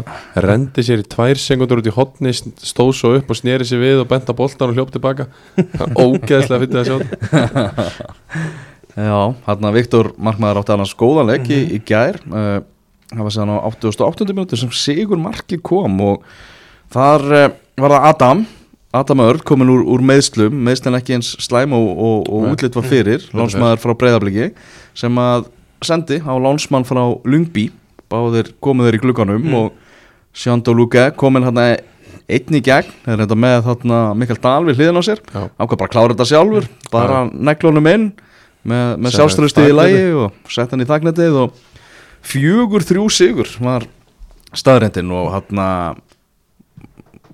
rendi 0.44 0.84
sér 0.86 1.02
í 1.02 1.06
tvær 1.10 1.40
sekundur 1.42 1.80
út 1.82 1.88
í 1.90 1.94
hotni 1.94 2.32
stóð 2.34 2.92
svo 2.94 3.12
upp 3.18 3.32
og 3.32 3.38
sneri 3.38 3.66
sér 3.66 3.82
við 3.82 4.02
og 4.04 4.10
benta 4.10 4.36
boltan 4.36 4.70
og 4.70 4.78
hljóp 4.78 4.92
tilbaka 4.94 5.26
Það 5.56 5.96
ógeðslega 5.98 6.60
fyrir 6.62 6.78
að 6.78 6.88
sjá 6.88 6.96
þetta. 7.02 7.96
Já, 9.08 9.18
hann 9.46 9.68
að 9.68 9.76
Viktor 9.78 10.10
Markmaður 10.18 10.62
átti 10.62 10.74
annars 10.74 10.94
góðan 10.98 11.30
leik 11.30 11.50
í, 11.54 11.58
í 11.76 11.80
gær 11.86 12.18
uh, 12.30 12.60
það 13.12 13.24
var 13.26 13.34
séðan 13.34 13.54
á 13.54 13.58
88. 13.70 14.30
minúti 14.32 14.58
sem 14.58 14.70
Sigur 14.74 15.20
Marki 15.22 15.58
kom 15.62 15.98
og 16.02 16.24
þar 16.94 17.26
uh, 17.30 17.50
var 17.78 17.94
það 17.94 18.08
Adam 18.12 18.46
Adam 18.98 19.20
Örd 19.20 19.44
komin 19.46 19.70
úr, 19.70 19.84
úr 19.84 20.02
meðslum 20.02 20.54
meðslun 20.64 20.96
ekki 20.98 21.18
eins 21.18 21.34
slæm 21.44 21.74
og, 21.76 21.90
og, 21.92 22.30
og 22.32 22.46
Nei. 22.46 22.54
útlitt 22.54 22.78
var 22.78 22.88
fyrir 22.88 23.26
lánsmaður 23.36 23.82
frá 23.82 23.94
Breiðabliki 24.00 24.48
sem 24.96 25.20
að 25.22 25.50
sendi 25.84 26.18
á 26.24 26.34
lánsmann 26.40 26.86
frá 26.88 27.02
Lungby 27.28 27.68
báðir 28.12 28.52
komu 28.64 28.86
þeir 28.86 28.98
í 28.98 29.02
glugganum 29.02 29.54
og 29.58 29.72
Sjándó 30.38 30.74
Luke 30.76 31.08
komin 31.18 31.46
hann 31.46 31.58
einn 31.58 32.56
í 32.58 32.60
gegn, 32.64 32.90
þeir 33.06 33.22
reynda 33.22 33.38
með 33.38 33.62
þarna 33.66 34.00
Mikael 34.18 34.40
Dahl 34.44 34.64
við 34.68 34.80
hliðin 34.82 35.00
á 35.00 35.02
sér. 35.06 35.22
Ákvað 35.56 35.78
bara 35.80 35.92
klára 35.94 36.14
þetta 36.14 36.28
sjálfur 36.28 36.68
bara 36.92 37.22
neglunum 37.32 37.88
inn 37.88 38.10
með, 38.68 38.98
með 39.00 39.16
sjálfströsti 39.16 39.64
í 39.70 39.76
lægi 39.76 40.02
og 40.24 40.52
sett 40.52 40.74
hann 40.74 40.84
í 40.84 40.88
þagnetið 40.88 41.38
og 41.44 41.64
fjögur 42.28 42.84
þrjú 42.84 43.08
sigur 43.14 43.54
var 43.64 43.86
staðrendin 44.56 45.10
og 45.14 45.32
hann 45.32 45.62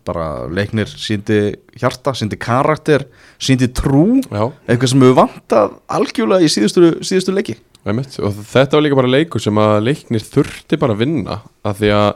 bara 0.04 0.28
leiknir 0.52 0.90
síndi 0.90 1.54
hjarta, 1.80 2.12
síndi 2.16 2.36
karakter 2.40 3.06
síndi 3.40 3.70
trú, 3.72 4.20
Já, 4.28 4.50
eitthvað 4.68 4.90
sem 4.92 5.04
hefur 5.04 5.16
vantað 5.22 5.78
algjörlega 5.96 6.44
í 6.44 6.50
síðustu, 6.52 6.90
síðustu 7.00 7.34
leiki 7.34 7.56
einmitt. 7.84 8.18
og 8.20 8.36
þetta 8.36 8.76
var 8.76 8.84
líka 8.86 8.98
bara 9.00 9.12
leikur 9.12 9.42
sem 9.42 9.60
að 9.60 9.74
leiknir 9.88 10.24
þurfti 10.24 10.78
bara 10.80 10.96
að 10.96 11.02
vinna 11.04 11.40
af 11.64 11.80
því 11.80 11.92
að 11.96 12.10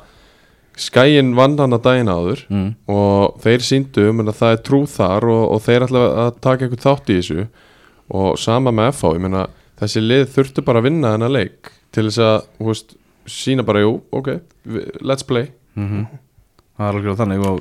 skæin 0.79 1.33
vann 1.35 1.57
hann 1.59 1.75
að 1.75 1.87
daginn 1.89 2.13
áður 2.13 2.45
mm. 2.49 2.69
og 2.95 3.41
þeir 3.43 3.65
síndu 3.67 4.07
um 4.13 4.23
að 4.23 4.37
það 4.39 4.55
er 4.55 4.63
trú 4.69 4.85
þar 4.91 5.27
og, 5.33 5.43
og 5.57 5.65
þeir 5.65 5.89
ætla 5.89 6.05
að 6.27 6.31
taka 6.45 6.67
eitthvað 6.69 6.85
þátt 6.87 7.11
í 7.11 7.19
þessu 7.19 7.49
og 8.19 8.39
sama 8.41 8.73
með 8.73 8.93
FH, 8.95 9.17
ég 9.19 9.25
meina 9.27 9.49
þessi 9.81 10.05
lið 10.05 10.25
þurftu 10.37 10.65
bara 10.65 10.81
að 10.81 10.89
vinna 10.89 11.13
þennan 11.17 11.35
leik 11.35 11.73
til 11.95 12.07
þess 12.07 12.23
að, 12.23 12.39
þú 12.61 12.71
veist, 12.71 12.97
sína 13.29 13.67
bara 13.67 13.83
jú, 13.83 13.99
ok, 14.15 14.33
let's 15.03 15.27
play 15.27 15.53
Mm 15.79 16.07
það 16.79 16.87
er 16.87 16.99
algjörlega 16.99 17.19
þannig 17.19 17.45
og 17.49 17.61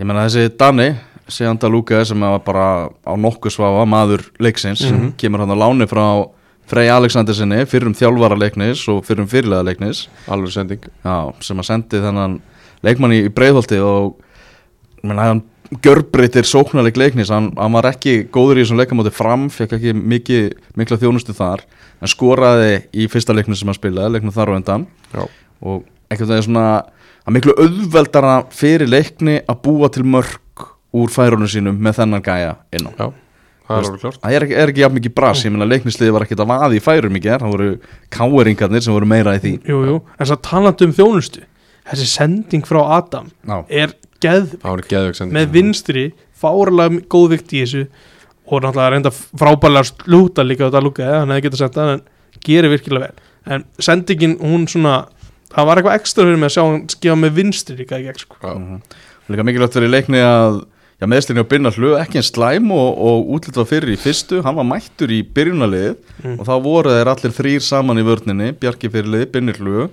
ég 0.00 0.08
menna 0.08 0.26
þessi 0.26 0.52
Dani 0.58 0.88
Sjanda 1.30 1.70
Lúka 1.70 2.02
sem 2.06 2.24
var 2.24 2.42
bara 2.42 2.66
á 2.90 3.12
nokkuð 3.14 3.54
svafa 3.54 3.86
maður 3.86 4.26
leiksins 4.42 4.82
kemur 5.20 5.44
hann 5.44 5.54
á 5.54 5.62
láni 5.62 5.86
frá 5.90 6.04
Frey 6.70 6.90
Alexandersinni 6.92 7.64
fyrrum 7.66 7.94
þjálfara 7.98 8.36
leiknis 8.38 8.84
og 8.92 9.02
fyrrum 9.06 9.26
fyrirlega 9.30 9.66
leiknis. 9.66 10.04
Alveg 10.30 10.52
sending. 10.54 10.84
Já, 11.02 11.16
sem 11.42 11.58
að 11.58 11.66
sendi 11.66 12.02
þennan 12.02 12.36
leikmann 12.86 13.14
í 13.16 13.24
breiðholti 13.34 13.80
og 13.82 14.20
menna 15.02 15.30
hann 15.32 15.42
gjörbreytir 15.82 16.46
sóknarleik 16.46 16.98
leiknis. 16.98 17.32
Hann, 17.34 17.50
hann 17.58 17.74
var 17.74 17.90
ekki 17.90 18.28
góður 18.30 18.60
í 18.60 18.64
þessum 18.64 18.78
leikamóti 18.78 19.12
fram 19.14 19.48
fekk 19.50 19.74
ekki 19.78 19.94
mikið, 19.98 20.46
mikla 20.78 20.98
þjónustu 21.02 21.34
þar 21.34 21.64
en 22.00 22.10
skoraði 22.10 22.84
í 22.94 23.06
fyrsta 23.10 23.34
leiknum 23.34 23.58
sem 23.58 23.70
hann 23.70 23.78
spilaði, 23.78 24.14
leiknum 24.16 24.34
þar 24.34 24.52
og 24.52 24.60
undan. 24.60 24.86
Já, 25.10 25.24
og 25.60 25.82
einhvern 26.10 26.32
veginn 26.32 26.46
svona 26.48 26.66
að 27.26 27.36
miklu 27.36 27.56
auðveldara 27.58 28.36
fyrir 28.54 28.90
leikni 28.90 29.40
að 29.42 29.60
búa 29.66 29.90
til 29.92 30.06
mörg 30.06 30.66
úr 30.96 31.10
færunum 31.12 31.50
sínum 31.50 31.82
með 31.82 32.00
þennan 32.00 32.24
gæja 32.26 32.54
inn 32.74 32.88
á. 32.88 32.92
Já, 32.94 33.06
það 33.70 33.78
er 33.78 33.88
alveg 33.88 34.02
klart 34.04 34.20
það 34.20 34.36
er 34.36 34.46
ekki, 34.46 34.56
er 34.60 34.72
ekki 34.74 34.84
jafn 34.84 34.98
mikið 34.98 35.14
bras, 35.20 35.44
ég 35.46 35.54
meina 35.54 35.68
leiknisliði 35.70 36.14
var 36.16 36.26
ekkert 36.26 36.42
að 36.44 36.50
vaði 36.50 36.80
í 36.80 36.84
færum 36.84 37.16
í 37.16 37.22
gerð, 37.24 37.46
það 37.46 37.54
voru 37.54 37.70
káeringarnir 38.16 38.84
sem 38.84 38.96
voru 38.96 39.08
meira 39.08 39.36
í 39.38 39.42
því. 39.44 39.54
Jú, 39.70 39.80
jú, 39.88 39.96
en 40.18 40.34
að 40.34 40.42
talandi 40.50 40.88
um 40.88 40.94
þjónustu 40.98 41.46
Þessi 41.90 42.06
sending 42.06 42.66
frá 42.68 42.80
Adam 42.98 43.30
Já, 43.42 43.56
er 43.66 43.94
geð 44.22 44.52
Það 44.60 44.68
var 44.68 44.82
geðveik 44.90 45.18
sending 45.18 45.36
með 45.38 45.54
vinstri 45.56 46.04
fáralega 46.40 47.00
góð 47.12 47.28
vikt 47.34 47.54
í 47.56 47.62
þessu 47.64 47.86
og 48.50 48.64
náttúrulega 48.64 48.92
reynda 48.94 49.12
frábælega 49.14 49.88
slúta 49.90 50.44
líka 50.46 50.66
þetta 50.66 50.82
lúka 50.82 51.06
hann 51.06 51.30
hefði 51.30 51.46
getað 51.46 51.62
sendað 51.62 51.92
en 51.94 52.00
gerir 52.46 52.72
virkilega 52.72 53.06
vel. 53.10 53.28
En 53.54 53.64
sendingin 53.82 54.36
hún 54.42 54.64
svona 54.70 54.94
það 55.52 55.68
var 55.68 55.80
eitthvað 55.80 55.98
ekstra 56.00 56.26
fyrir 56.26 56.40
mig 56.40 56.50
að 56.50 56.54
sjá 56.56 56.62
hann 56.64 56.80
skjáða 56.90 57.20
með 57.20 57.36
vinstri 57.36 57.76
líka 57.78 58.00
gegn 58.02 58.18
sko. 58.18 58.56
Líka 59.30 59.46
mikilvægt 59.46 59.76
fyrir 59.78 59.92
leikni 59.92 60.22
að 60.24 60.60
já, 61.00 61.06
meðslinni 61.08 61.42
á 61.42 61.50
byrna 61.50 61.72
hlu 61.74 61.94
ekki 61.98 62.20
en 62.20 62.26
slæm 62.26 62.70
og, 62.76 63.00
og 63.00 63.32
útlitt 63.36 63.56
var 63.56 63.68
fyrir 63.68 63.94
í 63.94 63.98
fyrstu. 64.00 64.42
Hann 64.44 64.58
var 64.58 64.68
mættur 64.68 65.10
í 65.12 65.22
byrjunarlið 65.24 65.96
Mm. 66.20 66.36
og 66.36 66.44
þá 66.44 66.54
voru 66.62 66.90
þeir 66.92 67.08
allir 67.08 67.32
þrýr 67.32 67.62
saman 67.64 67.96
í 67.96 68.04
vörninni 68.04 68.50
Bjarki 68.60 68.90
fyrirlið, 68.92 69.30
Binnir 69.32 69.56
hlu 69.56 69.86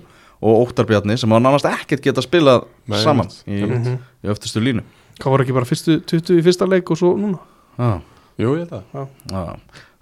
og 0.44 0.66
Óttar 0.68 0.84
Bjarni 0.84 1.16
sem 1.16 1.30
var 1.30 1.40
nánast 1.40 1.64
ekkert 1.64 2.04
geta 2.04 2.20
spilað 2.20 2.66
Nei, 2.86 2.98
saman 3.00 3.30
í, 3.46 3.62
mm 3.64 3.84
-hmm. 3.84 3.98
í 4.24 4.28
öftustu 4.28 4.60
línu. 4.60 4.82
Hvað 5.18 5.30
var 5.32 5.40
ekki 5.40 5.54
bara 5.56 5.64
fyrstu 5.64 6.00
20 6.04 6.38
í 6.38 6.44
fyrsta 6.44 6.68
leik 6.68 6.90
og 6.90 6.98
svo 7.00 7.16
núna? 7.16 7.38
Já. 7.78 8.00
Jú, 8.38 8.54
ég 8.54 8.68
held 8.68 8.70
það. 8.70 9.08
Já, 9.32 9.42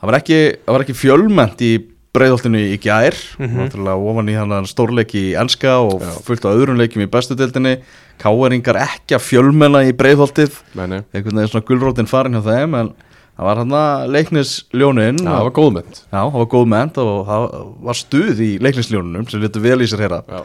það 0.00 0.06
var 0.10 0.14
ekki, 0.18 0.40
ekki 0.66 0.94
fjölmennt 0.94 1.62
í 1.62 1.72
breiðholtinu 2.16 2.62
í 2.72 2.78
gær 2.82 3.14
Mhm. 3.38 3.56
náttúrulega 3.60 4.10
ofan 4.10 4.28
í 4.32 4.36
hann 4.40 4.66
stórleiki 4.66 5.22
í 5.30 5.34
enska 5.40 5.76
og 5.84 6.00
Já. 6.00 6.12
fullt 6.26 6.44
á 6.48 6.50
öðrum 6.56 6.80
leikim 6.80 7.02
í 7.04 7.10
bestu 7.12 7.36
deildinni. 7.36 7.76
Káeringar 8.18 8.78
ekki 8.80 9.14
að 9.18 9.26
fjölmenna 9.28 9.84
í 9.84 9.92
breiðholtið. 9.92 10.54
Nei, 10.74 10.86
nei, 10.86 11.00
einhvern 11.12 11.36
veginn 11.36 11.52
svona 11.52 11.66
gulrótin 11.68 12.08
farin 12.08 12.32
hjá 12.32 12.42
þeim 12.48 12.74
en 12.80 12.88
það 13.36 13.44
var 13.44 13.56
hann 13.60 13.74
að 13.76 14.06
leiknisljónin 14.16 15.18
Já, 15.20 15.28
það 15.28 15.42
var 15.44 15.52
góð 15.58 15.72
mynd. 15.76 15.98
Já, 16.12 16.20
það 16.24 16.38
var 16.40 16.46
góð 16.54 16.66
ment 16.72 16.98
og 17.02 17.26
það 17.28 17.74
var 17.84 17.94
stuð 18.00 18.40
í 18.40 18.50
leiknisljónunum 18.64 19.28
sem 19.30 19.40
letur 19.42 19.60
vel 19.60 19.78
í 19.84 19.88
sér 19.90 20.08
Já, 20.08 20.40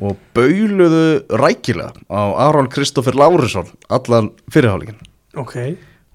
og 0.00 0.16
bauluðu 0.34 1.04
rækilega 1.28 1.92
á 2.08 2.22
Aron 2.48 2.68
Kristoffer 2.72 3.12
Lárisson 3.12 3.68
allan 3.90 4.30
fyrirháleikin 4.50 4.96
ok, 5.36 5.56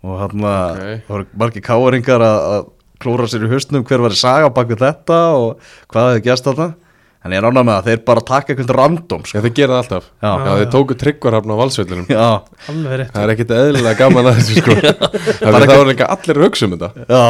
og 0.04 0.20
hann 0.24 0.42
að 0.42 0.72
Ok. 0.72 1.04
það 1.06 1.12
voru 1.14 1.26
margir 1.38 1.62
káeringar 1.62 2.24
að, 2.26 2.40
að 2.56 2.66
klóra 3.06 3.30
sér 3.32 3.46
í 3.46 3.52
hausnum 3.54 3.86
hver 3.88 4.04
var 4.08 4.16
í 4.18 4.20
saga 4.20 4.50
bak 4.58 4.74
við 4.74 4.82
þetta 4.84 5.22
og 5.38 5.72
hvað 5.94 6.12
hefði 6.12 6.26
gæst 6.32 6.50
þarna. 6.50 6.74
En 7.26 7.34
ég 7.34 7.40
er 7.42 7.46
ánægð 7.50 7.66
með 7.66 7.74
að 7.80 7.88
þeir 7.90 8.02
bara 8.06 8.22
taka 8.22 8.52
eitthvað 8.54 8.72
random 8.78 9.24
sko. 9.26 9.40
Já, 9.40 9.42
þeir 9.48 9.54
gera 9.58 9.74
það 9.74 9.80
alltaf. 9.82 10.10
Já. 10.22 10.32
Já, 10.46 10.52
þeir 10.60 10.68
tóku 10.76 10.98
tryggvarhafn 11.02 11.54
á 11.54 11.56
valsveilinum 11.58 12.10
já, 12.12 12.26
alveg 12.70 13.00
rétt. 13.02 13.14
Það 13.16 13.24
er 13.24 13.32
ekkit 13.34 13.54
eðlilega 13.56 13.98
gaman 14.04 14.30
að 14.30 14.36
þessu 14.42 14.58
sko. 14.60 14.76
Það 15.40 15.58
það 15.66 15.74
var 15.80 15.90
líka 15.90 16.10
allir 16.14 16.38
að 16.42 16.46
hugsa 16.46 16.68
um 16.70 16.76
þetta. 16.76 17.08
Já. 17.10 17.24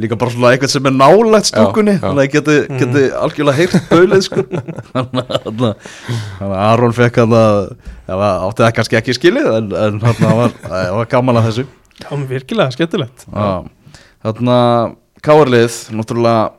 Líka 0.00 0.16
bara 0.18 0.32
svona 0.34 0.54
eitthvað 0.54 0.72
sem 0.72 0.88
er 0.88 0.94
nálægt 0.96 1.50
stúkunni 1.52 1.92
þannig 2.02 2.24
að 2.24 2.32
geti, 2.38 2.54
geti 2.80 3.02
algjörlega 3.20 3.58
heyrt 3.60 3.76
baulið 3.92 4.24
sko. 4.26 4.42
þannig 4.94 5.36
að- 5.36 5.44
þannig 5.44 6.48
að 6.48 6.56
Aron 6.64 6.96
fekk 6.96 7.20
hann 7.22 7.36
að 7.36 7.60
átti 8.16 8.64
það 8.64 8.74
kannski 8.80 8.98
ekki 9.02 9.14
skilið 9.20 9.52
en, 9.60 9.68
en 9.84 10.00
hann 10.08 10.34
var, 10.40 10.56
það 10.64 10.90
var 11.02 11.12
gaman 11.14 11.38
að 11.42 11.50
þessu. 11.50 11.66
Já, 12.00 12.08
virkilega 12.32 12.74
skemmtilegt. 12.74 13.28
Já, 13.28 13.52
þarna 14.24 14.58
Káarlið, 15.24 15.78
náttúrulega 15.96 16.52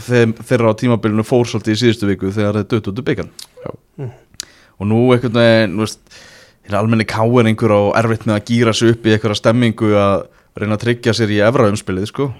þeim, 0.00 0.32
þeirra 0.46 0.72
á 0.72 0.78
tímabilinu 0.80 1.24
fór 1.26 1.46
svolítið 1.48 1.74
í 1.76 1.80
síðustu 1.82 2.08
viku 2.08 2.30
þegar 2.34 2.60
þeir 2.60 2.68
dött 2.72 2.90
út 2.90 3.00
úr 3.00 3.06
byggan 3.06 3.30
Já. 3.60 3.70
Mm. 4.00 4.12
og 4.80 4.88
nú 4.88 5.00
einhvern 5.14 5.36
veginn 5.36 5.88
er 6.70 6.76
almenni 6.78 7.06
káir 7.08 7.48
einhver 7.50 7.74
á 7.76 7.80
erfitt 8.00 8.26
með 8.28 8.38
að 8.38 8.46
gýra 8.50 8.74
sig 8.76 8.94
upp 8.94 9.06
í 9.06 9.14
einhverja 9.14 9.40
stemmingu 9.40 9.90
að 9.98 10.24
reyna 10.60 10.78
að 10.78 10.84
tryggja 10.86 11.14
sér 11.16 11.34
í 11.34 11.40
efra 11.44 11.68
umspilið 11.70 12.08
sko 12.10 12.30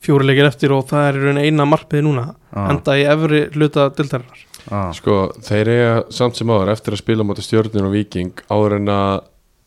fjóri 0.00 0.26
leikir 0.30 0.48
eftir 0.48 0.72
og 0.74 0.86
það 0.90 1.06
er 1.08 1.18
í 1.18 1.24
raun 1.26 1.42
eina 1.44 1.68
markmið 1.68 2.06
núna 2.06 2.26
Ah. 2.50 2.66
enda 2.72 2.96
í 2.98 3.04
efri 3.06 3.44
hluta 3.54 3.88
dildarinnar 3.94 4.40
ah. 4.74 4.90
Sko, 4.96 5.30
þeir 5.44 5.68
eiga 5.70 5.92
samt 6.10 6.34
sem 6.36 6.50
áður 6.50 6.72
eftir 6.74 6.96
að 6.96 7.02
spila 7.04 7.26
móti 7.26 7.44
stjórnir 7.46 7.86
og 7.86 7.94
viking 7.94 8.32
áður 8.50 8.74
en 8.80 8.90
að 8.90 9.12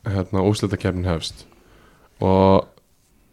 hérna, 0.03 0.43
úslitakefnin 0.43 1.07
hefst 1.07 1.45
og 2.19 2.67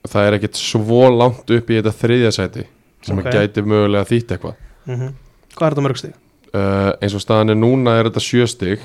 það 0.09 0.27
er 0.29 0.37
ekkit 0.39 0.57
svo 0.61 1.11
langt 1.13 1.51
upp 1.51 1.71
í 1.71 1.77
þetta 1.81 1.93
þriðja 2.01 2.31
sæti 2.37 2.67
sem 3.05 3.19
Ok. 3.19 3.27
að 3.27 3.37
gæti 3.41 3.63
mögulega 3.67 4.09
þýtt 4.09 4.37
eitthvað 4.37 4.55
mm 4.87 5.11
hvað 5.57 5.67
er 5.67 5.75
þetta 5.75 5.83
mörg 5.83 5.99
stig? 5.99 6.13
uh, 6.55 6.93
eins 7.03 7.15
og 7.19 7.21
staðan 7.25 7.51
er 7.51 7.59
núna 7.59 7.97
er 7.99 8.07
þetta 8.09 8.23
sjö 8.23 8.47
stig 8.49 8.81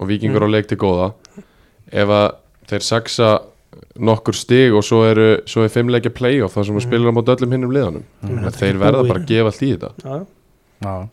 og 0.00 0.08
vikingur 0.08 0.46
á 0.46 0.48
leik 0.48 0.66
til 0.70 0.78
góða 0.80 1.12
ef 1.92 2.08
að 2.08 2.26
þeir 2.70 2.82
saksa 2.86 3.28
nokkur 4.00 4.34
stig 4.36 4.72
og 4.74 4.82
svo, 4.84 5.02
eru, 5.08 5.26
svo 5.48 5.62
er 5.64 5.72
fimmleikja 5.72 6.10
playoff 6.16 6.56
þar 6.56 6.66
sem 6.68 6.76
við 6.78 6.86
spilum 6.86 7.20
á 7.20 7.22
öllum 7.22 7.52
hinnum 7.52 7.72
liðanum 7.74 8.04
Mm. 8.22 8.38
mm. 8.40 8.50
þeir 8.56 8.78
verða 8.80 9.04
bara 9.08 9.20
að 9.20 9.26
gefa 9.28 9.52
allt 9.52 9.62
í 9.62 9.70
þetta 9.76 9.90
Já. 10.02 10.26
ah. 10.88 11.04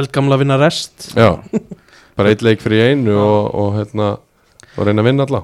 eldgamla 0.00 0.38
vinna 0.40 0.58
rest 0.60 1.08
já, 1.16 1.30
bara 2.16 2.30
eitt 2.30 2.42
leik 2.44 2.60
fyrir 2.62 2.92
einu 2.92 3.16
og, 3.16 3.54
og, 3.54 3.72
hérna, 3.80 4.10
og 4.76 4.86
reyna 4.86 5.02
að 5.02 5.08
vinna 5.10 5.26
alla 5.26 5.42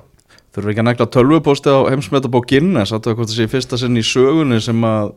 Þurfum 0.56 0.72
ekki 0.72 0.80
að 0.82 0.88
negla 0.88 1.06
tölvupósti 1.12 1.68
á 1.68 1.78
heimsmetabók 1.92 2.46
Guinness 2.48 2.94
Þetta 2.94 3.10
var 3.12 3.18
hvort 3.20 3.28
það 3.32 3.38
sé 3.42 3.46
fyrsta 3.52 3.78
sinn 3.80 4.00
í 4.00 4.04
sögunni 4.06 4.58
sem 4.64 4.86
að 4.88 5.10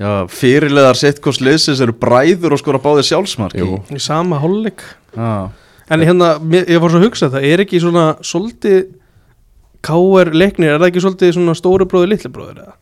já, 0.00 0.10
fyrirleðar 0.32 0.96
sittkos 0.98 1.42
liðsins 1.44 1.82
eru 1.84 1.92
bræður 2.00 2.56
og 2.56 2.62
skora 2.62 2.80
báði 2.82 3.04
sjálfsmarki 3.10 3.60
Jú. 3.62 3.78
í 3.92 4.00
sama 4.02 4.40
hóllik 4.42 4.80
Já, 5.14 5.50
en 5.92 6.00
hérna, 6.08 6.32
mér- 6.40 6.64
ég 6.72 6.80
var 6.82 6.90
svo 6.90 6.98
að 7.02 7.06
hugsa 7.10 7.28
það 7.30 7.44
er 7.52 7.62
ekki 7.66 7.82
svona 7.84 8.06
svolítið 8.24 8.80
káer 9.84 10.32
leiknir, 10.32 10.72
er 10.72 10.80
það 10.80 10.88
ekki 10.88 11.02
svolítið 11.04 11.34
svona 11.36 11.54
stóri 11.58 11.84
bróður, 11.84 12.08
litli 12.14 12.30
bróður 12.32 12.62
eða? 12.64 12.74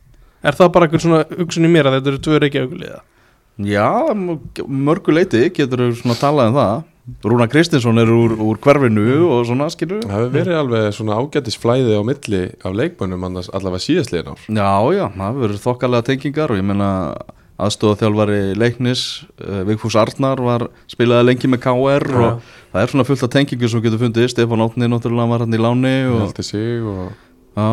Er 0.47 0.57
það 0.59 0.71
bara 0.75 0.87
einhver 0.87 1.03
svona 1.03 1.25
hugsun 1.39 1.67
í 1.67 1.71
mér 1.75 1.89
að 1.91 1.97
þetta 1.99 2.13
eru 2.13 2.21
tvö 2.23 2.39
reykja 2.45 2.63
auguliða? 2.65 3.01
já 3.69 3.89
mörgu 4.65 5.13
leiti 5.13 5.43
getur 5.53 5.83
við 5.85 5.99
svona 6.01 6.17
talað 6.17 6.49
um 6.53 6.57
það 6.57 6.79
Rúna 7.27 7.49
Kristinsson 7.51 7.99
er 7.99 8.11
úr, 8.15 8.37
úr 8.39 8.59
hverfinu 8.63 9.25
og 9.27 9.47
svona 9.49 9.67
skilur 9.75 10.05
það 10.07 10.13
hefur 10.21 10.35
verið 10.37 10.59
alveg 10.61 10.85
svona 10.95 11.17
ágætis 11.19 11.57
flæði 11.59 11.97
á 11.99 12.03
milli 12.07 12.43
af 12.63 12.77
leikmönnum 12.79 13.27
annars 13.27 13.49
allavega 13.51 13.83
síðastliðin 13.83 14.31
ár. 14.31 14.45
Já, 14.47 14.71
já, 14.95 15.05
það 15.17 15.41
verður 15.43 15.63
þokkalega 15.65 16.07
tengingar 16.07 16.55
og 16.55 16.61
ég 16.61 16.69
meina 16.69 16.91
aðstofa 17.63 17.99
þjálfari 18.05 18.39
leiknis 18.59 19.03
uh, 19.43 19.65
Vigfús 19.67 19.97
Arnar 19.99 20.41
var 20.47 20.69
spilaði 20.91 21.27
lengi 21.27 21.51
með 21.51 21.63
KR 21.67 22.07
Já. 22.07 22.23
og 22.23 22.47
það 22.71 22.85
er 22.85 22.95
svona 22.95 23.09
fullt 23.11 23.27
af 23.27 23.35
tengingu 23.35 23.73
sem 23.73 23.83
getur 23.85 24.03
fundið, 24.03 24.31
Stefán 24.33 24.65
Átni 24.65 24.89
náttúrulega 24.91 25.35
var 25.35 25.45
hann 25.45 25.59
í 25.59 25.61
láni 25.61 25.97
og, 26.07 26.31
og 26.31 27.59
já, 27.59 27.69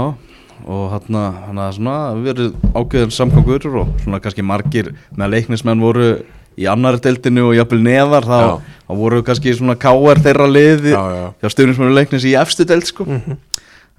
og 0.65 0.83
hann 0.97 1.21
að 1.61 1.77
svona 1.77 1.95
verið 2.17 2.57
ákveðin 2.73 3.15
samgangur 3.15 3.69
og 3.85 3.95
svona 4.03 4.21
kannski 4.25 4.45
margir 4.45 4.93
með 5.13 5.35
leiknismenn 5.37 5.85
voru 5.85 6.11
í 6.59 6.67
annari 6.69 6.99
deildinu 7.03 7.47
og 7.49 7.55
jafnvel 7.57 7.79
neðar 7.85 8.27
þá, 8.27 8.39
Já. 8.43 8.79
þá 8.89 8.93
voru 8.99 9.21
kannski 9.27 9.53
svona 9.55 9.77
KR 9.79 10.21
þeirra 10.25 10.47
liði 10.51 10.91
já, 10.95 11.03
já. 11.15 11.23
hjá 11.39 11.53
stuðnismennu 11.55 11.95
leiknis 11.95 12.27
í 12.27 12.35
efstu 12.39 12.67
deild 12.67 12.89
sko, 12.89 13.07
Mm 13.09 13.37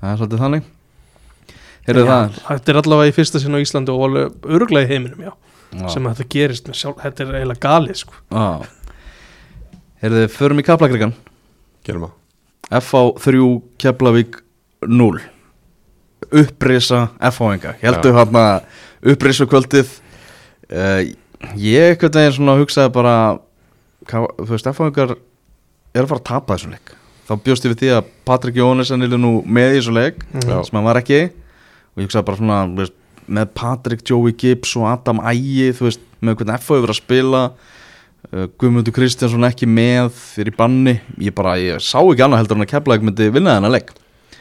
það 0.00 0.12
er 0.14 0.16
svolítið 0.16 0.40
þannig. 0.40 0.68
Heyrðu 1.84 2.02
það? 2.08 2.36
Þetta 2.46 2.72
er 2.72 2.78
allavega 2.80 3.10
í 3.10 3.14
fyrsta 3.18 3.40
sinn 3.42 3.56
á 3.56 3.60
Íslandi 3.60 3.92
og 3.92 4.04
alveg 4.06 4.46
öruglega 4.56 4.86
í 4.86 4.90
heiminum, 4.94 5.26
já, 5.26 5.32
Já. 5.76 5.82
sem 5.92 6.06
að 6.08 6.14
þetta 6.22 6.32
gerist 6.32 6.70
með 6.70 6.78
sjálf, 6.80 7.02
þetta 7.02 7.24
er 7.26 7.34
eiginlega 7.40 7.60
galið, 7.66 7.98
sko. 8.00 8.16
Já. 8.32 8.96
Heyrðu, 10.00 10.22
förum 10.32 10.62
í 10.62 10.64
Kaplakrigan 10.64 11.12
gerum 11.84 12.06
það. 12.06 12.16
FH 12.80 13.02
3, 13.26 13.44
Keflavík 13.84 14.40
0 14.88 15.20
Upprisa 16.30 17.00
FH-enga 17.18 17.74
Heldur 17.82 18.14
hann 18.16 18.36
að 18.38 19.10
upprisa 19.10 19.46
kvöldið 19.50 19.90
uh, 20.70 21.00
Ég 21.56 21.94
einhvern 21.94 22.16
veginn 22.18 22.36
svona 22.36 22.56
hugsaði 22.60 22.92
bara 22.94 23.14
hvað, 24.08 24.26
Þú 24.38 24.50
veist, 24.52 24.70
FH-engar 24.70 25.14
er 25.16 26.02
að 26.04 26.10
fara 26.12 26.20
að 26.20 26.28
tapa 26.28 26.56
þessum 26.56 26.74
leik 26.76 26.92
Þá 27.30 27.34
bjóst 27.46 27.66
ég 27.66 27.72
við 27.72 27.78
því 27.80 27.90
að 27.94 28.08
Patrik 28.26 28.56
Jónesson 28.58 29.06
er 29.06 29.12
nú 29.14 29.28
með 29.46 29.76
í 29.76 29.78
þessum 29.78 29.98
leik 30.00 30.24
Já. 30.34 30.56
sem 30.66 30.74
hann 30.74 30.86
var 30.88 30.98
ekki. 30.98 31.20
Og 31.94 32.00
ég 32.02 32.08
hugsaði 32.08 32.26
bara 32.26 32.38
svona 32.40 32.56
þú 32.66 32.80
veist, 32.80 32.96
með 33.30 33.52
Patrik, 33.60 34.02
Joey 34.08 34.34
Gibbs 34.34 34.72
og 34.80 34.88
Adam 34.90 35.20
Ægi 35.30 35.68
þú 35.78 35.86
veist, 35.86 36.02
með 36.18 36.40
hvernig 36.40 36.64
FH 36.64 36.80
hefur 36.80 36.92
að 36.92 36.98
spila 36.98 37.42
uh, 37.52 38.48
Guðmundur 38.58 38.96
Kristjánsson 38.96 39.46
ekki 39.46 39.70
með 39.70 40.10
fyrir 40.18 40.58
banni. 40.58 40.96
Ég 41.22 41.36
bara, 41.38 41.54
ég 41.62 41.78
sá 41.86 42.00
ekki 42.00 42.26
annað 42.26 42.42
heldur 42.42 42.58
en 42.58 42.66
að 42.66 42.72
Keflavík 42.74 43.06
myndi 43.06 43.30
vinna 43.30 43.54
þennan 43.60 43.76
leik. 43.78 43.94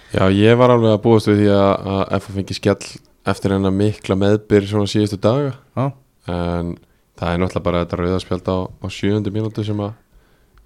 Já, 0.09 0.25
ég 0.33 0.57
var 0.57 0.73
alveg 0.73 0.95
að 0.95 1.01
búast 1.05 1.29
við 1.29 1.43
því 1.43 1.53
að, 1.53 1.87
að 1.93 2.03
FF 2.17 2.39
fengi 2.39 2.57
skell 2.57 2.91
eftir 3.29 3.53
hennar 3.53 3.75
mikla 3.85 4.17
meðbyr 4.17 4.65
svona 4.65 4.89
síðustu 4.89 5.21
daga. 5.21 5.53
Já, 5.77 5.91
en 6.33 6.73
það 7.19 7.31
er 7.33 7.41
náttúrulega 7.43 7.65
bara 7.65 7.81
þetta 7.83 7.99
rauðaspjald 7.99 8.51
á, 8.51 8.57
á 8.69 8.87
sjöundu 8.91 9.33
mínútu 9.35 9.65
sem 9.67 9.83
að 9.83 9.97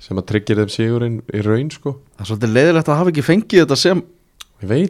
sem 0.04 0.20
að 0.20 0.28
tryggir 0.32 0.60
þeim 0.60 0.72
sigurinn 0.74 1.20
í 1.32 1.42
raun 1.46 1.70
sko. 1.72 1.96
Það 2.18 2.24
er 2.24 2.30
svolítið 2.30 2.56
leiðilegt 2.58 2.90
að 2.92 3.00
hafa 3.00 3.14
ekki 3.14 3.26
fengið 3.26 3.64
þetta 3.64 3.78
sem 3.80 4.04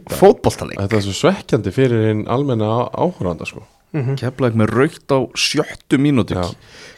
fótboltaleik. 0.09 0.80
Þetta 0.80 0.97
er 0.97 1.05
svo 1.05 1.16
svekkjandi 1.18 1.74
fyrir 1.74 2.07
einn 2.09 2.24
almenna 2.30 2.70
áhöranda 2.93 3.45
sko. 3.49 3.66
Mm 3.93 4.16
Keflavík 4.18 4.55
með 4.57 4.72
raukt 4.74 5.14
á 5.14 5.20
sjöttu 5.38 5.99
mínútu. 6.01 6.34
Já. 6.34 6.49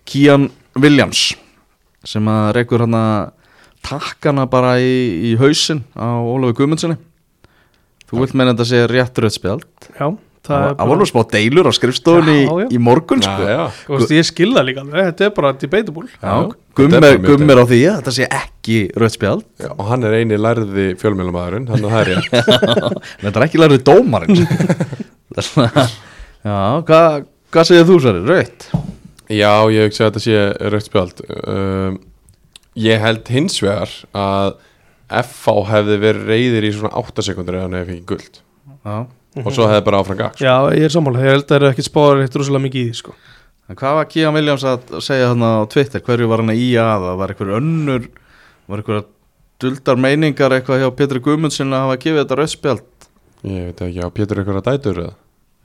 Kian 0.07 0.47
Williams 0.79 1.33
sem 2.07 2.27
að 2.29 2.53
reykur 2.59 2.85
hann 2.85 2.95
að 2.95 3.33
takkana 3.85 4.45
bara 4.49 4.77
í, 4.81 5.31
í 5.31 5.35
hausin 5.39 5.83
á 5.97 6.19
Ólafi 6.21 6.59
Guðmundssoni 6.59 6.97
Þú 8.05 8.21
vilt 8.21 8.35
meina 8.37 8.53
þetta 8.53 8.67
sé 8.69 8.81
rétt 8.89 9.21
rauðspjald 9.21 9.89
Já, 9.97 10.07
það 10.45 10.65
það 10.79 10.89
voru 10.91 11.07
smá 11.09 11.21
deilur 11.33 11.67
á 11.69 11.73
skrifstofunni 11.75 12.35
Já, 12.37 12.49
já. 12.49 12.65
í, 12.65 12.75
í 12.77 12.81
morgun 12.85 13.23
sko. 13.25 13.47
já, 13.49 13.63
Þú 13.87 13.97
veist, 13.99 14.13
ég 14.15 14.27
skilða 14.29 14.63
líka 14.67 14.83
alveg, 14.85 15.09
þetta 15.11 15.27
er 15.27 15.33
bara 15.39 15.51
debatable. 15.65 16.07
Já, 16.15 16.25
Já, 16.29 16.55
Gumm 16.75 16.95
er 16.97 17.05
er, 17.07 17.29
er 17.55 17.61
á 17.61 17.65
því 17.69 17.79
að 17.87 17.99
þetta 18.01 18.13
sé 18.17 18.27
ekki 18.39 18.79
rauðspjald 18.99 19.45
já, 19.63 19.69
og 19.71 19.85
hann 19.91 20.07
er 20.09 20.17
eini 20.19 20.39
lærði 20.41 20.87
fjölmjölumæðurinn 20.99 21.69
það 21.71 21.99
er 22.01 22.11
ég 22.15 22.27
Þetta 22.33 23.35
er 23.35 23.45
ekki 23.47 23.61
lærið 23.63 23.85
dómarinn. 23.87 24.41
Það 25.35 25.39
er 25.41 25.47
svona 25.49 25.85
Já, 26.45 26.57
hvað 26.87 27.23
hva 27.55 27.63
segir 27.65 27.87
þú 27.87 27.95
sværi? 28.03 28.25
Rauðt? 28.27 28.67
Já, 29.31 29.51
ég 29.73 29.87
hugsa 29.87 30.05
að 30.05 30.09
þetta 30.11 30.21
sé 30.25 30.41
rautt 30.73 30.89
spjald. 30.89 31.21
Um, 31.47 31.95
Ég 32.75 32.99
held 32.99 33.29
hins 33.31 33.61
vegar 33.63 33.91
að 34.11 34.57
FH 35.23 35.53
hefði 35.69 35.95
verið 36.01 36.25
reyðir 36.27 36.65
í 36.67 36.71
svona 36.75 36.91
8 36.99 37.23
sekundur 37.23 37.55
eða 37.55 37.67
hann 37.69 37.77
hefði 37.77 37.93
fengið 37.93 38.09
guld 38.09 38.39
Já 38.83 38.97
og 39.43 39.49
svo 39.55 39.67
hefði 39.69 39.85
bara 39.87 39.99
áfram 40.03 40.19
gag 40.19 40.35
sko. 40.37 40.45
Já, 40.45 40.55
ég 40.77 40.85
er 40.87 40.93
sammála, 40.95 41.23
ég 41.25 41.33
held 41.35 41.43
að 41.43 41.49
það 41.51 41.57
eru 41.59 41.69
ekkert 41.73 41.89
spáður 41.89 42.21
eitt 42.25 42.37
rosalega 42.39 42.65
mikið 42.67 42.81
í 42.81 42.85
því, 42.91 42.99
sko. 43.01 43.15
En 43.65 43.79
hvað 43.79 43.95
var 43.97 44.07
Kian 44.13 44.35
Williams 44.37 44.63
að 44.69 44.95
segja 45.01 45.31
þarna 45.31 45.49
á 45.57 45.61
Twitter? 45.73 46.01
Hverju 46.05 46.27
var 46.29 46.43
hann 46.43 46.53
að 46.53 46.59
í 46.61 46.67
að? 46.77 47.05
Það 47.09 47.15
var 47.21 47.31
eitthvað 47.33 47.53
önnur 47.59 48.03
Var 48.69 48.81
eitthvað 48.83 49.05
duldar 49.63 49.97
meiningar 50.05 50.53
eitthvað 50.59 50.81
hjá 50.83 50.89
Pétur 50.99 51.19
Guðmundsin 51.25 51.73
að 51.73 51.85
hafa 51.87 51.95
gefið 52.03 52.19
þetta 52.21 52.37
rauðspjald? 52.41 53.07
Ég 53.45 53.63
veit 53.71 53.81
ekki, 53.87 54.03
á 54.05 54.09
Pétur 54.13 54.41
eitthvað 54.43 54.65
dætur 54.69 54.99
eða? 55.05 55.15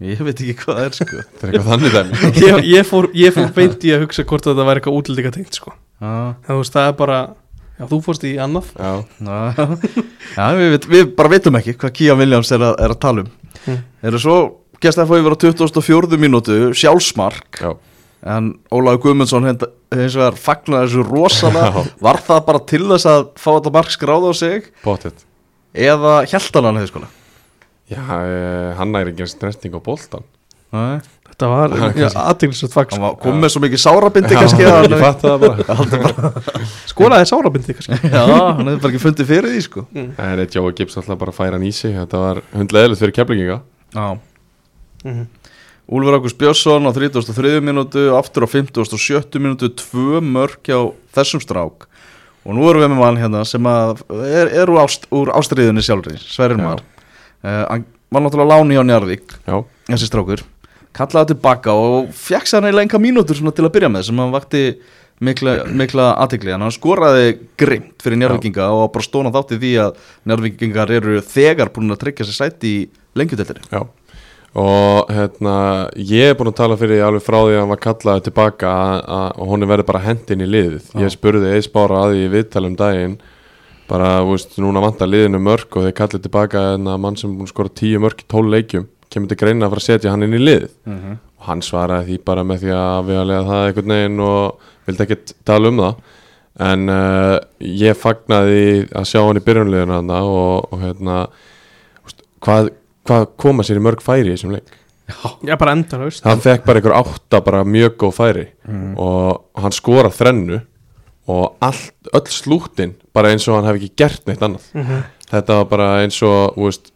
Ég 0.01 0.23
veit 0.25 0.41
ekki 0.41 0.55
hvað 0.63 0.79
það 0.79 0.87
er 0.89 0.97
sko. 0.97 1.23
Það 1.41 1.45
er 1.45 1.51
eitthvað 1.51 1.71
þannig 1.75 1.97
dæmi. 1.97 2.31
Ég, 2.47 2.65
ég, 2.73 2.87
fór, 2.89 3.09
ég 3.21 3.35
fór 3.37 3.51
beint 3.57 3.85
í 3.85 3.93
að 3.93 4.05
hugsa 4.07 4.25
hvort 4.31 4.49
þetta 4.49 4.65
væri 4.71 4.81
eitthvað 4.81 4.97
útlíka 5.03 5.33
tengt, 5.37 5.59
sko. 5.61 5.75
Já, 6.01 6.13
En 6.41 6.49
þú 6.49 6.57
veist, 6.63 6.73
það 6.79 6.89
er 6.89 6.95
bara, 7.03 7.19
já, 7.77 7.85
þú 7.91 7.99
fórst 8.07 8.25
í 8.25 8.33
annað. 8.41 8.71
Já, 8.81 8.93
já, 9.29 9.67
já 10.39 10.47
við, 10.57 10.71
vit- 10.79 10.89
við 10.95 11.05
bara 11.21 11.33
veitum 11.35 11.61
ekki 11.61 11.77
hvað 11.83 11.93
Kian 12.01 12.21
Williams 12.23 12.53
er 12.57 12.65
að, 12.71 12.79
er 12.87 12.95
að 12.97 13.01
tala 13.05 13.27
um 13.27 13.31
Mm. 13.67 13.81
Eru 14.11 14.21
svo 14.23 14.37
gæst 14.81 15.01
að 15.01 15.11
fá 15.13 15.17
yfir 15.21 15.37
á 15.37 15.39
24. 15.45 16.21
mínútu 16.21 16.61
sjálfsmark. 16.77 17.61
Já, 17.61 17.73
en 18.37 18.53
Ólaug 18.73 19.03
Guðmundsson 19.05 19.49
hins 19.49 20.17
vegar 20.17 20.39
fagnar 20.41 20.87
þessu 20.87 21.05
rosalega. 21.09 21.85
Var 22.07 22.23
það 22.29 22.47
bara 22.49 22.63
til 22.73 22.87
þess 22.89 23.11
að 23.11 23.27
fá 23.41 23.51
þetta 23.57 23.75
mark 23.79 23.93
skráð 23.97 24.31
á 24.31 24.33
sig? 24.37 24.71
Potið 24.85 25.27
eða 25.75 26.21
hjæltan 26.29 26.67
hann 26.67 26.81
hefði 26.81 26.93
skona 26.93 27.11
Já, 27.91 28.03
eh, 28.03 28.71
hann 28.79 28.95
er 28.95 29.11
ekki 29.11 29.27
stresting 29.27 29.75
á 29.75 29.81
boltan 29.83 30.27
Nei, 30.71 31.01
Þetta 31.31 31.49
var 31.49 31.73
aðteglisvægt 31.75 32.75
fag, 32.75 32.91
hann 32.91 32.99
sko 32.99 33.03
var 33.07 33.15
komið 33.23 33.45
með 33.45 33.53
svo 33.55 33.63
mikið 33.65 33.81
sárabindi 33.81 34.37
kannski 34.37 34.67
Skoraði 36.91 37.29
sárabindi, 37.31 37.77
kannski. 37.79 37.99
Já, 38.13 38.25
hann 38.29 38.69
hefði 38.69 38.83
bara 38.83 38.91
ekki 38.91 39.03
fundið 39.03 39.31
fyrir 39.31 39.55
því 39.55 39.63
sko. 39.65 39.85
Það 39.95 40.43
er 40.45 40.57
Jói 40.59 40.73
Gibbs 40.77 40.99
alltaf 41.01 41.21
bara 41.23 41.33
að 41.33 41.39
færa 41.39 41.57
hann 41.57 41.65
í 41.65 41.73
sig. 41.75 41.95
Þetta 41.97 42.21
var 42.21 42.43
hundleðilegt 42.53 43.03
fyrir 43.03 43.17
keflinginga 43.17 43.61
Já. 43.97 44.09
Mhm. 45.07 45.29
Úlfur 45.91 46.15
Ágúst 46.21 46.39
Björnsson 46.39 46.87
á 46.87 46.91
33. 46.95 47.57
minútu 47.67 48.05
aftur 48.15 48.45
á 48.47 48.49
57. 48.53 49.41
minútu 49.43 49.73
tvö 49.75 50.21
mörk 50.23 50.61
hjá 50.69 50.79
þessum 51.17 51.43
strák. 51.43 51.89
Og 52.47 52.57
nú 52.57 52.69
erum 52.71 52.85
við 52.85 52.93
með 52.93 53.01
mann 53.01 53.19
hérna 53.21 53.43
sem 53.49 53.67
að 53.69 54.01
er, 54.25 54.49
er 54.63 54.71
úr, 54.71 54.81
ást, 54.85 55.05
úr 55.13 55.33
ástriðunni 55.37 55.83
sjálfri 55.85 56.17
Sverrir 56.21 56.57
Já. 56.61 56.65
Mar 56.65 56.81
uh, 56.81 57.65
hann 57.69 57.85
var 58.11 58.25
náttúrulega 58.25 58.55
láni 58.57 58.79
hjá 58.79 58.85
Njarðvík 58.87 59.35
Já, 59.45 59.59
þessi 59.91 60.09
strákur 60.09 60.45
kallaði 60.97 61.35
tilbaka 61.35 61.75
og 61.77 62.11
sér 62.17 62.43
hann 62.57 62.69
eiginlega 62.69 62.87
enga 62.89 63.03
mínútur 63.03 63.39
til 63.39 63.67
að 63.67 63.75
byrja 63.77 63.93
með 63.93 64.09
sem 64.09 64.23
hann 64.23 64.35
vakti 64.35 64.65
mikla, 65.21 65.55
mikla 65.77 66.11
aðtikli 66.25 66.55
en 66.55 66.65
hann 66.65 66.75
skoraði 66.75 67.37
grimt 67.61 68.03
fyrir 68.03 68.21
njárvikinga 68.21 68.71
og 68.75 68.91
bara 68.95 69.07
stóna 69.07 69.33
þátt 69.35 69.57
í 69.57 69.61
því 69.63 69.73
að 69.85 70.05
njárvikingar 70.31 70.93
eru 70.99 71.23
þegar 71.25 71.73
búin 71.75 71.95
að 71.95 72.05
tryggja 72.05 72.29
sér 72.29 72.39
sæti 72.39 72.75
í 72.75 72.85
lengjudeltari 73.19 73.67
Já. 73.71 73.85
Og 74.61 75.11
hérna 75.15 75.57
ég 75.95 76.33
er 76.33 76.39
búin 76.39 76.51
að 76.51 76.57
tala 76.59 76.79
fyrir 76.79 77.05
alveg 77.07 77.23
frá 77.23 77.37
því 77.39 77.53
að 77.55 77.61
hann 77.61 77.71
var 77.71 77.83
kallaði 77.85 78.25
tilbaka 78.27 78.71
og 79.39 79.53
hún 79.53 79.63
er 79.63 79.71
verið 79.71 79.87
bara 79.93 80.01
hendin 80.03 80.43
í 80.43 80.49
liðið. 80.49 80.89
Ég 80.99 81.13
spurði 81.15 81.53
Eis 81.55 81.69
Bára 81.71 82.01
að 82.03 82.17
því 82.17 82.25
viðtalum 82.33 82.75
daginn 82.81 83.21
bara, 83.91 84.17
þú 84.25 84.33
veist, 84.35 84.57
núna 84.63 84.83
vantar 84.83 85.11
liðinu 85.11 85.39
mörg 85.43 85.79
og 85.79 85.87
þeir 85.87 85.95
kallið 86.01 86.25
tilbaka 86.27 86.65
en 86.75 86.91
að 86.91 86.99
mann 87.05 87.19
sem 87.19 87.31
búin 87.31 87.47
að 87.47 87.53
skora 87.55 87.73
tíu 87.79 88.03
mörg 88.03 88.25
í 88.25 88.27
tól 88.31 88.45
leikjum 88.51 88.89
kemur 89.11 89.29
til 89.33 89.39
greina 89.41 89.67
að 89.67 89.75
fara 89.75 89.83
að 89.83 89.89
setja 89.89 90.13
hann 90.15 90.23
inn 90.27 90.37
í 90.39 90.41
liðið 90.41 90.71
og 91.41 91.45
hann 91.49 91.63
svaraði 91.63 92.07
því 92.13 92.19
bara 92.25 92.45
með 92.47 92.65
því 92.65 92.73
að 92.77 93.05
við 93.11 93.21
að 93.21 93.29
lega 93.31 93.45
það 93.51 93.67
einhvern 93.69 93.95
veginn 93.95 94.21
og 94.21 94.67
vildi 94.87 95.03
ekkert 95.07 95.33
tala 95.45 95.69
um 95.73 95.79
það. 95.85 95.95
En 96.61 96.89
uh, 96.93 97.37
ég 97.65 97.97
fagnaði 97.97 98.65
að 98.93 99.07
sjá 99.09 99.21
hann 99.25 99.39
í 99.41 99.45
byrjunliðinu 99.47 99.95
hann 99.97 100.11
og, 100.19 100.67
og 100.73 100.83
hérna 100.83 101.17
hvað, 102.45 102.71
hvað 103.09 103.27
koma 103.41 103.65
sér 103.65 103.81
í 103.81 103.85
mörg 103.87 104.03
færi 104.05 104.29
í 104.29 104.35
þessum 104.35 104.53
leik? 104.57 104.75
Já, 105.43 105.57
bara 105.59 105.73
endar, 105.75 106.05
veist 106.07 106.23
hann 106.27 106.39
fekk 106.45 106.63
bara 106.69 106.79
einhver 106.79 106.95
átta 106.95 107.41
bara 107.43 107.65
mjög 107.67 107.97
góð 107.99 108.13
færi. 108.19 108.45
Og 109.01 109.63
hann 109.63 109.75
skora 109.75 110.11
þrennu 110.15 110.61
og 111.31 111.57
allt, 111.63 111.95
öll 112.15 112.29
slúttin 112.31 112.93
bara 113.15 113.31
eins 113.33 113.49
og 113.49 113.57
hann 113.59 113.67
hef 113.71 113.81
ekki 113.81 113.91
gert 113.99 114.27
neitt 114.29 114.43
annað. 114.43 114.69
Þetta 115.31 115.57
var 115.63 115.67
bara 115.71 115.89
eins 116.05 116.21
og 116.27 116.55
þú 116.57 116.69
veist, 116.69 116.90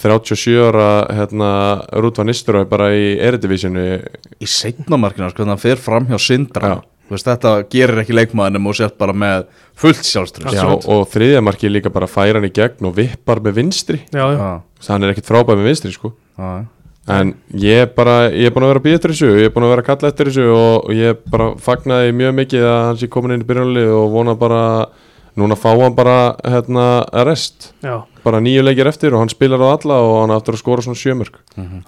37 0.00 0.56
ára 0.70 0.86
hérna, 1.12 1.50
Rúdvan 2.00 2.30
Nisturöð 2.30 2.68
bara 2.70 2.88
í 2.96 3.12
Eredivísinu 3.22 3.84
í 4.40 4.48
seinnamarkina 4.48 5.28
sko, 5.30 5.42
þannig 5.42 5.52
að 5.52 5.54
hann 5.54 5.62
fer 5.62 5.82
fram 5.82 6.08
hjá 6.08 6.18
Sindra. 6.22 6.72
Já. 6.72 6.88
Þú 7.02 7.16
veist, 7.16 7.26
þetta 7.28 7.50
gerir 7.68 8.00
ekki 8.00 8.14
leikmaðinum 8.16 8.68
og 8.70 8.76
sett 8.78 8.94
bara 8.96 9.12
með 9.12 9.42
fullt 9.76 10.06
sjálfströð 10.08 10.54
Já, 10.56 10.62
og 10.64 11.02
þriðja 11.12 11.42
marki 11.44 11.68
líka 11.68 11.90
bara 11.92 12.08
færa 12.08 12.40
hann 12.40 12.48
í 12.48 12.52
gegn 12.56 12.88
og 12.88 12.94
vippar 12.96 13.42
með 13.44 13.58
vinstri. 13.58 13.98
Hann 14.14 15.04
er 15.04 15.12
ekkert 15.12 15.28
frábæð 15.28 15.60
með 15.60 15.68
vinstri 15.68 15.92
sko. 15.92 16.14
Já. 16.38 16.64
en 17.12 17.32
ég 17.58 17.82
er 17.82 17.88
bara, 17.90 18.30
ég 18.30 18.46
er 18.46 18.52
búin 18.54 18.64
að 18.64 18.70
vera 18.72 18.94
eftir 18.94 19.10
þessu 19.10 19.30
ég 19.34 19.48
er 19.48 19.52
búin 19.52 19.66
að 19.66 19.72
vera 19.72 19.84
kalla 19.88 20.10
eftir 20.12 20.28
þessu 20.30 20.44
og, 20.54 20.86
og 20.86 20.92
ég 20.94 21.24
bara 21.34 21.48
fagnaði 21.58 22.12
mjög 22.14 22.36
mikið 22.38 22.66
að 22.70 22.78
hann 22.86 23.00
sé 23.00 23.08
komin 23.10 23.34
inn 23.34 23.42
í 23.42 23.48
byrjunlið 23.48 23.90
og 23.98 24.06
vona 24.14 24.36
bara 24.38 24.62
núna 25.34 25.58
fá 25.58 25.72
hann 25.74 25.98
bara 25.98 26.16
hérna 26.46 26.86
rest. 27.26 27.72
Já 27.82 28.06
bara 28.24 28.40
nýju 28.40 28.62
leikir 28.64 28.86
eftir 28.90 29.14
og 29.14 29.22
hann 29.22 29.30
spilar 29.32 29.60
á 29.62 29.68
alla 29.74 29.96
og 30.02 30.12
hann 30.22 30.34
aftur 30.36 30.54
að 30.56 30.60
skora 30.62 30.82
svona 30.84 30.98
sjömörk 31.00 31.38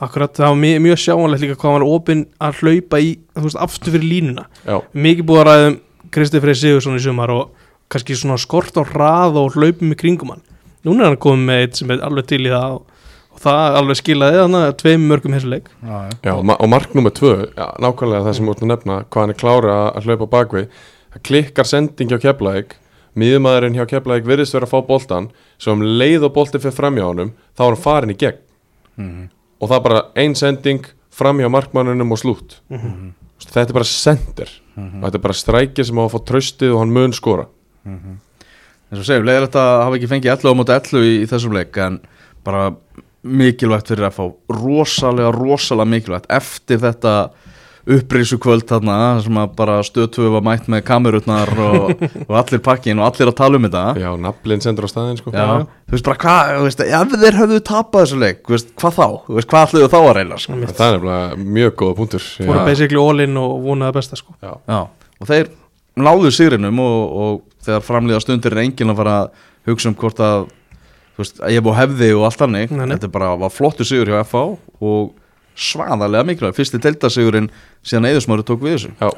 Akkurat, 0.03 0.32
það 0.37 0.49
var 0.53 0.59
mjög, 0.62 0.80
mjög 0.87 0.99
sjáanlegt 1.05 1.43
líka 1.45 1.57
hvað 1.59 1.70
hann 1.70 1.76
var 1.80 1.89
opinn 1.95 2.24
að 2.43 2.61
hlaupa 2.62 3.01
í, 3.01 3.11
þú 3.37 3.45
veist, 3.49 3.61
aftur 3.66 3.95
fyrir 3.95 4.09
línuna. 4.11 4.47
Já, 4.66 4.80
Mikið 4.95 5.28
búið 5.30 5.43
að 5.43 5.47
ræðum 5.51 5.76
Kristi 6.14 6.41
Freyr 6.43 6.59
Sigursson 6.61 6.99
í 6.99 7.03
sumar 7.05 7.30
og 7.35 7.51
kannski 7.93 8.16
svona 8.18 8.37
skort 8.41 8.74
á 8.76 8.82
hrað 8.87 9.39
og 9.41 9.55
hlaupum 9.57 9.93
í 9.95 9.99
kringum 9.99 10.35
hann. 10.35 10.43
Núna 10.85 11.07
er 11.07 11.12
hann 11.14 11.20
komið 11.22 11.47
með 11.49 11.62
eitt 11.64 11.78
sem 11.80 11.91
er 11.95 12.03
alveg 12.05 12.26
til 12.28 12.43
í 12.45 12.51
það 12.53 12.76
og, 12.76 12.82
og 13.35 13.41
það 13.45 13.78
alveg 13.80 13.99
skilaði 14.03 14.41
hann 14.43 14.59
að 14.61 14.74
tveim 14.82 15.07
mörgum 15.11 15.35
þessu 15.39 15.51
leik. 15.55 15.70
Já, 15.82 15.97
já. 16.26 16.32
og 16.35 16.45
ma- 16.51 16.59
og 16.61 16.68
mark 16.74 16.95
nummer 16.95 17.14
tvö 17.14 17.32
já, 17.57 17.66
nákvæmlega 17.82 18.26
það 18.28 18.37
sem 18.39 18.51
út 18.53 18.62
að 18.62 18.70
nefna 18.74 18.99
hvað 19.09 19.22
hann 19.24 19.35
er 19.35 19.41
klára 19.41 19.76
að 19.95 20.09
hlaupa 20.11 20.28
á 20.28 20.35
bakvið 20.37 20.68
það 21.14 21.22
klikkar 21.30 21.70
sending 21.70 22.11
hjá 22.12 22.18
Keflæk 22.26 22.76
miðumæðurinn 23.18 23.76
hjá 23.78 23.86
Keflæk 23.90 24.26
virðist 24.26 24.54
vera 24.56 24.66
að 24.66 24.74
fá 24.74 24.86
boltan 24.88 25.30
svo 25.58 25.76
um 25.76 25.84
leið 25.84 26.26
og 26.28 26.34
boltin 26.34 26.62
fyrir 26.62 26.76
framhjá 26.76 27.06
honum 27.06 27.32
þá 27.54 27.62
er 27.64 27.70
hann 27.70 27.82
farin 27.84 28.14
í 28.14 28.18
gegn. 28.18 28.40
Mhm. 28.96 29.28
og 29.60 29.68
það 29.70 29.76
er 29.76 29.84
bara 29.88 30.02
ein 30.16 30.34
sending 30.34 30.84
framhjá 31.14 31.48
markmannunum 31.50 32.12
og 32.12 32.18
slút. 32.18 32.58
Þetta 33.44 33.70
er 33.70 33.76
bara 33.76 33.84
sender 33.88 34.50
og 34.76 35.04
þetta 35.06 35.18
er 35.18 35.24
bara 35.24 35.34
strækir 35.38 35.86
sem 35.86 35.98
á 35.98 36.02
að 36.04 36.12
fá 36.14 36.20
tröstið 36.26 36.74
og 36.74 36.80
hann 36.82 36.92
mun 36.92 37.12
skora. 37.12 37.46
Eins 37.86 39.00
og 39.00 39.06
segjum, 39.06 39.24
leiðilegt 39.26 39.56
að 39.56 39.82
hafa 39.84 39.96
ekki 39.96 40.10
fengið 40.10 40.32
11 40.34 40.50
á 40.50 40.58
móti 40.58 40.74
11 40.74 41.04
í, 41.04 41.14
í 41.24 41.26
þessum 41.30 41.54
leik 41.56 41.76
en 41.78 42.00
bara 42.44 42.74
mikilvægt 43.24 43.88
fyrir 43.88 44.06
að 44.08 44.18
fá 44.18 44.24
rosalega, 44.52 45.30
rosalega 45.32 45.90
mikilvægt. 45.90 46.26
Eftir 46.28 46.78
þetta 46.82 47.14
upprísu 47.85 48.39
kvöld 48.41 48.64
þarna 48.68 48.97
sem 49.20 49.37
að 49.37 49.51
bara 49.59 49.76
stöðtöfu 49.85 50.30
var 50.32 50.45
mætt 50.47 50.68
með 50.72 50.85
kamerutnar 50.89 51.51
og, 51.61 52.05
og 52.24 52.37
allir 52.41 52.62
pakkin 52.64 53.01
og 53.03 53.11
allir 53.11 53.28
að 53.28 53.37
tala 53.41 53.59
um 53.61 53.66
þetta 53.66 53.82
já, 54.01 54.09
naflinn 54.24 54.62
sendur 54.64 54.89
á 54.89 54.91
staðinn 54.91 55.18
sko 55.20 55.32
Já, 55.35 55.45
þú 55.68 55.97
veist 55.97 56.07
bara 56.09 56.20
hvað, 56.22 56.53
þú 56.55 56.87
ef 56.87 57.16
þeir 57.24 57.39
höfðu 57.41 57.59
tapað 57.68 58.07
þessu 58.07 58.20
leik, 58.22 58.41
þú 58.47 58.55
veist, 58.57 58.70
hvað 58.80 58.97
þá? 58.97 59.09
Þú 59.26 59.37
veist, 59.37 59.51
hvað 59.51 59.66
ætluðu 59.66 59.91
þá 59.93 59.99
að 60.01 60.12
reyna, 60.18 60.39
sko? 60.41 60.57
það 60.64 60.87
er 60.87 60.97
nefnilega 60.97 61.49
mjög 61.59 61.74
góða 61.82 61.97
punktur 61.99 62.28
Fóru 62.39 62.57
Já. 62.57 62.64
basically 62.70 63.03
all 63.03 63.24
in 63.24 63.41
og 63.43 63.57
vonaði 63.66 63.97
besta 63.99 64.20
sko 64.20 64.37
Já. 64.39 64.55
Já, 64.64 64.80
og 65.20 65.30
þeir 65.30 65.51
náðu 66.01 66.32
sigrinum 66.35 66.80
og, 66.85 67.18
og 67.24 67.66
þegar 67.66 67.85
framlýða 67.91 68.22
stundir 68.24 68.57
er 68.57 68.62
enginn 68.64 68.95
að 68.95 69.03
fara 69.03 69.18
að 69.18 69.45
hugsa 69.68 69.91
um 69.93 69.99
hvort 70.01 70.24
að, 70.24 70.47
þú 71.18 71.24
veist, 71.24 71.45
að 71.45 71.53
ég 71.59 71.66
búið 71.68 71.78
hefði 71.82 72.11
og 72.16 72.24
allt 72.30 72.47
nei. 72.49 72.64
þetta 72.64 73.12
bara 73.12 73.35
var 73.45 73.53
flottu 73.53 73.85
sigur 73.85 74.09
hjá 74.09 74.22
FH 74.24 74.47
og 74.80 75.12
svaðarlega 75.55 76.28
mikilvæg, 76.30 76.57
fyrsti 76.59 76.80
deildasigurinn 76.82 77.50
síðan 77.86 78.11
Eðusmári 78.11 78.46
tók 78.46 78.62
við 78.64 78.78
þessu. 78.78 78.94
Já, 79.00 79.11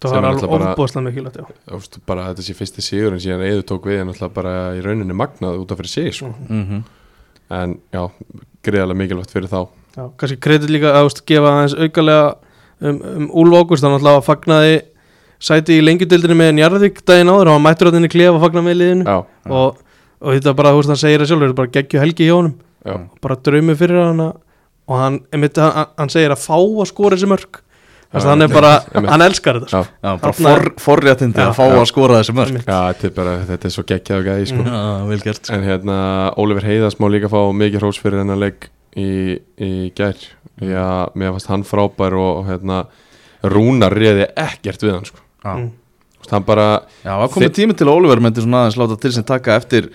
Það 0.00 0.14
var 0.16 0.26
alveg 0.30 0.52
ofbúðslega 0.56 1.04
mikilvægt 1.10 1.36
já. 1.36 1.98
bara 2.08 2.30
þetta 2.30 2.44
sé 2.46 2.54
fyrsti 2.56 2.84
sigur 2.84 3.12
en 3.12 3.20
síðan 3.20 3.42
Eður 3.44 3.66
tók 3.68 3.88
við 3.90 3.98
en 4.00 4.12
alltaf 4.14 4.32
bara 4.32 4.54
í 4.72 4.80
rauninni 4.80 5.12
magnað 5.12 5.58
út 5.60 5.74
af 5.74 5.80
fyrir 5.82 5.92
sig 5.92 6.14
sko. 6.16 6.32
Mm 6.48 6.80
en 7.50 7.74
já, 7.90 8.04
greiðarlega 8.62 8.98
mikilvægt 9.00 9.32
fyrir 9.34 9.50
þá. 9.50 9.60
Já, 9.96 10.04
kannski 10.20 10.38
kredit 10.38 10.70
líka 10.70 10.92
að 10.94 11.08
gefa 11.26 11.50
aðeins 11.50 11.74
aukalega 11.74 12.26
um, 12.78 13.00
um 13.10 13.24
Úlf 13.42 13.56
Ágúst, 13.58 13.82
hann 13.82 13.96
alltaf 13.96 14.28
fagnaði 14.28 14.76
sæti 15.42 15.80
í 15.80 15.84
lengjudildinni 15.84 16.36
með 16.38 16.52
Njarðvík 16.58 17.00
daginn 17.08 17.32
áður, 17.32 17.50
hann 17.50 17.58
var 17.58 17.64
mættur 17.64 17.90
á 17.90 17.94
þinni 17.96 18.12
klefa 18.12 18.36
að 18.38 18.44
fagna 18.44 18.62
með 18.62 18.78
liðinu. 18.78 19.06
Já, 19.08 19.50
og, 19.50 19.80
og 20.20 20.36
þetta 20.36 20.54
bara, 20.60 20.74
þú 20.74 20.82
veist, 20.82 20.92
hann 20.94 21.02
segir 21.02 21.24
það 21.24 21.32
sjálfur, 21.32 21.50
er 21.50 21.58
bara 21.58 21.74
geggju 21.74 22.02
helgi 22.04 22.28
hjá 22.28 22.36
honum. 22.36 22.54
Já, 22.86 22.94
bara 23.26 23.38
draumi 23.48 23.76
fyrir 23.80 24.02
hann 24.04 24.24
og 24.90 24.98
hann, 24.98 25.18
einmitt, 25.30 25.58
hann, 25.62 25.92
hann 25.98 26.12
segir 26.12 26.34
að 26.34 26.42
fá 26.42 26.56
að 26.58 26.88
skora 26.90 27.16
þessi 27.18 27.30
mörg 27.30 27.60
Þess 28.10 28.24
að 28.26 28.32
hann 28.32 28.42
er 28.42 28.50
bara, 28.50 28.70
hann 29.06 29.22
elskar 29.22 29.60
þetta 29.60 29.68
sko. 29.70 29.80
já, 30.02 30.08
bara 30.18 30.34
for, 30.34 30.64
forréttindi 30.82 31.42
að 31.44 31.52
fá 31.54 31.62
já. 31.62 31.74
að 31.78 31.84
skora 31.86 32.16
þessi 32.18 32.32
mörg. 32.34 32.56
Já 32.58 32.78
þetta, 32.88 33.06
er 33.06 33.12
bara, 33.14 33.34
þetta 33.46 33.68
er 33.68 33.74
svo 33.76 33.84
geggjað 33.86 34.24
gæði 34.26 34.48
sko. 34.50 34.64
Já, 34.66 34.80
vel 35.06 35.18
gert. 35.22 35.42
sko. 35.44 35.54
en 35.54 35.66
hérna, 35.68 35.98
Ólifur 36.42 36.66
Heiðas 36.66 36.96
má 36.98 37.06
líka 37.14 37.30
fá 37.30 37.38
mikið 37.54 37.84
hrós 37.84 38.00
fyrir 38.02 38.24
hennar 38.24 38.40
leik 38.40 38.66
í, 38.98 39.38
í 39.62 39.70
gær 39.94 40.18
já, 40.58 40.86
mér 41.14 41.36
fannst 41.36 41.52
hann 41.52 41.62
frábær 41.68 42.16
og, 42.18 42.32
og 42.40 42.50
hérna, 42.50 42.80
Rúnar 43.46 43.94
réði 43.94 44.26
ekkert 44.34 44.82
við 44.82 44.96
hann 44.96 45.06
sko. 45.06 45.22
Já. 45.44 45.52
Mm. 45.54 45.68
Hann 46.30 46.46
bara, 46.46 46.66
Já, 47.04 47.14
það 47.14 47.30
komið 47.36 47.54
tími 47.60 47.78
til 47.78 47.86
að 47.86 47.94
Oliver 47.94 48.20
myndi 48.26 48.42
svona 48.42 48.64
aðeins 48.64 48.80
láta 48.82 48.98
til 49.00 49.12
sem 49.14 49.24
taka 49.26 49.54
eftir 49.62 49.86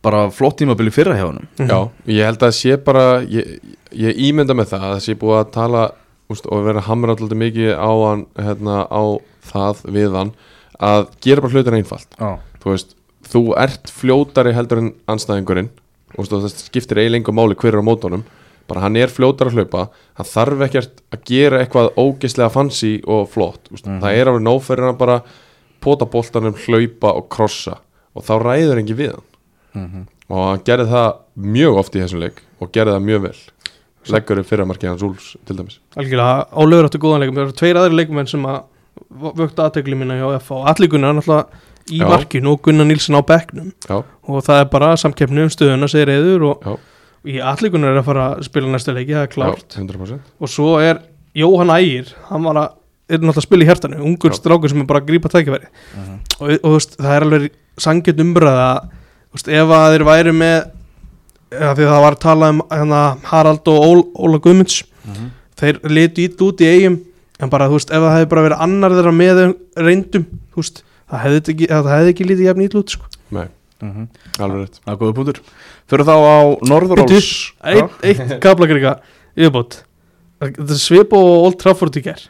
bara 0.00 0.24
flott 0.32 0.56
tímabili 0.58 0.92
fyrra 0.92 1.12
hjá 1.18 1.26
honum. 1.28 1.44
Mhm. 1.60 1.68
Já, 1.68 1.78
ég 2.08 2.24
held 2.24 2.48
að 2.48 2.56
sé 2.56 2.80
bara 2.80 3.04
ég, 3.20 3.60
ég 3.96 4.22
ímynda 4.28 4.54
með 4.56 4.72
það 4.74 4.86
að 4.86 4.94
það 4.94 5.02
sé 5.06 5.16
búið 5.20 5.38
að 5.40 5.52
tala 5.56 5.82
úst, 6.30 6.46
og 6.46 6.64
vera 6.66 6.82
að 6.82 6.88
hamra 6.90 7.16
alltaf 7.16 7.40
mikið 7.40 7.72
á 7.74 7.90
hann 7.90 8.24
hérna, 8.38 8.76
á 8.86 9.02
það 9.50 9.84
við 9.96 10.16
hann 10.18 10.32
að 10.80 11.06
gera 11.24 11.44
bara 11.44 11.54
hlutin 11.56 11.78
einfalt. 11.80 12.10
Já. 12.16 12.38
þú 12.62 12.74
veist, 12.74 12.94
þú 13.30 13.42
ert 13.60 13.90
fljótari 13.92 14.54
heldur 14.56 14.82
en 14.82 14.92
anstæðingurinn 15.10 15.70
úst, 16.16 16.32
og 16.32 16.44
það 16.44 16.54
skiptir 16.56 17.00
eiginlega 17.02 17.34
máli 17.34 17.58
hver 17.58 17.74
er 17.76 17.82
á 17.82 17.88
mótunum 17.88 18.24
bara 18.70 18.84
hann 18.84 18.96
er 18.96 19.10
fljótar 19.10 19.50
að 19.50 19.58
hlaupa 19.58 19.88
hann 20.18 20.28
þarf 20.30 20.64
ekkert 20.68 21.02
að 21.10 21.22
gera 21.26 21.60
eitthvað 21.64 21.90
ógeðslega 21.98 22.52
fancy 22.54 22.92
og 23.10 23.26
flott 23.32 23.70
úst, 23.74 23.86
það 23.86 24.14
er 24.14 24.30
alveg 24.30 24.44
nóferir 24.46 24.86
hann 24.86 24.98
bara 25.00 25.20
pota 25.82 26.06
boltanum, 26.06 26.54
hlaupa 26.54 27.14
og 27.16 27.28
krossa 27.32 27.78
og 28.14 28.24
þá 28.26 28.34
ræður 28.42 28.80
engi 28.82 28.96
við 28.98 29.14
hann. 29.16 29.26
Og 30.30 30.44
hann 30.46 30.62
gerði 30.66 30.90
það 30.90 31.08
mjög 31.54 31.78
oft 31.80 31.96
í 31.96 32.02
þessum 32.02 32.20
leik 32.22 32.42
og 32.60 32.70
gerði 32.74 32.94
það 32.96 33.06
mjög 33.08 33.22
vel 33.26 33.38
leggur 34.08 34.40
upp 34.40 34.48
fyrramarkið 34.48 34.90
hans 34.90 35.02
Úls 35.04 35.30
til 35.46 35.56
dæmis. 35.58 35.78
Algjörlega, 35.98 36.46
Ólaugur 36.56 36.88
áttu 36.88 37.00
góðan 37.02 37.24
leikum 37.24 37.36
það 37.38 37.46
eru 37.46 37.56
tveir 37.60 37.80
aðri 37.80 37.98
leikumenn 37.98 38.30
sem 38.30 38.46
að 38.48 38.62
vöktu 39.40 39.64
aðtegli 39.64 39.98
mína 39.98 40.16
hjá 40.18 40.28
F 40.38 40.50
og 40.56 40.68
allir 40.70 40.90
Gunnar 40.92 41.16
náttúrulega 41.18 41.46
í 41.90 42.00
Já. 42.00 42.06
markinu 42.08 42.54
og 42.54 42.62
Gunnar 42.64 42.88
Nilsson 42.88 43.18
á 43.18 43.22
bekknum. 43.26 43.72
Já, 43.88 44.00
og 44.00 44.44
það 44.46 44.62
er 44.62 44.68
bara 44.72 44.90
samkeppni 45.00 45.44
um 45.44 45.52
stöðuna 45.52 45.88
segir 45.90 46.12
eður 46.14 46.46
og 46.50 46.66
já, 46.66 46.76
í 47.28 47.38
allir 47.52 47.74
Gunnar 47.74 47.94
er 47.94 48.02
að 48.02 48.08
fara 48.08 48.26
að 48.34 48.44
spila 48.48 48.72
næsta 48.72 48.94
leiki, 48.96 49.16
það 49.16 49.26
er 49.26 49.32
klárt. 49.34 49.76
já 49.76 49.82
100% 49.84 50.30
og 50.40 50.52
svo 50.52 50.76
er 50.80 51.02
Jóhann 51.36 51.74
Ægir 51.76 52.14
hann 52.30 52.46
var 52.46 52.56
að, 52.62 52.78
er 53.10 53.18
náttúrulega 53.20 53.42
að 53.42 53.48
spila 53.48 53.66
í 53.66 53.68
hjartanu 53.68 54.00
ungur 54.06 54.34
strákur 54.34 54.72
sem 54.72 54.80
er 54.82 54.88
bara 54.88 55.02
að 55.02 55.10
grípa 55.10 55.30
tækifæri. 55.30 55.70
Og, 56.40 56.48
og 56.50 56.66
þú 56.66 56.72
veist, 56.78 56.96
það 56.98 57.16
er 57.16 57.26
alveg 57.28 57.50
þú 59.30 59.38
veist, 59.38 59.50
ef 59.54 59.72
að 59.76 59.92
þeir 59.94 60.04
væri 60.08 60.32
með 60.34 60.56
ja, 61.52 61.72
því 61.74 61.84
að 61.86 61.90
það 61.92 62.02
var 62.04 62.16
að 62.16 62.20
tala 62.24 62.48
um 62.54 62.60
hana, 62.70 63.00
Harald 63.30 63.68
og 63.72 63.86
Ól, 63.86 64.02
Óla 64.14 64.38
Guðmunds. 64.42 64.82
Þeir 65.60 65.80
litu 65.92 66.24
ít 66.24 66.40
út 66.46 66.60
í 66.64 66.68
eigum 66.70 67.00
en 67.40 67.48
bara, 67.52 67.66
þú 67.68 67.78
veist, 67.78 67.90
ef 67.90 68.00
það 68.04 68.14
hefði 68.18 68.28
bara 68.30 68.44
verið 68.48 68.62
annar 68.66 68.94
þeirra 68.96 69.12
með 69.16 69.40
reyndum, 69.76 70.26
þú 70.52 70.60
veist 70.62 70.82
það 71.10 71.22
hefði 71.24 71.40
ekki, 71.54 71.66
það 71.72 71.88
hefði 71.94 72.12
ekki 72.14 72.26
lítið 72.30 72.46
jafn 72.50 72.64
ít 72.66 72.74
út 72.80 72.88
sko. 72.94 73.04
Nei, 73.30 73.46
Mhm. 73.80 74.08
alveg 74.38 74.58
rétt. 74.64 74.80
Það 74.84 74.92
er 74.92 74.98
góða 75.00 75.14
punktur. 75.16 75.40
Fyrir 75.88 76.04
þá 76.04 76.14
á 76.20 76.38
Norðuráls. 76.68 77.52
eitt, 77.64 77.90
eitt 78.04 78.40
kaplakrika 78.40 79.00
yfirbót. 79.36 79.82
Þetta 80.40 80.70
er 80.70 80.80
svip 80.80 81.12
og 81.12 81.44
Old 81.46 81.58
Trafford 81.58 81.96
í 81.96 82.02
ger 82.02 82.28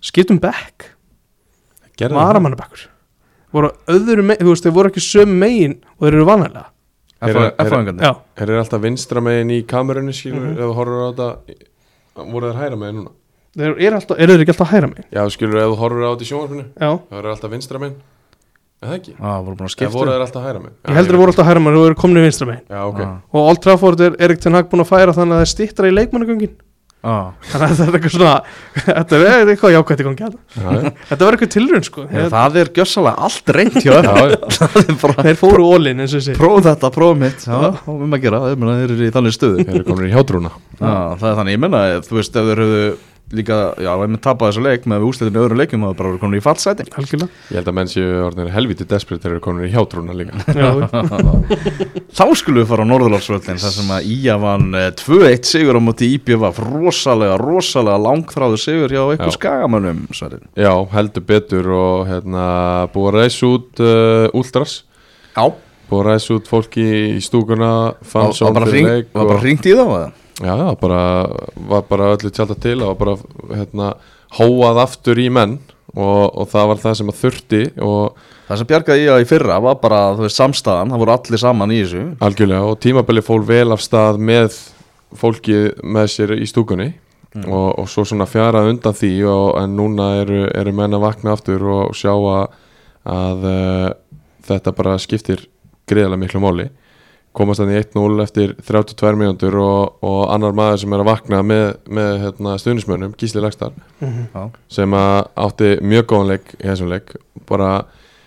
skiptum 0.00 0.38
back 0.38 0.90
varamannabekkur. 1.98 2.88
Voru 3.54 3.70
öðru 3.88 4.22
megin, 4.26 4.42
þú 4.46 4.50
veist, 4.50 4.64
þeir 4.66 4.74
voru 4.74 4.90
ekki 4.90 5.02
sömu 5.02 5.36
megin 5.38 5.76
og 5.98 6.08
þeir 6.08 6.14
eru 6.18 6.24
vanalega. 6.26 6.64
Er- 6.64 6.64
er- 6.64 6.73
F-fæðingarnir 7.24 8.04
Er 8.36 8.46
þeir 8.46 8.58
alltaf 8.62 8.80
vinstra 8.84 9.20
megin 9.24 9.50
í 9.50 9.60
kamerunni 9.66 10.12
skilur 10.16 10.40
Mhm. 10.44 10.56
ef 10.58 10.64
þú 10.64 10.74
horfur 10.78 11.00
á 11.00 11.06
þetta 11.12 11.28
voru 12.32 12.50
þeir 12.52 12.58
hæra 12.62 12.76
megin 12.80 12.96
núna? 13.02 13.12
þeir 13.54 13.70
eru 13.70 14.32
þeir 14.34 14.42
ekki 14.44 14.54
alltaf 14.54 14.70
hæra 14.74 14.88
megin 14.90 15.04
Já, 15.14 15.22
skilur 15.30 15.60
ef 15.62 15.68
þú 15.72 15.78
horfur 15.82 16.02
á 16.04 16.10
þetta 16.14 16.24
í 16.26 16.30
sjónvarpinu 16.32 16.64
já, 16.74 16.90
það 17.10 17.18
eru 17.22 17.28
alltaf 17.34 17.50
vinstra 17.54 17.78
megin 17.84 17.96
Er 18.84 18.88
það 18.90 18.96
ekki? 18.98 19.12
Já, 19.16 19.32
voru 19.44 19.56
búin 19.56 19.64
að 19.68 19.72
skipta 19.72 19.94
voru 19.96 20.10
þeir 20.12 20.24
alltaf 20.26 20.42
hæra 20.44 20.60
megin? 20.60 20.74
ég 20.84 20.94
heldur 20.98 21.14
þeir 21.14 21.20
voru 21.22 21.32
alltaf 21.32 21.46
hæra 21.48 21.60
megin 21.64 21.78
og 21.80 21.86
eru 21.88 21.94
komin 22.02 22.18
í 22.20 22.24
vinstra 22.26 22.46
megin 22.50 22.64
Já, 22.68 22.80
ok 22.90 22.98
Já. 23.00 23.08
og 23.32 23.40
Old 23.48 23.60
Trafford 23.64 24.00
er 24.00 24.16
Erik 24.20 24.40
Ten 24.44 24.52
Hag 24.58 24.68
búin 24.68 24.82
að 24.84 24.90
færa 24.92 25.14
þannig 25.16 25.32
að 25.32 25.40
það 25.40 25.46
er 25.46 25.52
stittra 25.54 25.88
í 25.88 25.94
leikmannagöngin. 25.94 26.54
Þannig 27.04 27.64
að 27.64 27.74
þetta 27.74 27.86
er 27.86 27.96
eitthvað 27.98 28.14
svona 28.14 28.34
þetta 28.88 29.18
er 29.20 29.52
eitthvað 29.52 29.74
jákvæmt 29.74 30.02
í 30.02 30.06
gangi 30.08 30.28
þetta 31.10 31.20
var 31.20 31.36
eitthvað 31.36 31.52
tilrun 31.54 31.84
sko. 31.84 32.04
Já, 32.08 32.22
Það 32.34 32.58
er 32.62 32.70
gjössalega 32.78 33.28
allt 33.28 33.54
reynd. 33.58 33.78
Það 33.84 34.78
er 34.80 35.24
þeir 35.28 35.40
fóru 35.40 35.66
ólinn 35.74 36.04
eins 36.04 36.14
og 36.14 36.22
þessi 36.22 36.36
Prófum 36.38 36.64
þetta, 36.64 36.90
prófum 36.94 37.24
mitt. 37.24 37.44
Já, 37.44 37.58
þá 37.84 37.90
að 37.92 38.20
gera, 38.24 38.40
ég 38.52 38.60
meina 38.62 38.76
þeir 38.80 38.94
eru 38.94 39.08
í 39.08 39.14
þannig 39.14 39.36
stöðu. 39.36 39.64
Þeir 39.64 39.80
eru 39.80 39.88
komin 39.90 40.08
í 40.08 40.14
hjátrúna. 40.14 40.54
Já, 40.78 40.94
það 41.20 41.28
er 41.30 41.36
þannig, 41.40 41.56
ég 41.56 41.62
menna, 41.66 41.82
þú 42.06 42.18
veist, 42.20 42.38
ef 42.40 42.48
þeir 42.50 42.64
höfðu 42.64 42.86
líka, 43.38 43.58
já, 43.82 43.90
ef 43.94 44.04
við 44.14 44.20
tapað 44.24 44.50
þessu 44.52 44.64
leik 44.64 44.86
með 44.90 45.06
úslitin 45.08 45.36
í 45.36 45.40
öðrum 45.42 45.60
leikum, 45.60 45.84
þá 45.84 45.90
er 45.90 45.98
bara 46.00 46.20
komin 46.22 46.38
í 46.38 46.44
fallsæti 46.44 46.86
algjörlega 46.94 47.28
Ég 47.50 47.58
held 47.60 47.70
að 47.72 47.76
menn 47.78 47.90
séu 47.92 48.08
orðinir 48.26 48.54
helviti 48.54 48.86
desperate 48.90 49.24
þeir 49.24 49.34
eru 49.36 49.42
komin 49.44 49.66
í 49.68 49.72
hjátrúna 49.74 50.16
líka 50.16 50.38
já, 50.60 50.68
Þá 52.14 52.24
skulum 52.38 52.60
við 52.62 52.68
fara 52.70 52.86
á 52.86 52.90
Norðurlófsvöldin 52.92 53.60
þar 53.62 53.74
sem 53.74 53.92
að 53.96 54.08
Ía 54.14 54.36
vann 54.42 54.68
eh, 54.78 54.88
2-1 55.00 55.48
sigur 55.50 55.78
á 55.78 55.82
móti 55.82 56.10
IBF 56.14 56.60
rosalega, 56.64 57.36
rosalega 57.40 58.00
langþráðu 58.04 58.60
sigur 58.62 58.94
hjá 58.94 59.02
Já. 59.18 59.28
skagamönnum 59.34 60.04
Sverrir. 60.14 60.42
Já, 60.58 60.72
heldur 60.94 61.26
betur 61.28 61.70
og 61.74 62.08
hérna 62.10 62.44
búið 62.94 63.10
að 63.10 63.20
ræsa 63.20 63.50
út 63.50 63.82
uh, 63.84 64.26
Últras 64.38 64.76
Já, 65.34 65.46
búið 65.90 66.00
að 66.04 66.10
ræsa 66.12 66.36
út 66.38 66.50
fólki 66.50 66.84
í 67.16 67.22
stúkuna 67.24 67.70
fann 68.06 68.30
var 68.30 68.36
svo 68.38 68.52
bara 68.54 69.40
hringt 69.42 69.66
í 69.66 69.74
þá 69.74 69.84
eða? 69.84 70.12
Já, 70.42 70.54
já, 70.58 70.68
bara, 70.80 71.02
var 71.68 71.84
bara 71.86 72.10
öllu 72.16 72.30
tjálta 72.34 72.56
til 72.58 72.80
og 72.82 72.96
bara 72.98 73.14
hérna, 73.54 73.92
hóað 74.34 74.80
aftur 74.82 75.20
í 75.22 75.28
menn 75.30 75.60
og, 75.94 76.32
og 76.34 76.48
það 76.50 76.70
var 76.72 76.80
það 76.82 76.96
sem 76.98 77.12
að 77.12 77.20
þurfti 77.20 77.66
og 77.84 78.22
Það 78.44 78.58
sem 78.60 78.68
bjargaði 78.68 79.04
Ía 79.06 79.14
í 79.22 79.24
fyrra 79.24 79.54
var 79.64 79.78
bara, 79.80 79.98
þú 80.18 80.26
veist, 80.26 80.36
samstæðan, 80.36 80.90
það 80.92 81.00
voru 81.00 81.12
allir 81.14 81.40
saman 81.40 81.70
í 81.72 81.78
þessu. 81.80 82.02
Algjörlega 82.26 82.66
og 82.68 82.74
tímabili 82.84 83.22
fór 83.24 83.46
vel 83.48 83.72
af 83.72 83.80
stað 83.80 84.18
með 84.20 84.58
fólki 85.16 85.60
með 85.80 86.10
sér 86.12 86.34
í 86.36 86.48
stúkunni 86.50 86.90
og, 87.46 87.70
og 87.80 87.88
svo 87.90 88.04
svona 88.04 88.26
fjarað 88.28 88.68
undan 88.74 88.96
því 88.98 89.12
og, 89.30 89.46
en 89.62 89.76
núna 89.78 90.10
eru, 90.20 90.42
eru 90.52 90.74
menn 90.76 90.96
að 90.96 91.06
vakna 91.06 91.32
aftur 91.34 91.64
og 91.72 91.96
sjá 91.96 92.12
að, 92.12 92.58
að 93.14 93.48
uh, 93.48 93.88
þetta 94.50 94.74
bara 94.76 94.98
skiptir 95.00 95.46
greiðlega 95.88 96.20
miklu 96.20 96.42
máli 96.44 96.68
komast 97.34 97.60
þannig 97.60 97.80
1-0 97.82 98.22
eftir 98.22 98.52
32 98.62 99.16
mínútur 99.18 99.56
og, 99.58 99.96
og 100.06 100.20
annar 100.34 100.54
maður 100.54 100.80
sem 100.84 100.92
er 100.94 101.02
að 101.02 101.08
vakna 101.10 101.40
með, 101.42 101.64
með 101.90 102.12
hérna, 102.22 102.54
stuðnismönnum, 102.62 103.14
Gísli 103.18 103.42
Lagstar 103.42 103.72
Mhm. 104.00 104.26
Já. 104.34 104.44
sem 104.68 104.90
að 104.94 105.28
átti 105.46 105.70
mjög 105.82 106.06
góðan 106.12 106.30
leik 106.34 106.54
í 106.60 106.66
þessum 106.68 106.92
leik 106.92 107.14
bara 107.48 107.72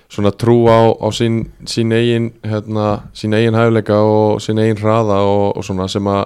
svona 0.10 0.32
trú 0.32 0.58
á, 0.72 0.80
á 1.03 1.08
sín, 1.12 1.47
sín 1.68 1.91
eigin 1.95 2.30
hérna, 2.43 3.03
sín 3.14 3.34
eigin 3.36 3.55
hæfleika 3.55 3.97
og 4.03 4.39
sín 4.43 4.60
eigin 4.60 4.80
hraða 4.84 5.22
og, 5.28 5.58
og 5.58 5.64
svona 5.68 5.88
sem 5.91 6.03
að 6.08 6.26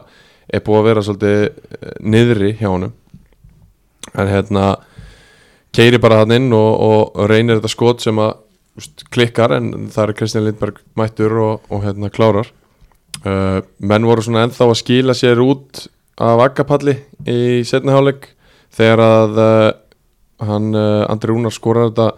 er 0.54 0.60
búið 0.66 0.80
að 0.82 0.88
vera 0.90 1.02
svolítið 1.06 1.44
eh, 1.46 1.94
niðri 2.02 2.52
hjá 2.60 2.68
honum 2.70 2.94
en 4.18 4.28
hérna 4.28 4.66
keiri 5.74 6.00
bara 6.04 6.20
hann 6.24 6.34
inn 6.36 6.50
og, 6.54 6.72
og 7.16 7.30
reynir 7.32 7.60
þetta 7.62 7.72
skot 7.72 8.02
sem 8.04 8.18
að 8.20 8.34
klikkar 9.14 9.54
en 9.58 9.90
það 9.92 10.04
er 10.10 10.14
Kristján 10.18 10.46
Lindberg 10.48 10.82
mættur 11.00 11.36
og, 11.44 11.62
og 11.72 11.84
hérna 11.86 12.10
klárar 12.14 12.50
uh, 13.26 13.62
menn 13.80 14.06
voru 14.08 14.22
svona 14.26 14.46
ennþá 14.48 14.68
að 14.70 14.80
skila 14.82 15.14
sér 15.18 15.42
út 15.44 15.86
af 16.22 16.40
akkapalli 16.48 16.98
í 17.30 17.62
setni 17.68 17.94
hálfleik 17.94 18.30
þegar 18.76 19.02
að 19.06 19.40
uh, 19.42 19.72
hann 20.48 20.72
uh, 20.76 21.06
Andri 21.12 21.32
Rúnar 21.34 21.54
skorar 21.54 21.90
þetta 21.92 22.12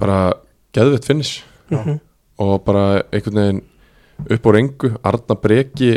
bara 0.00 0.18
geðvett 0.74 1.04
finish. 1.06 1.42
Mhm. 1.70 2.00
og 2.38 2.64
bara 2.66 3.02
einhvern 3.14 3.38
veginn 3.40 3.60
upp 4.34 4.46
á 4.46 4.50
rengu 4.52 4.88
Arna 5.06 5.34
Breki 5.38 5.90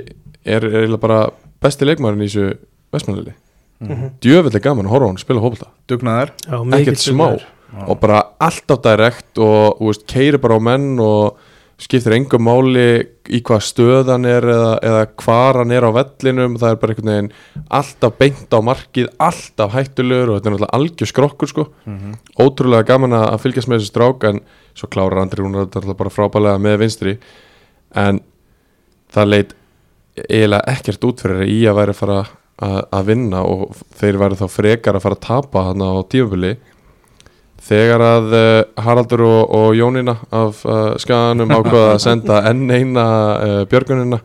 er, 0.46 0.62
eiginlega 0.64 1.00
bara 1.02 1.18
besti 1.62 1.84
leikmaðurinn 1.86 2.24
í 2.24 2.30
þessu 2.30 2.58
vestmannlili 2.94 3.34
Mhm. 3.82 4.14
djöfellig 4.22 4.62
gaman 4.64 4.88
að 4.88 4.94
horfa 4.96 5.06
á 5.06 5.10
hann 5.12 5.18
spila 5.22 5.42
hópulta 5.44 5.68
Dugnaðar 5.90 6.32
Já, 6.48 6.58
ekkert 6.80 6.98
smá 7.04 7.26
dugnaður. 7.28 7.90
og 7.90 8.00
bara 8.00 8.22
alltaf 8.40 8.80
direkt 8.82 9.38
og 9.38 9.78
þú 9.78 9.86
veist, 9.92 10.06
keiri 10.08 10.38
bara 10.42 10.56
á 10.58 10.62
menn 10.62 11.00
og 11.00 11.38
skiptir 11.78 12.16
engum 12.16 12.42
máli 12.42 12.86
í 13.30 13.42
hvað 13.46 13.60
stöð 13.68 14.10
hann 14.10 14.26
er 14.26 14.46
eða, 14.50 14.72
eða 14.82 15.02
hvar 15.22 15.60
hann 15.62 15.74
er 15.76 15.86
á 15.86 15.92
vellinum. 15.94 16.56
Það 16.58 16.72
er 16.74 16.80
bara 16.82 16.96
einhvern 16.96 17.12
veginn 17.12 17.30
alltaf 17.80 18.16
beint 18.18 18.56
á 18.56 18.60
markið 18.66 19.12
alltaf 19.22 19.76
hættulegur 19.76 20.32
og 20.32 20.40
þetta 20.40 20.50
er 20.50 20.56
náttúrulega 20.56 20.80
algjör 20.80 21.12
skrokkur 21.12 21.52
sko. 21.52 21.68
Ótrúlega 22.42 22.88
gaman 22.90 23.14
að 23.20 23.38
fylgjast 23.46 23.70
með 23.70 23.84
þessu 23.84 23.92
strák 23.94 24.26
en 24.32 24.42
svo 24.78 24.90
klárar 24.90 25.22
Andri 25.22 25.44
Rúnar 25.44 25.70
þetta 25.70 25.98
bara 26.00 26.14
frábælega 26.14 26.64
með 26.66 26.80
vinstri. 26.82 27.18
En 27.94 28.24
það 29.14 29.32
leit 29.34 29.56
eiginlega 30.18 30.74
ekkert 30.74 31.06
út 31.06 31.22
fyrir 31.22 31.46
í 31.46 31.60
að 31.70 31.78
væri 31.78 31.94
að 31.94 32.02
fara 32.02 32.20
að, 32.58 33.04
vinna 33.06 33.44
og 33.46 33.78
þeir 34.00 34.18
væri 34.18 34.40
þá 34.40 34.48
frekar 34.50 34.98
að 34.98 35.06
fara 35.06 35.18
að 35.20 35.26
tapa 35.28 35.66
hann 35.70 35.84
á 35.86 35.94
tímabili 36.10 36.56
þegar 37.68 38.04
að 38.04 38.36
uh, 38.38 38.84
Haraldur 38.84 39.24
og, 39.28 39.40
og 39.58 39.78
Jónína 39.78 40.18
af 40.34 40.62
uh, 40.66 40.94
skaganum 41.02 41.52
ákvaða 41.52 41.96
að 41.96 42.04
senda 42.04 42.42
enn 42.50 42.68
eina 42.72 43.08
uh, 43.36 43.58
björgunina 43.70 44.22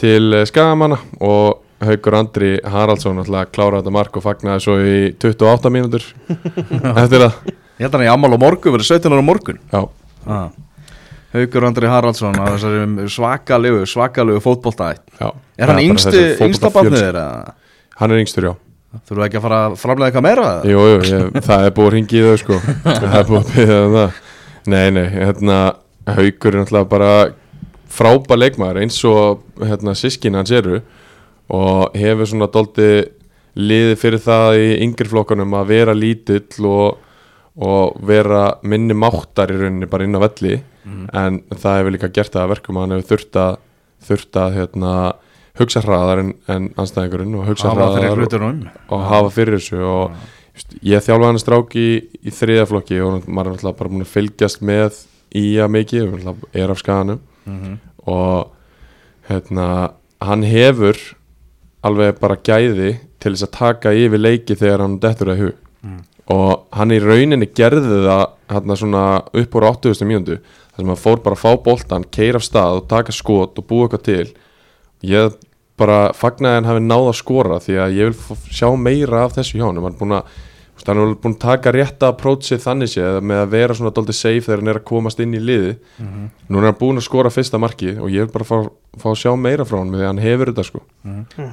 til 0.00 0.40
skagamanna 0.48 0.98
og 1.22 1.60
Haugur 1.84 2.16
Andri 2.16 2.54
Haraldsson 2.64 3.20
ætla 3.22 3.44
að 3.44 3.52
klára 3.54 3.80
þetta 3.80 3.92
mark 3.94 4.16
og 4.16 4.24
fagnaði 4.24 4.64
svo 4.64 4.76
í 4.80 4.98
28 5.20 5.72
mínútur. 5.74 6.06
Eftir 7.02 7.26
það. 7.26 7.40
Ég 7.74 7.82
held 7.82 7.90
að 7.90 7.98
hann 7.98 8.06
í 8.06 8.12
ammál 8.12 8.38
á 8.38 8.38
morgun, 8.40 8.76
verið 8.76 8.92
17 8.94 9.12
ára 9.12 9.24
á 9.26 9.26
morgun. 9.26 9.58
Já, 9.72 9.80
ah. 10.30 10.46
Haukur 11.34 11.66
Andri 11.66 11.90
Haraldsson 11.90 12.38
á 12.38 12.44
þessari 12.54 13.08
svakalegu, 13.10 13.82
svakalegu 13.90 14.42
fótboltaætt 14.42 15.02
já. 15.18 15.32
Er 15.58 15.72
hann 15.72 15.82
yngsta 15.82 16.70
barnið 16.70 17.00
þeirra? 17.00 17.26
hann 17.98 18.14
er 18.14 18.22
yngstur, 18.22 18.46
já 18.46 18.54
Þurfum 19.04 19.20
við 19.20 19.26
ekki 19.28 19.38
að 19.40 19.46
fara 19.46 19.60
að 19.66 19.76
framlega 19.80 20.10
eitthvað 20.10 20.26
meira? 20.28 20.50
Jú, 20.70 20.82
jú, 20.90 20.98
ég, 21.10 21.38
það 21.44 21.64
er 21.66 21.72
búið 21.76 21.88
að 21.88 21.94
ringi 21.96 22.18
í 22.20 22.24
þau 22.24 22.36
sko. 22.42 22.58
Það 22.84 23.16
er 23.18 23.26
búið 23.30 23.40
að 23.40 23.50
byggja 23.54 23.78
um 23.80 23.96
það. 23.98 24.20
Nei, 24.74 24.84
nei, 24.96 25.06
hérna 25.12 25.56
Haukur 26.04 26.52
er 26.54 26.60
náttúrulega 26.60 26.90
bara 26.92 27.10
frábær 27.94 28.40
leikmaður 28.40 28.80
eins 28.82 28.98
og 29.08 29.44
hérna, 29.62 29.94
sískin 29.96 30.36
hans 30.38 30.52
eru 30.54 30.80
og 31.54 31.96
hefur 31.98 32.28
svona 32.28 32.48
doldi 32.52 32.88
liði 33.54 33.96
fyrir 34.00 34.22
það 34.24 34.58
í 34.58 34.68
yngri 34.84 35.08
flokkanum 35.10 35.54
að 35.60 35.68
vera 35.70 35.94
lítill 35.94 36.66
og, 36.66 36.96
og 37.60 37.98
vera 38.08 38.46
minni 38.66 38.96
máttar 38.98 39.52
í 39.54 39.58
rauninni 39.60 39.88
bara 39.90 40.08
inn 40.08 40.18
á 40.18 40.24
velli. 40.24 40.56
En 41.14 41.38
það 41.52 41.78
hefur 41.80 41.94
líka 41.94 42.10
gert 42.12 42.34
það 42.34 42.42
að 42.46 42.52
verkum 42.56 42.76
að 42.76 42.84
hann 42.84 42.96
hefur 42.96 43.10
þurft 43.12 43.38
að, 43.40 43.60
þurft 44.08 44.40
að 44.42 44.56
hérna, 44.58 44.94
hugsa 45.58 45.80
hraðar 45.84 46.22
en, 46.24 46.30
en 46.50 46.68
anstæðingurinn 46.80 47.34
og 47.38 47.46
hugsa 47.50 47.68
Hafa 47.70 47.88
hraðar 47.92 48.10
og, 48.10 48.18
hlutunum 48.22 48.62
og 48.90 49.04
hafa 49.10 49.30
fyrir 49.36 49.58
þessu 49.60 49.82
og 49.86 50.16
just, 50.54 50.74
ég 50.82 51.04
þjálfa 51.06 51.28
hann 51.30 51.38
strák 51.42 51.76
í, 51.78 51.86
í 52.26 52.30
þriða 52.34 52.66
flokki 52.70 53.00
og 53.04 53.28
maður 53.28 53.52
er 53.52 53.56
náttúrulega 53.58 53.78
bara 53.80 53.92
búin 53.94 54.06
að 54.06 54.12
fylgjast 54.14 54.62
með 54.66 54.98
í 55.34 55.44
að 55.62 55.72
mikið, 55.76 56.16
er 56.54 56.70
af 56.74 56.82
skaganum 56.82 57.20
Mhm. 57.44 57.74
og 58.08 58.50
hérna, 59.28 59.66
hann 60.24 60.42
hefur 60.48 60.96
alveg 61.84 62.18
bara 62.20 62.36
gæði 62.40 62.94
til 63.20 63.32
þess 63.34 63.44
að 63.44 63.50
taka 63.58 63.92
yfir 63.92 64.20
leiki 64.22 64.56
þegar 64.56 64.80
hann 64.80 64.98
dettur 65.02 65.32
að 65.34 65.42
hug 65.42 65.54
Mm. 65.84 65.98
og 66.32 66.62
hann 66.72 66.88
í 66.96 66.98
rauninni 67.04 67.44
gerði 67.52 67.82
það 68.06 68.22
hérna 68.48 68.76
svona 68.80 69.02
upp 69.36 69.50
úr 69.58 69.66
80. 69.68 70.06
mínútu 70.08 70.38
þar 70.40 70.78
sem 70.80 70.86
hann 70.88 70.96
fór 70.96 71.20
bara 71.22 71.36
að 71.36 71.42
fá 71.44 71.62
boltan, 71.62 72.04
keira 72.10 72.36
af 72.40 72.46
stað 72.46 72.78
og 72.78 72.88
taka 72.88 73.12
skot 73.12 73.58
og 73.60 73.66
búa 73.68 73.84
eitthvað 73.84 74.02
til 74.06 74.32
ég 75.10 75.36
bara 75.80 76.12
fagnaði 76.14 76.54
hann 76.60 76.68
hafi 76.70 76.82
náð 76.86 77.08
að 77.10 77.16
skora 77.20 77.60
því 77.62 77.78
að 77.82 77.94
ég 77.98 78.10
vil 78.10 78.36
sjá 78.54 78.68
meira 78.78 79.24
af 79.26 79.32
þessu 79.38 79.58
hjá 79.58 79.66
hann 79.68 79.80
hann 79.82 79.90
er 79.92 79.98
búin 79.98 80.12
að 80.20 80.28
hann 80.84 80.98
er 81.00 81.14
búin 81.22 81.34
að 81.34 81.40
taka 81.40 81.72
rétta 81.72 82.08
approachið 82.12 82.60
þannig 82.60 82.90
séð 82.92 83.20
með 83.24 83.38
að 83.44 83.52
vera 83.54 83.74
svona 83.78 83.92
doldið 83.96 84.16
safe 84.18 84.44
þegar 84.46 84.60
hann 84.62 84.70
er 84.74 84.78
að 84.80 84.84
komast 84.90 85.20
inn 85.22 85.34
í 85.34 85.40
liði 85.40 85.76
Mhm. 86.02 86.24
nú 86.50 86.58
er 86.60 86.66
hann 86.68 86.78
búin 86.80 86.98
að 87.00 87.06
skora 87.08 87.30
fyrsta 87.32 87.58
markið 87.62 88.00
og 88.02 88.10
ég 88.10 88.26
vil 88.26 88.32
bara 88.34 88.44
fá, 88.44 88.58
fá 88.98 89.08
að 89.10 89.20
sjá 89.22 89.32
meira 89.38 89.64
frá 89.64 89.78
hann 89.78 89.90
því 89.94 90.02
að 90.02 90.10
hann 90.12 90.18
hefur 90.24 90.50
þetta 90.52 90.64
sko. 90.68 90.80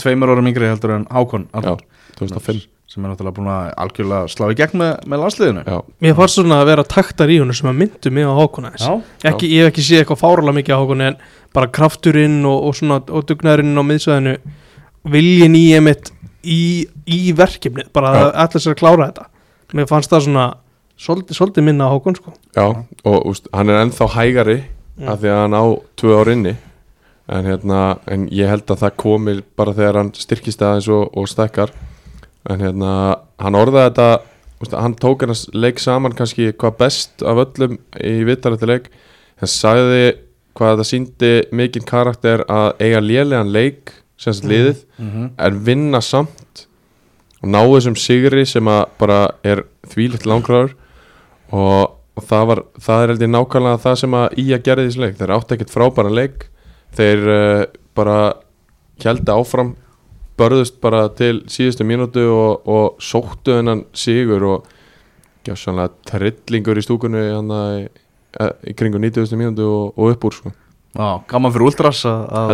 Tveimur 0.01 0.29
árum 0.35 0.47
yngri 0.51 0.67
heldur 0.69 0.91
en 0.95 1.05
Hákon 1.05 1.47
já, 1.53 1.77
2005 2.21 2.61
sem 2.91 3.05
er 3.05 3.11
náttúrulega 3.13 3.35
búin 3.37 3.49
að 3.51 3.67
algjörlega 3.85 4.29
slá 4.33 4.45
í 4.51 4.55
gegn 4.59 4.79
með, 4.81 4.89
með 5.07 5.21
landsliðinu. 5.23 5.61
Já, 5.67 5.77
Mér 6.03 6.15
fannst 6.17 6.35
svona 6.39 6.57
að 6.61 6.69
vera 6.71 6.83
taktar 6.91 7.31
í 7.31 7.37
honum 7.39 7.55
sem 7.55 7.69
að 7.71 7.77
myndu 7.81 8.11
mig 8.11 8.27
á 8.27 8.33
Hákona 8.35 8.71
þess 8.75 9.27
ekki, 9.31 9.47
Ég 9.53 9.63
hef 9.63 9.71
ekki 9.71 9.85
séð 9.87 10.01
eitthvað 10.03 10.19
fáralega 10.23 10.57
mikið 10.59 10.75
á 10.75 10.79
Hákona 10.81 11.07
en 11.13 11.19
bara 11.55 11.69
krafturinn 11.77 12.41
og, 12.49 12.57
og 12.67 12.75
svona 12.75 12.97
og 13.07 13.23
dugnaðurinn 13.29 13.79
á 13.79 13.83
miðsvæðinu 13.87 14.33
viljin 15.15 15.55
í 15.57 15.63
emitt 15.77 16.11
í, 16.43 16.59
í 17.07 17.21
verkefnið 17.37 17.91
bara 17.95 18.11
að 18.17 18.33
allir 18.43 18.65
sér 18.65 18.75
að 18.75 18.81
klára 18.83 19.07
þetta. 19.11 19.25
Mér 19.79 19.87
fannst 19.89 20.11
það 20.11 20.25
svona 20.27 20.45
svolítið, 21.01 21.37
svolítið 21.39 21.67
minna 21.69 21.87
á 21.87 21.93
Hákon 21.95 22.19
sko. 22.19 22.35
Já, 22.57 22.67
og 23.07 23.17
úst, 23.31 23.47
hann 23.55 23.71
er 23.71 23.81
ennþá 23.85 24.11
hægari 24.19 24.59
Mm. 25.01 25.07
af 25.07 25.21
því 25.21 25.29
að 25.31 25.37
hann 25.39 25.55
á 25.55 25.63
tvö 25.97 26.15
ár 26.19 26.29
inni. 26.29 26.51
En, 27.31 27.45
hérna, 27.47 27.77
en 28.11 28.25
ég 28.29 28.49
held 28.51 28.67
að 28.69 28.81
það 28.83 28.91
komi 28.99 29.33
bara 29.57 29.71
þegar 29.73 29.97
hann 30.01 30.09
styrkist 30.13 30.61
aðeins 30.61 30.89
og, 30.91 31.05
og 31.17 31.29
stekkar 31.31 31.71
en 32.49 32.59
hérna, 32.59 32.91
hann 33.39 33.55
orðaði 33.55 33.91
þetta 33.91 34.77
hann 34.81 34.95
tók 35.01 35.21
hann 35.25 35.35
leik 35.53 35.79
saman 35.81 36.13
kannski 36.17 36.51
hvað 36.53 36.77
best 36.77 37.23
af 37.25 37.37
öllum 37.45 37.77
í 38.01 38.23
vittarætti 38.27 38.67
leik 38.69 38.89
hann 39.41 39.49
sagði 39.49 40.03
hvað 40.57 40.75
þetta 40.75 40.87
síndi 40.89 41.31
mikinn 41.55 41.85
karakter 41.87 42.43
að 42.51 42.67
eiga 42.83 42.99
lélegan 43.01 43.51
leik 43.53 43.93
sem 44.17 44.33
sagt 44.33 44.49
liðið 44.51 44.83
Mhm. 45.01 45.29
en 45.37 45.63
vinna 45.65 46.01
samt 46.01 46.67
og 47.41 47.49
ná 47.49 47.61
þessum 47.65 47.95
sigri 47.97 48.45
sem 48.45 48.65
að 48.69 48.85
bara 48.99 49.31
er 49.43 49.63
þvílitt 49.89 50.25
langræður 50.29 50.75
og, 51.51 51.91
og 52.17 52.23
það 52.29 52.45
var 52.51 52.61
það 52.79 53.01
er 53.03 53.07
heldur 53.15 53.31
nákvæmlega 53.33 53.81
það 53.81 53.95
sem 54.03 54.11
að 54.13 54.35
í 54.37 54.45
að 54.53 54.63
gera 54.67 54.85
þessu 54.85 55.01
leik. 55.01 55.15
Þeir 55.17 55.33
átti 55.35 55.55
ekkert 55.55 55.73
frábæra 55.73 56.11
leik. 56.13 56.45
Þeir 56.95 57.25
uh, 57.33 57.65
bara 57.97 58.33
held 59.03 59.25
áfram 59.33 59.73
börðust 60.41 60.79
bara 60.83 61.05
til 61.15 61.43
síðustu 61.51 61.85
mínútu 61.87 62.25
og, 62.33 62.65
og 62.67 62.97
sóttu 63.03 63.59
hennan 63.59 63.85
sigur 63.93 64.43
og 64.55 64.71
gjásanlega 65.47 65.93
trillingur 66.09 66.77
í 66.81 66.83
stúkunni 66.85 67.21
hann 67.33 67.53
í, 67.53 67.85
í 68.69 68.75
kringu 68.77 68.99
90. 69.01 69.37
mínútu 69.39 69.65
og, 69.69 69.93
og 69.97 70.15
upp 70.15 70.27
úr 70.29 70.35
sko. 70.37 70.51
Já, 70.91 71.21
gaman 71.31 71.53
fyrir 71.55 71.69
Ultras 71.69 72.01
að- 72.03 72.49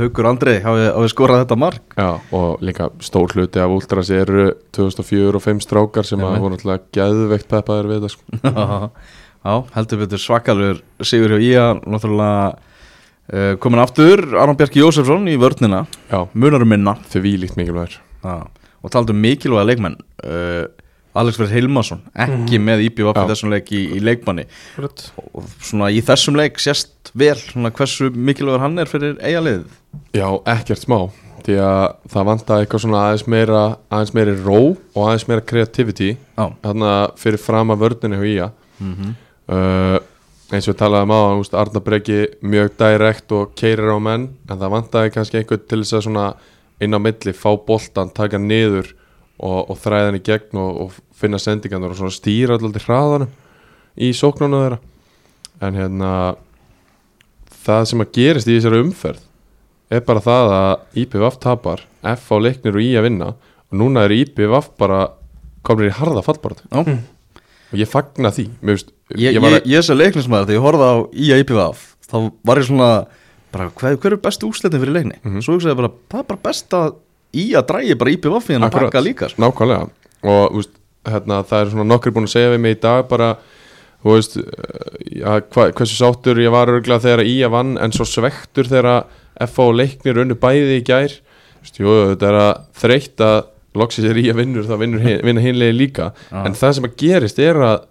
Haukur 0.00 0.24
Andri 0.30 0.54
hafi, 0.64 0.86
skorað 1.12 1.42
þetta 1.42 1.58
mark 1.60 1.96
Já, 1.98 2.06
og 2.32 2.62
líka 2.64 2.86
stór 3.04 3.34
hluti 3.36 3.60
af 3.60 3.74
Ultras 3.74 4.08
eru 4.16 4.46
2004 4.72 5.36
og 5.36 5.44
5 5.44 5.60
strákar 5.66 6.08
sem 6.08 6.22
voru 6.40 6.54
náttúrulega 6.54 6.86
geðveikt 6.96 7.50
peppaðir 7.52 7.90
við 7.92 8.06
það 8.06 8.14
sko. 8.14 8.40
Já, 9.44 9.54
heldur 9.74 10.00
betur 10.00 10.22
svakalur 10.22 10.80
Sigur 11.04 11.34
hjá 11.36 11.44
Ía 11.44 11.66
náttúrulega 11.84 12.56
uh, 13.30 13.54
komin 13.62 13.82
aftur 13.82 14.24
Aron 14.40 14.58
Bjarki 14.58 14.82
Jósefsson 14.82 15.28
í 15.30 15.38
vörnina. 15.40 15.84
Já, 16.10 16.24
munarum 16.34 16.70
minna. 16.72 16.96
Þau 17.12 17.22
líkt 17.22 17.58
mikilvægir. 17.60 17.98
Já, 18.22 18.36
og 18.82 18.94
taldu 18.94 19.14
um 19.14 19.22
mikilvæga 19.22 19.68
leikmenn. 19.70 19.98
Uh, 20.22 20.70
Alex 21.12 21.36
Verð 21.36 21.52
Hilmarsson 21.52 22.00
ekki 22.24 22.56
með 22.62 22.86
IPVF 22.86 23.18
í 23.20 23.24
þessum 23.28 23.50
leik 23.52 23.66
í, 23.74 23.82
í 23.98 24.00
leikmanni. 24.00 24.46
Rödd. 24.80 25.10
og 25.20 25.50
svona 25.60 25.90
í 25.92 26.00
þessum 26.04 26.38
leik 26.40 26.60
sést 26.62 27.12
vel 27.18 27.36
svona 27.36 27.72
hversu 27.76 28.08
mikilvægur 28.14 28.62
hann 28.62 28.80
er 28.80 28.88
fyrir 28.88 29.18
eiga 29.20 29.42
lið 29.44 29.66
Já, 30.16 30.24
ekkert 30.54 30.80
smá. 30.80 30.96
Því 31.44 31.58
að 31.60 31.82
það 32.14 32.28
vantaði 32.30 32.64
eitthvað 32.64 32.84
svona 32.86 33.02
aðeins 33.08 33.26
meira 33.34 33.60
aðeins 33.92 34.14
meiri 34.16 34.36
ró 34.38 34.58
og 34.62 35.02
aðeins 35.02 35.26
meira 35.28 35.44
creativity 35.44 36.14
Já, 36.14 36.46
þarna 36.64 36.94
fyrir 37.20 37.44
fram 37.44 37.74
að 37.74 37.84
vördinu 37.84 38.22
hjá 38.22 38.30
Ía. 38.32 38.48
Mm 38.80 39.12
uh, 39.52 39.98
eins 40.52 40.68
og 40.68 40.74
við 40.74 40.80
talaðum 40.82 41.14
á 41.16 41.20
úst, 41.40 41.54
Arna 41.56 41.80
Breki 41.80 42.18
mjög 42.44 42.74
direkt 42.80 43.32
og 43.32 43.54
keirir 43.58 43.92
á 43.92 43.98
menn 44.02 44.28
en 44.48 44.58
það 44.58 44.74
vantaði 44.74 45.14
kannski 45.14 45.40
einhvern 45.40 45.64
til 45.68 45.80
þess 45.80 45.96
að 45.98 46.04
svona 46.06 46.26
inn 46.82 46.96
á 46.96 47.00
milli 47.00 47.32
fá 47.36 47.50
boltan, 47.56 48.12
taka 48.12 48.40
niður 48.40 48.92
og, 49.38 49.70
og 49.70 49.76
þræða 49.80 50.10
hann 50.10 50.18
í 50.18 50.24
gegn 50.26 50.60
og, 50.60 50.80
og 50.84 51.00
finna 51.16 51.40
sendingarnar 51.40 51.94
og 51.94 52.00
svona 52.00 52.14
stýra 52.14 52.58
alltaf 52.58 52.88
hraðanum 52.88 53.32
í 53.96 54.12
sóknunum 54.16 54.64
þeirra. 54.64 54.80
En 55.62 55.78
hérna 55.78 56.12
það 57.62 57.88
sem 57.90 58.04
að 58.04 58.12
gerist 58.16 58.50
í 58.50 58.56
þessari 58.56 58.82
umferð 58.82 59.24
er 59.92 60.04
bara 60.06 60.24
það 60.24 60.52
að 60.56 61.02
IPVF 61.02 61.40
tapar 61.42 61.82
F 62.12 62.30
á 62.32 62.36
leiknir 62.42 62.78
og 62.78 62.84
I 62.84 62.92
að 62.98 63.06
vinna 63.08 63.32
og 63.32 63.76
núna 63.78 64.06
er 64.06 64.16
IPVF 64.16 64.72
bara 64.80 65.04
komnir 65.66 65.92
í 65.92 65.96
harða 65.96 66.24
fallbarð 66.26 66.64
Já. 66.66 66.96
Og 67.72 67.78
ég 67.80 67.88
fagna 67.88 68.30
því. 68.34 68.46
Veist, 68.62 68.92
Ég, 69.12 69.34
ég, 69.36 69.42
ég, 69.42 69.66
ég 69.68 69.84
sé 69.84 69.92
leiknismæður 69.96 70.46
þegar 70.48 70.56
ég 70.56 70.64
horfði 70.64 70.86
á 70.88 70.96
IA 71.12 71.36
IPVF 71.42 71.80
þá 72.08 72.16
var 72.48 72.60
ég 72.62 72.68
svona 72.68 72.90
bara, 73.52 73.66
hver, 73.76 73.96
hver 74.00 74.14
er 74.16 74.20
bestu 74.24 74.48
úslitin 74.48 74.80
fyrir 74.80 74.94
leikni? 74.96 75.18
Mhm. 75.22 75.42
svo 75.44 75.56
hugsaði 75.58 75.74
ég 75.74 75.80
bara, 75.82 75.90
það 76.12 76.22
er 76.22 76.28
bara 76.30 76.44
best 76.48 76.76
að 76.78 76.94
IA 77.42 77.62
drægi 77.68 77.98
bara 78.00 78.14
IPVF 78.14 78.48
í 78.48 78.56
hann 78.56 78.64
að 78.68 78.76
pakka 78.76 79.02
líka 79.04 79.28
sko. 79.32 79.42
Nákvæmlega. 79.42 79.90
Og 80.22 80.56
veist, 80.56 80.72
hérna, 81.08 81.42
það 81.48 81.58
er 81.60 81.70
svona 81.72 81.88
nokkri 81.88 82.12
búin 82.14 82.28
að 82.28 82.34
segja 82.36 82.52
við 82.54 82.60
mig 82.64 82.76
í 82.76 82.80
dag 82.80 83.08
bara 83.10 83.28
veist, 84.04 84.36
eh, 84.36 85.18
ja, 85.20 85.36
hva, 85.40 85.68
hversu 85.72 85.96
sáttur 85.98 86.40
ég 86.42 86.50
var 86.52 86.72
örgulega 86.72 87.04
þegar 87.04 87.24
í 87.28 87.36
að 87.44 87.52
vann 87.54 87.76
en 87.78 87.92
svo 87.94 88.04
svektur 88.08 88.68
þegar 88.70 89.04
FA 89.48 89.62
og 89.68 89.76
leiknir 89.78 90.20
unnu 90.24 90.34
bæði 90.40 90.80
í 90.80 90.84
gær. 90.86 91.18
Þú 91.18 91.62
veist, 91.66 91.78
jú, 91.80 91.92
þetta 92.12 92.28
er 92.32 92.38
að 92.40 92.52
þreytt 92.82 93.24
að 93.74 93.80
loksins 93.80 94.08
er 94.10 94.16
í 94.20 94.26
að 94.30 94.36
vinnur 94.42 94.64
þá 94.68 94.76
vinnur 94.78 95.00
hin, 95.00 95.20
vinna 95.24 95.40
hinlega 95.40 95.72
líka 95.76 96.12
Já. 96.30 96.44
en 96.46 96.52
það 96.52 96.72
sem 96.74 96.84
að 96.84 96.96
gerist 96.96 97.38
er 97.38 97.54
að 97.56 97.84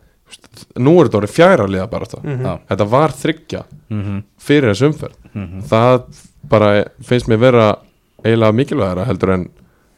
nú 0.80 0.94
er 1.02 1.08
þetta 1.10 1.20
orðið 1.22 1.36
fjæra 1.36 1.68
liða 1.68 1.90
bara 1.92 2.06
þetta 2.06 2.24
Mhm. 2.24 2.46
Já. 2.46 2.60
þetta 2.70 2.88
var 2.90 3.10
þryggja 3.12 3.64
Mhm. 3.90 4.24
fyrir 4.40 4.70
þessu 4.72 4.90
umferð 4.92 5.16
Mhm. 5.36 5.62
það 5.68 6.04
bara 6.50 6.86
finnst 7.04 7.28
mér 7.28 7.40
vera 7.40 7.76
eiginlega 8.24 8.54
mikilvægara 8.56 9.06
heldur 9.06 9.34
en 9.34 9.50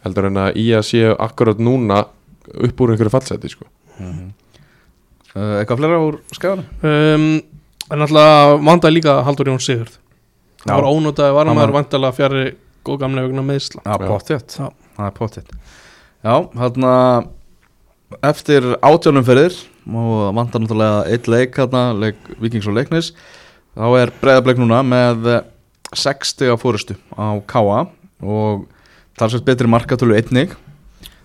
heldur 0.05 0.25
en 0.25 0.33
að 0.35 0.55
í 0.55 0.65
að 0.75 0.83
séu 0.83 1.15
akkurat 1.19 1.57
núna 1.59 2.05
upp 2.53 2.77
úr 2.81 2.91
einhverju 2.91 3.09
fallseti 3.11 3.49
sko. 3.49 3.65
Uh, 5.33 5.57
eitthvað 5.63 5.79
fleira 5.81 5.97
úr 5.99 6.19
skæðanum? 6.35 6.65
um, 6.83 7.41
En 7.91 7.99
alltaf 8.05 8.59
vandaði 8.63 8.93
líka 8.99 9.15
Haldur 9.25 9.49
Jón 9.51 9.59
Sigurð 9.61 9.97
Já. 10.63 10.71
Það 10.71 10.75
var 10.77 10.87
ónótaði 10.93 11.33
varmaður 11.35 11.71
var- 11.73 11.83
vandalega 11.83 12.15
fjari 12.15 12.43
góð 12.85 12.99
gamlega 13.01 13.27
vegna 13.27 13.43
meðsla 13.43 13.81
Já, 13.83 13.97
Já. 13.97 14.07
pottétt 14.07 14.55
Já. 14.59 14.69
Það 14.97 15.07
er 15.07 15.15
pottétt 15.17 15.55
Já, 16.23 16.35
hérna 16.55 16.93
eftir 18.23 18.65
átjónum 18.79 19.25
fyrir 19.25 19.55
og 19.83 20.35
vantar 20.37 20.61
náttúrulega 20.63 21.01
eitt 21.11 21.27
leik 21.27 21.57
hérna, 21.59 21.89
leik 21.97 22.19
Vikings 22.39 22.69
og 22.69 22.77
Leiknis 22.77 23.11
þá 23.73 23.87
er 23.99 24.13
breyðableik 24.21 24.61
núna 24.61 24.83
með 24.85 25.27
60 25.97 26.53
á 26.53 26.55
fórustu 26.61 26.95
á 27.17 27.37
Káa 27.49 27.87
og 28.23 28.67
talsveit 29.17 29.45
betri 29.45 29.69
markatölu 29.69 30.15
einnig. 30.17 30.53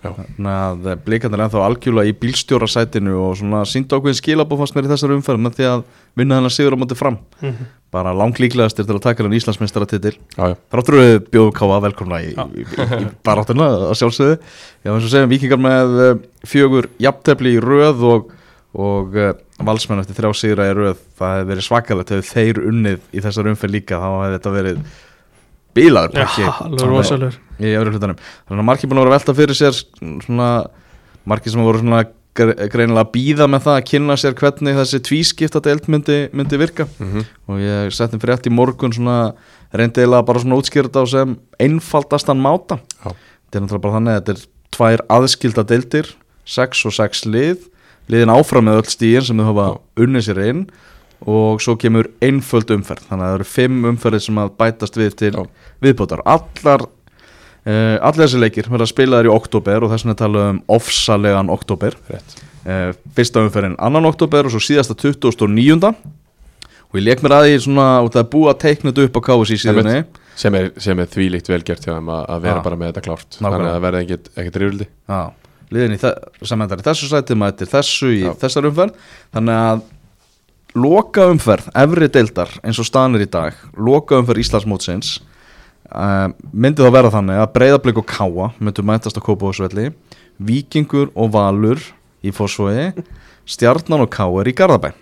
Þannig 0.03 0.49
að 0.53 0.87
blikarnir 1.05 1.43
ennþá 1.43 1.63
algjörlega 1.65 2.11
í 2.11 2.15
bílstjórasætinu 2.21 3.17
og 3.19 3.35
svona 3.39 3.65
sínd 3.67 3.91
ákveðin 3.91 4.19
skilabóð 4.19 4.61
fannst 4.61 4.77
mér 4.77 4.87
í 4.87 4.91
þessari 4.93 5.17
umferð 5.17 5.43
með 5.43 5.57
því 5.57 5.67
að 5.67 5.83
vinna 6.19 6.39
þennan 6.39 6.55
sigur 6.55 6.75
á 6.75 6.81
móti 6.81 6.97
fram. 6.99 7.19
Mhm. 7.41 7.75
bara 7.89 8.13
langlíklegastir 8.13 8.85
til 8.85 8.93
að 8.93 9.01
taka 9.01 9.23
hann 9.23 9.33
Íslandsmeistaratitil. 9.33 10.13
Já, 10.37 10.43
já. 10.51 10.55
Þráttur 10.69 10.97
við 10.99 11.15
bjóðum 11.33 11.55
Káa 11.57 11.79
velkomna 11.81 12.19
í, 12.21 12.35
í, 12.37 12.61
í, 12.61 13.07
baráttuna 13.25 13.65
að 13.89 13.95
sjálfsögðu. 13.97 14.35
Já, 14.85 14.91
eins 14.93 15.07
og 15.07 15.09
segjum 15.09 15.31
vikingar 15.31 15.57
með 15.57 15.95
eh, 16.03 16.19
fjögur 16.45 16.89
jafntefli 17.01 17.55
í 17.57 17.63
röð 17.65 18.03
og, 18.05 18.29
og 18.77 19.17
uh, 19.17 19.33
valsmenn 19.65 20.03
eftir 20.03 20.19
þrjá 20.19 20.37
sigra 20.37 20.69
í 20.69 20.75
röð. 20.77 21.01
Það 21.17 21.33
hefði 21.33 21.49
verið 21.49 21.65
svakalegt 21.65 22.13
hefur 22.13 22.29
þeir 22.29 22.61
unnið 22.69 22.99
í 23.09 23.25
þessar 23.25 23.49
umferð 23.55 23.73
líka. 23.79 23.97
Þá 23.97 24.09
hefði 24.19 24.37
þetta 24.37 24.55
verið 24.59 24.83
bílaður 25.77 26.15
pakki 26.17 26.45
alveg 26.49 26.87
rosalur 26.89 27.35
í 27.59 27.73
öðru 27.77 27.93
hlutanum. 27.95 28.17
Þannig 28.47 28.63
að 28.63 28.67
margir 28.69 28.89
búin 28.89 29.01
að 29.01 29.05
vera 29.05 29.11
að 29.13 29.19
velta 29.19 29.35
fyrir 29.37 29.59
sér 29.59 29.77
svona, 30.25 30.47
margir 31.29 31.53
sem 31.53 31.63
voru 31.63 31.81
svona 31.83 32.01
gre- 32.39 32.67
greinilega 32.71 33.03
að 33.05 33.11
býða 33.13 33.47
með 33.51 33.65
það 33.67 33.77
að 33.79 33.87
kynna 33.91 34.17
sér 34.19 34.37
hvernig 34.39 34.77
þessi 34.79 35.01
tvískipta 35.09 35.61
deild 35.65 35.89
myndi, 35.91 36.19
myndi 36.33 36.59
virka. 36.61 36.87
Mm 36.99 37.25
og 37.49 37.59
ég 37.63 37.93
setti 37.95 38.19
fyrir 38.21 38.35
eftir 38.37 38.51
í 38.53 38.55
morgun 38.55 38.93
svona 38.93 39.17
reyndi 39.73 40.01
eiginlega 40.03 40.25
bara 40.25 40.39
svona 40.43 40.57
útskýrt 40.61 40.95
á 40.97 41.03
sem 41.09 41.35
einfaldastan 41.59 42.39
máta. 42.41 42.79
Já. 43.03 43.11
þetta 43.13 43.57
er 43.57 43.63
náttúrulega 43.65 43.83
bara 43.85 43.97
þannig 43.97 44.13
að 44.13 44.19
þetta 44.21 44.35
er 44.35 44.45
tvær 44.77 45.03
aðskilda 45.17 45.63
deildir, 45.69 46.11
sex 46.45 46.85
og 46.85 46.93
sex 46.95 47.25
lið. 47.25 47.67
Liðin 48.09 48.31
áfram 48.33 48.65
með 48.65 48.79
öll 48.81 48.89
stíðin 48.89 49.25
sem 49.27 49.37
þau 49.41 49.49
hafa 49.51 49.65
unnið 50.01 50.23
sér 50.29 50.39
inn 50.49 50.61
og 51.27 51.59
svo 51.63 51.75
kemur 51.79 52.07
einföld 52.23 52.71
umferð. 52.75 53.07
Þannig 53.09 53.25
að 53.25 53.31
það 53.31 53.39
eru 53.39 53.49
fimm 53.49 53.89
umferðir 53.91 54.23
sem 54.23 54.39
að 54.39 54.53
bætast 54.61 54.99
við 54.99 55.17
til 55.19 55.33
Já. 55.35 55.41
viðbótar. 55.83 56.23
Allar 56.29 56.85
uh, 56.85 57.97
allir 57.97 58.23
þessi 58.23 58.43
leikir 58.43 58.69
verða 58.71 58.87
spilaðir 58.89 59.29
í 59.31 59.33
oktober 59.33 59.85
og 59.85 59.93
þess 59.93 60.07
vegna 60.07 60.19
tala 60.19 60.45
um 60.53 60.61
ofsalegan 60.77 61.51
oktober 61.53 61.97
uh, 61.99 62.93
fyrsta 63.17 63.43
umferðin 63.43 63.77
annan 63.81 64.07
oktober 64.09 64.47
og 64.47 64.55
svo 64.55 64.63
síðasta 64.63 64.95
2009 64.99 65.91
og 66.89 66.97
ég 66.97 67.05
leik 67.05 67.21
mér 67.25 67.35
að 67.35 67.49
því 67.49 67.59
svona 67.67 68.23
búið 68.31 68.53
að 68.53 68.61
teikna 68.63 68.93
þetta 68.93 69.05
upp 69.09 69.19
á 69.19 69.21
KSI 69.27 69.59
síðunni. 69.65 69.99
Sem 70.39 70.55
er, 70.55 70.71
sem 70.79 70.99
er 71.03 71.09
þvílíkt 71.11 71.51
velgert 71.51 71.83
hjá 71.83 71.91
þeim 71.91 72.09
að, 72.15 72.23
að 72.31 72.43
vera 72.47 72.55
Já. 72.55 72.63
bara 72.63 72.79
með 72.79 72.91
þetta 72.93 73.01
klárt. 73.05 73.27
Nákvæmlega. 73.27 73.51
þannig 73.51 73.67
að 73.67 73.73
það 73.73 73.85
verði 73.85 74.01
ekkit, 74.05 74.29
ekkit 74.39 74.59
rýruldi 74.61 74.85
Já, 74.87 75.19
liðin 75.75 75.95
í 75.95 75.99
þe 75.99 76.11
í 76.79 76.85
þessu 76.87 77.09
sæti 77.11 77.37
mætir 77.37 77.69
þessu 77.69 78.11
í 78.15 78.21
Já. 78.23 78.31
þessar 78.39 78.69
umferð. 78.69 79.09
Þannig 79.35 79.59
að 79.67 79.83
loka 80.79 81.27
umferð, 81.31 81.69
efri 81.75 82.07
deildar 82.11 82.51
eins 82.63 82.79
og 82.81 82.87
stanir 82.87 83.25
í 83.25 83.29
dag, 83.31 83.57
loka 83.77 84.19
umferð 84.19 84.43
Íslandsmótsins 84.43 85.17
uh, 85.91 86.29
myndi 86.53 86.85
þá 86.85 86.93
vera 86.93 87.11
þannig 87.13 87.41
að 87.41 87.53
breyðablik 87.55 88.01
og 88.01 88.07
káa 88.09 88.49
myndu 88.59 88.85
mætast 88.85 89.19
á 89.19 89.21
Kópavósvelli 89.25 89.89
Víkingur 90.39 91.09
og 91.15 91.33
Valur 91.35 91.81
í 92.23 92.33
Fossvogi 92.35 92.91
Stjarnan 93.49 94.05
og 94.05 94.11
káa 94.13 94.29
er 94.43 94.51
í 94.51 94.55
Garðabæ 94.55 94.93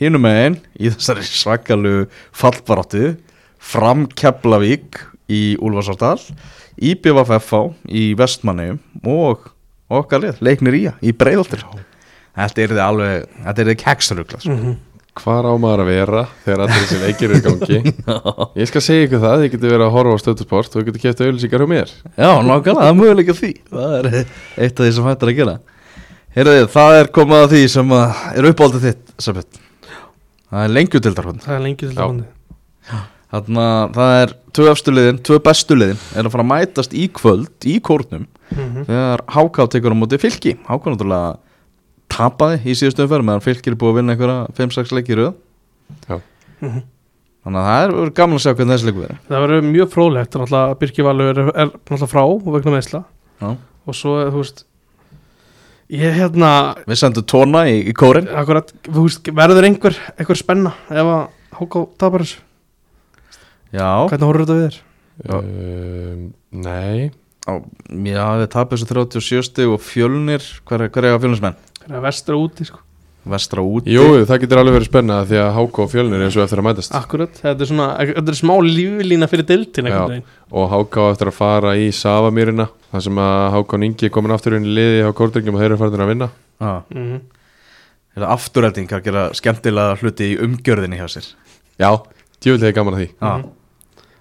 hinum 0.00 0.24
megin 0.26 0.58
í 0.78 0.90
þessari 0.90 1.26
svakalu 1.28 1.94
fallbaráttu 2.34 3.14
fram 3.62 4.08
Keflavík 4.18 4.98
í 5.30 5.42
Úlfarsárdal 5.62 6.18
IBVFF 6.82 7.52
í 7.92 8.10
Vestmanni 8.18 8.72
og 9.04 9.50
okkar 9.92 10.24
lið, 10.24 10.40
leiknir 10.42 10.78
í 10.78 10.86
í 11.04 11.12
breyðaltir 11.14 11.66
Þetta 12.32 12.62
er 12.62 12.70
þið 12.72 12.78
alveg, 12.80 13.24
þetta 13.44 13.60
er 13.60 13.68
þið 13.68 13.78
keksrugla 13.82 14.38
sko. 14.40 14.54
Mhm. 14.54 14.76
Hvar 15.20 15.44
á 15.44 15.52
maður 15.60 15.82
að 15.84 15.88
vera 15.92 16.20
þegar 16.46 16.60
allir 16.64 16.78
þessi 16.86 16.98
leikir 17.02 17.32
eru 17.34 17.38
í 17.38 17.42
gangi? 17.44 17.92
Ég 18.62 18.68
skal 18.70 18.80
segja 18.84 19.06
ykkur 19.08 19.20
það, 19.20 19.42
þið 19.42 19.50
getur 19.52 19.72
verið 19.74 19.84
að 19.86 19.92
horfa 19.96 20.14
á 20.16 20.22
stöðusport 20.22 20.70
og 20.72 20.78
þið 20.78 20.86
getur 20.88 21.02
kæft 21.04 21.20
auðlýsingar 21.26 21.64
hjá 21.64 21.68
mér. 21.72 21.92
Já, 22.16 22.30
nákvæmlega, 22.48 22.78
það 22.78 22.88
er 22.88 22.96
möguleika 23.02 23.34
því. 23.36 23.50
Það 23.68 23.96
er 23.98 24.08
eitt 24.16 24.72
af 24.72 24.86
því 24.86 24.92
sem 24.96 25.08
hættir 25.10 25.32
að 25.32 25.36
gera. 25.42 25.54
Heyrðu, 26.32 26.64
það 26.72 26.96
er 27.02 27.10
komað 27.12 27.44
að 27.44 27.52
því 27.52 27.62
sem 27.74 27.92
að 27.98 28.22
er 28.40 28.48
uppáldið 28.54 28.86
þitt, 28.88 29.02
Sabet 29.20 29.58
Það 30.52 30.62
er 30.64 30.72
lengjutildar 30.72 31.26
Það 31.44 31.52
er 31.52 32.00
hóndi 32.00 32.30
Þannig 33.32 33.62
að 33.64 33.92
það 33.96 34.14
er 34.22 34.32
tvö 34.56 34.64
efstu 34.72 34.92
liðin, 34.92 35.18
tvö 35.28 35.38
bestu 35.44 35.76
liðin 35.76 36.00
er 36.16 36.26
að 36.28 36.32
fara 36.34 36.44
að 36.44 36.50
mætast 36.50 36.96
í 36.96 37.04
kvöld 37.20 37.68
í 37.68 37.76
kórnum 37.84 38.24
Mhm. 38.52 38.82
þegar 38.84 39.22
Háká 39.32 39.64
tekur 39.72 39.92
á 39.92 39.96
móti 39.96 40.18
fylki. 40.20 40.50
Háká 40.68 40.92
náttúrulega 40.92 41.38
tapaði 42.12 42.60
í 42.68 42.76
síðustu 42.78 43.04
umferð 43.06 43.26
meðan 43.28 43.44
fylkir 43.44 43.74
er 43.74 43.78
búið 43.80 43.92
að 43.94 43.98
vinna 44.00 44.14
einhverja 44.16 44.40
5-6 44.58 44.92
leiki 44.96 45.14
í 45.14 45.18
röð 45.20 45.32
Já. 46.08 46.18
Mhm. 46.62 46.82
Þannig 47.42 47.58
að 47.58 47.68
það 47.68 47.84
er 48.06 48.10
gaman 48.14 48.38
að 48.38 48.42
sjá 48.44 48.52
hvernig 48.54 48.76
þessi 48.76 48.86
leikur 48.88 49.02
verður 49.02 49.22
Það 49.28 49.40
verður 49.44 49.64
mjög 49.66 49.88
fróðlegt 49.90 50.36
Náttúrulega 50.38 50.76
Birki 50.82 51.06
Valur 51.06 51.30
er, 51.32 51.40
er 51.50 51.72
náttúrulega 51.72 52.10
frá 52.12 52.22
og 52.22 52.44
vegna 52.54 52.74
meðsla 52.76 53.00
Já. 53.42 53.48
og 53.58 53.96
svo, 53.98 54.12
þú 54.28 54.42
veist 54.44 54.62
ég 55.92 56.14
hérna, 56.20 56.52
Við 56.86 57.00
sendum 57.02 57.26
tóna 57.28 57.64
í, 57.66 57.80
í 57.90 57.94
kórin 57.98 58.30
akkurat 58.30 58.70
þú 58.86 59.08
veist, 59.08 59.32
verður 59.34 59.66
einhver, 59.68 59.98
einhver 60.14 60.38
spenna 60.38 60.76
ef 60.86 61.02
að 61.02 61.24
Háká 61.52 61.82
tapar 62.00 62.24
þessu 62.24 62.38
Já, 63.72 63.90
hvernig 64.06 64.28
horfður 64.28 64.46
þetta 64.46 64.56
við 64.60 64.64
þér? 64.68 64.78
Já. 65.22 65.36
um, 65.42 66.22
Nei 66.62 67.10
já 67.42 68.24
við 68.38 68.48
tapum 68.52 68.78
þessu 68.78 68.86
37 68.86 69.42
stig 69.48 69.70
og 69.72 69.80
fjölnir 69.82 70.44
hver, 70.68 70.86
hver 70.94 71.08
er 71.08 71.16
að 71.16 71.24
fjölnismenn? 71.24 71.56
Það 71.86 71.98
er 71.98 72.04
vestra 72.06 72.38
úti 72.40 72.66
sko. 72.68 72.80
Vestra 73.32 73.62
úti? 73.62 73.92
Jú, 73.94 74.04
það 74.26 74.40
getur 74.42 74.58
alveg 74.58 74.76
verið 74.76 74.88
spennað 74.88 75.28
því 75.30 75.38
að 75.38 75.50
Háka 75.56 75.82
og 75.84 75.90
Fjölnir 75.92 76.24
er 76.26 76.32
svo 76.34 76.42
eftir 76.42 76.58
að 76.62 76.66
mætast. 76.66 76.94
Akkurat, 76.98 77.36
þetta 77.38 77.62
er 77.62 77.70
svona, 77.70 77.86
þetta 78.08 78.32
er 78.32 78.38
smá 78.40 78.54
líflína 78.66 79.28
fyrir 79.30 79.46
veginn. 80.10 80.24
og 80.50 80.72
Háka 80.72 81.04
á 81.06 81.12
eftir 81.12 81.30
að 81.30 81.36
fara 81.36 81.76
í 81.78 81.92
Savamýrina 81.94 82.66
þar 82.90 83.06
sem 83.06 83.22
að 83.22 83.44
Hákon 83.54 83.86
Ingi 83.86 84.08
er 84.08 84.14
komin 84.16 84.34
aftur 84.34 84.58
inn 84.58 84.66
í 84.66 84.74
liði 84.74 85.06
á 85.06 85.10
Kórdrengjum 85.14 85.54
og 85.54 85.62
þeir 85.62 85.70
eru 85.70 85.78
farin 85.84 86.02
að 86.02 86.12
vinna. 86.14 86.28
Já, 86.58 86.74
mm 86.90 87.20
er 88.12 88.24
það 88.24 88.34
afturrætingar 88.34 89.00
að 89.00 89.06
gera 89.08 89.24
skemmtilega 89.36 89.98
hluti 90.02 90.30
í 90.32 90.38
umgjörðinni 90.44 91.00
hjá 91.00 91.08
sér. 91.14 91.28
Já, 91.80 91.90
djúvilega 92.44 92.72
er 92.72 92.76
gaman 92.76 92.98
að 92.98 93.04
því. 93.04 93.10
Já, 93.16 93.32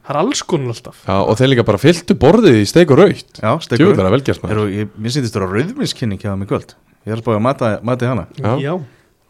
Það 0.02 0.16
er 0.16 0.18
alls 0.18 0.40
konar 0.50 0.72
alltaf. 0.74 1.02
Já, 1.06 1.14
og 1.22 1.36
þeir 1.38 1.50
líka 1.52 1.64
bara 1.68 1.80
fylltu 1.80 2.16
borðið 2.18 2.56
í 2.58 2.64
steik 2.68 2.90
og 2.92 2.98
raut 2.98 3.38
já 3.38 3.52
er 3.52 4.16
velgjast 4.16 4.42
maður. 4.42 4.56
Eru, 4.56 4.64
ég, 4.74 4.96
sýndist 5.14 5.36
þú 5.36 5.44
að 5.46 5.54
rauðvinskynning 5.60 6.24
hjá 6.24 6.32
þeim 6.32 6.42
í 6.42 6.48
kvöld 6.50 6.74
Ég 7.08 7.16
er 7.16 7.22
búið 7.26 7.38
að 7.40 7.46
mata, 7.48 7.70
mati 7.84 8.06
hana 8.06 8.28
Já. 8.62 8.76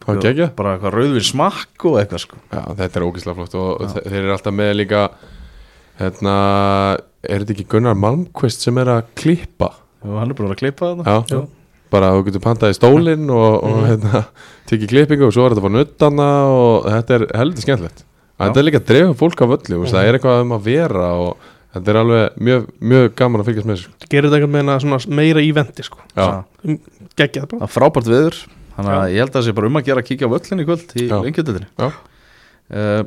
Hvað 0.02 0.18
gegja? 0.24 0.48
Bara 0.58 0.74
eitthvað 0.76 0.96
rauðvin 0.98 1.24
smakk 1.28 1.84
og 1.88 1.98
eitthvað 2.02 2.24
sko 2.26 2.36
Já, 2.52 2.62
þetta 2.82 2.98
er 3.00 3.06
ógislega 3.06 3.36
flott 3.38 3.54
og 3.54 3.84
þe- 3.94 4.02
þeir 4.08 4.18
eru 4.24 4.32
alltaf 4.34 4.56
með 4.58 4.72
líka 4.80 5.02
hérna, 6.00 6.34
er 7.22 7.42
þetta 7.44 7.54
ekki 7.56 7.66
Gunnar 7.72 7.98
Malmqvist 7.98 8.64
sem 8.66 8.78
er 8.82 8.90
að 8.96 9.02
klippa 9.18 9.70
Og 10.02 10.16
hann 10.18 10.32
er 10.32 10.38
búin 10.38 10.50
að 10.52 10.58
klippa 10.64 10.92
þetta 10.96 11.16
Já, 11.16 11.36
Já. 11.36 11.42
bara 11.92 12.12
þú 12.16 12.24
getur 12.28 12.42
pantað 12.46 12.72
í 12.74 12.78
stólinn 12.78 13.28
og, 13.30 13.62
og 13.62 13.76
Mhm. 13.76 13.88
hérna, 13.92 14.24
tekið 14.70 14.88
klippingu 14.94 15.26
og 15.28 15.32
svo 15.36 15.46
er 15.46 15.54
þetta 15.54 15.66
bara 15.68 15.76
nuttana 15.78 16.28
og 16.50 16.86
þetta 16.90 17.14
er 17.20 17.26
heldur 17.38 17.62
skemmtilegt 17.66 18.04
Þetta 18.42 18.58
er 18.58 18.64
líka 18.66 18.80
að 18.80 18.86
drefa 18.88 19.14
fólk 19.14 19.42
af 19.44 19.50
öllu, 19.54 19.76
mm. 19.84 19.90
það 19.92 20.06
er 20.08 20.16
eitthvað 20.18 20.40
um 20.42 20.52
að 20.56 20.62
vera 20.66 21.08
og 21.14 21.36
þetta 21.76 21.88
er 21.92 21.98
alveg 22.00 22.38
mjög, 22.42 22.64
mjög 22.90 23.04
gaman 23.14 23.40
að 23.44 23.46
fylgjast 23.50 23.68
með 23.68 23.76
þessu 23.76 24.08
Gerir 24.10 24.26
þetta 24.26 24.38
einhvern 24.40 24.56
veginn 24.56 24.72
að 24.72 24.80
svona 24.82 25.16
meira 25.20 25.44
íventi 25.46 25.84
sko 25.86 25.98
Já, 26.16 26.24
Já. 26.26 26.78
Geggjað 27.18 27.48
bara. 27.50 27.60
Það 27.62 27.68
er 27.68 27.74
frábært 27.76 28.10
viður 28.12 28.38
Þannig 28.72 28.94
að 28.96 29.10
ég 29.12 29.20
held 29.20 29.32
að 29.32 29.36
það 29.36 29.44
sé 29.46 29.54
bara 29.56 29.68
um 29.68 29.78
að 29.78 29.88
gera 29.88 30.02
að 30.02 30.06
kíkja 30.08 30.28
á 30.28 30.32
völlin 30.32 30.62
í 30.62 30.66
kvöld 30.68 30.92
í 30.96 31.02
Já. 31.76 31.88
uh, 32.72 33.02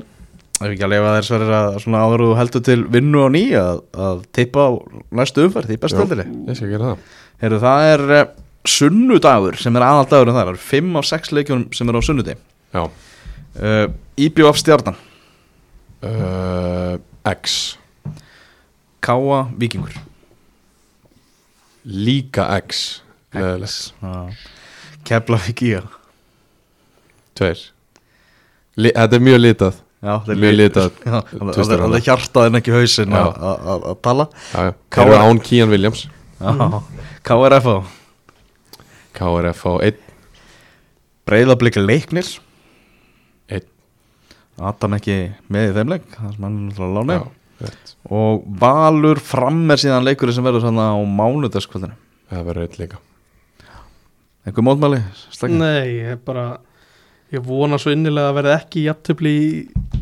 Ef 0.55 0.69
ekki 0.71 0.85
að 0.85 0.93
þér 1.17 1.25
sverrir 1.27 1.53
að 1.57 1.77
svona 1.83 2.01
áður 2.05 2.21
og 2.23 2.29
þú 2.29 2.35
heldur 2.39 2.61
til 2.63 2.77
vinnu 2.93 3.23
á 3.25 3.29
ný 3.33 3.41
að, 3.59 3.79
að 4.07 4.21
teipa 4.37 4.67
á 4.69 4.71
næstu 5.19 5.43
umferð 5.49 5.73
í 5.75 5.79
bestöldinni 5.81 6.25
ég 6.47 6.59
skal 6.59 6.69
gera 6.71 6.91
það. 6.93 7.01
Heru, 7.43 7.59
Það 7.65 7.87
er 7.89 8.03
uh, 8.15 8.21
sunnudagur 8.75 9.57
sem 9.59 9.75
er 9.75 9.85
aðaldagur 9.89 10.31
en 10.31 10.37
það 10.37 10.51
er 10.53 10.61
5 10.69 10.95
af 11.01 11.09
6 11.09 11.33
leikjunum 11.35 11.65
sem 11.75 11.91
er 11.91 11.99
á 11.99 12.01
sunnudegi. 12.07 12.39
Já, 12.75 12.83
uh, 12.85 13.85
IBF 14.15 14.61
stjarnan, 14.61 15.01
uh, 16.07 16.95
X. 17.35 17.57
Káa 19.03 19.43
Víkingur. 19.59 19.91
Líka 21.85 22.47
X 22.63 23.01
Leðilegt. 23.35 23.93
Kefla 25.05 25.37
Víkíja 25.45 25.81
Tveir. 27.35 27.59
Li, 28.79 28.91
Þetta 28.95 29.17
er 29.17 29.23
mjög 29.23 29.39
litað. 29.43 29.81
Já, 30.05 30.13
það 30.21 30.31
er 30.35 30.39
Mjög 30.43 30.55
litað. 30.59 30.97
Það 31.03 31.59
er- 31.75 31.83
það 31.85 31.95
hjartað 32.05 32.47
en 32.49 32.57
ekki 32.59 32.73
hausinn 32.75 33.13
Já. 33.15 33.21
að- 33.25 33.37
að 33.49 33.69
að- 33.73 33.85
að 33.91 34.01
tala. 34.05 34.25
Þeir 34.53 35.05
eru 35.05 35.19
án 35.25 35.39
Kían 35.43 35.69
Williams. 35.69 36.07
Já, 36.39 36.81
KRF 37.23 37.65
KRF 39.15 39.63
á 39.65 39.73
1 39.81 39.97
Breiðabliki 41.25 41.81
leiknir. 41.81 42.27
Einn. 43.49 43.65
Adam 44.61 44.93
ekki 44.93 45.33
með 45.49 45.71
í 45.71 45.73
þeim 45.73 45.89
leik 45.89 46.05
Það 46.11 46.29
er 46.29 46.37
Já, 47.15 47.27
rétt. 47.65 47.95
Og 48.11 48.43
Valur 48.59 49.15
fram 49.19 49.71
er 49.71 49.77
síðan 49.81 50.03
leikurinn 50.05 50.33
sem 50.35 50.43
verður 50.43 50.61
svona 50.67 50.91
á 50.93 50.97
mánudagskvöldinu. 51.01 51.95
Það 52.31 52.45
verður 52.45 52.61
eitt 52.67 52.77
líka 52.79 52.97
Einhver 54.45 54.65
mótmæli? 54.65 55.01
Stakki? 55.33 55.57
Nei, 55.57 55.99
ég 55.99 56.15
er 56.15 56.21
bara 56.25 56.45
Ég 57.33 57.41
vona 57.41 57.79
svo 57.81 57.89
innilega 57.89 58.29
að 58.29 58.35
verða 58.37 58.51
ekki 58.59 58.83
jafntöfli 58.85 59.31
í 59.33 59.47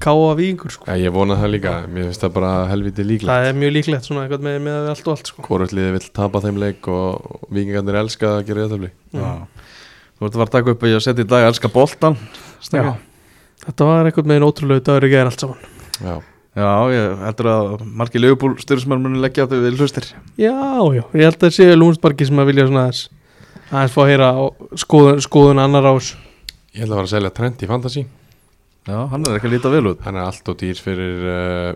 káa 0.04 0.34
víkingur 0.36 0.74
sko. 0.76 0.88
Ég 1.00 1.14
vona 1.16 1.38
það 1.40 1.54
líka, 1.54 1.72
mér 1.88 2.10
finnst 2.10 2.26
það 2.26 2.34
bara 2.36 2.50
helviti 2.68 3.06
líklegt. 3.08 3.32
Það 3.32 3.48
er 3.48 3.56
mjög 3.62 3.72
líklegt 3.78 4.10
svona 4.10 4.26
eitthvað 4.26 4.44
með, 4.44 4.58
með 4.66 4.90
allt 4.92 5.08
og 5.08 5.14
allt 5.16 5.32
sko. 5.32 5.46
Hvorutliði 5.48 5.94
vill 5.96 6.10
tapa 6.20 6.42
þeim 6.44 6.60
leik 6.60 6.90
og 6.92 7.40
vikingarnir 7.56 8.00
elska 8.04 8.34
að 8.42 8.52
gera 8.52 8.68
Já. 8.68 9.32
Þú 10.20 10.28
ert 10.28 10.36
að 10.36 10.38
fara 10.42 10.50
að 10.50 10.54
taka 10.58 10.76
upp 10.76 10.84
að 10.84 10.94
ég 10.94 11.06
setja 11.08 11.24
í 11.24 11.32
dag 11.32 11.48
Elska 11.48 11.72
boltan. 11.72 12.20
Þetta 12.62 13.88
var 13.88 14.12
eitthvað 14.12 14.30
með 14.30 14.38
einn 14.38 14.46
ótrúlega 14.50 14.86
dagur 14.92 15.08
í 15.08 15.14
gæðin 15.16 15.32
allt 15.32 15.48
saman. 15.48 15.66
Já, 16.04 16.16
Já, 16.54 16.70
ég 16.94 17.24
heldur 17.24 17.48
að 17.50 17.72
margir 17.98 18.22
leifubúl 18.22 18.54
styrnismenn 18.62 19.02
muni 19.02 19.22
leggja 19.24 19.48
þau 19.50 19.56
við 19.64 19.80
hlustir 19.82 20.06
Já, 20.38 20.54
já, 20.94 21.02
ég 21.02 21.24
held 21.26 21.38
að 21.40 21.46
það 21.48 21.54
séu 21.56 21.78
lúmsbarki 21.80 22.28
sem 22.30 22.42
að 22.44 22.50
vilja 22.52 22.66
svona 22.70 22.84
aðeins 23.74 23.94
aðeins 23.94 23.96
fá 23.96 24.02
að 24.28 24.78
skoðun, 24.84 25.22
skoðun 25.26 25.62
annar 25.64 25.88
ás. 25.94 26.12
Ég 26.74 26.84
ætla 26.86 26.94
að 26.94 27.00
fara 27.00 27.08
að 27.08 27.14
selja 27.16 27.34
trend 27.38 27.64
í 27.66 27.70
Fantasy. 27.70 28.04
Já, 28.84 28.98
hann 29.12 29.26
er 29.30 29.38
ekki 29.38 29.48
að 29.50 29.54
líta 29.56 29.72
vel 29.74 29.86
út. 29.94 30.02
Hann 30.04 30.18
er 30.20 30.28
allt 30.28 30.50
og 30.52 30.58
dýr 30.60 30.80
fyrir 30.84 31.22
uh, 31.32 31.70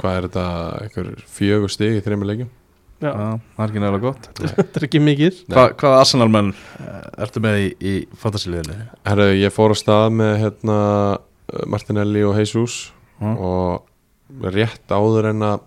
hvað 0.00 0.18
er 0.20 0.28
þetta, 0.28 0.46
fjögur 1.36 1.72
stig 1.72 1.98
í 1.98 2.04
þreymur 2.04 2.30
leikjum? 2.30 2.50
Já, 2.96 3.10
Já, 3.10 3.26
það 3.36 3.62
er 3.62 3.70
ekki 3.74 3.80
nægilega 3.82 4.06
gott. 4.06 4.28
Þetta 4.56 4.80
er 4.80 4.84
ekki 4.86 5.00
mikið. 5.04 5.40
Hva, 5.52 5.64
Hvaða 5.76 5.98
Arsenal 6.00 6.28
menn 6.32 6.52
ertu 7.20 7.42
með 7.44 7.58
í, 7.60 7.66
í 7.76 7.94
fantasiliðinu? 8.22 8.76
Herru, 9.04 9.26
ég 9.36 9.52
fór 9.52 9.74
á 9.74 9.76
stað 9.76 10.14
með 10.16 10.32
hérna 10.46 10.78
uh, 10.80 11.64
Martinelli 11.68 12.24
og 12.26 12.38
Jesus 12.40 12.86
Mm. 13.16 13.32
og 13.40 14.50
rétt 14.52 14.92
áður 14.92 15.30
en 15.30 15.44
að 15.46 15.62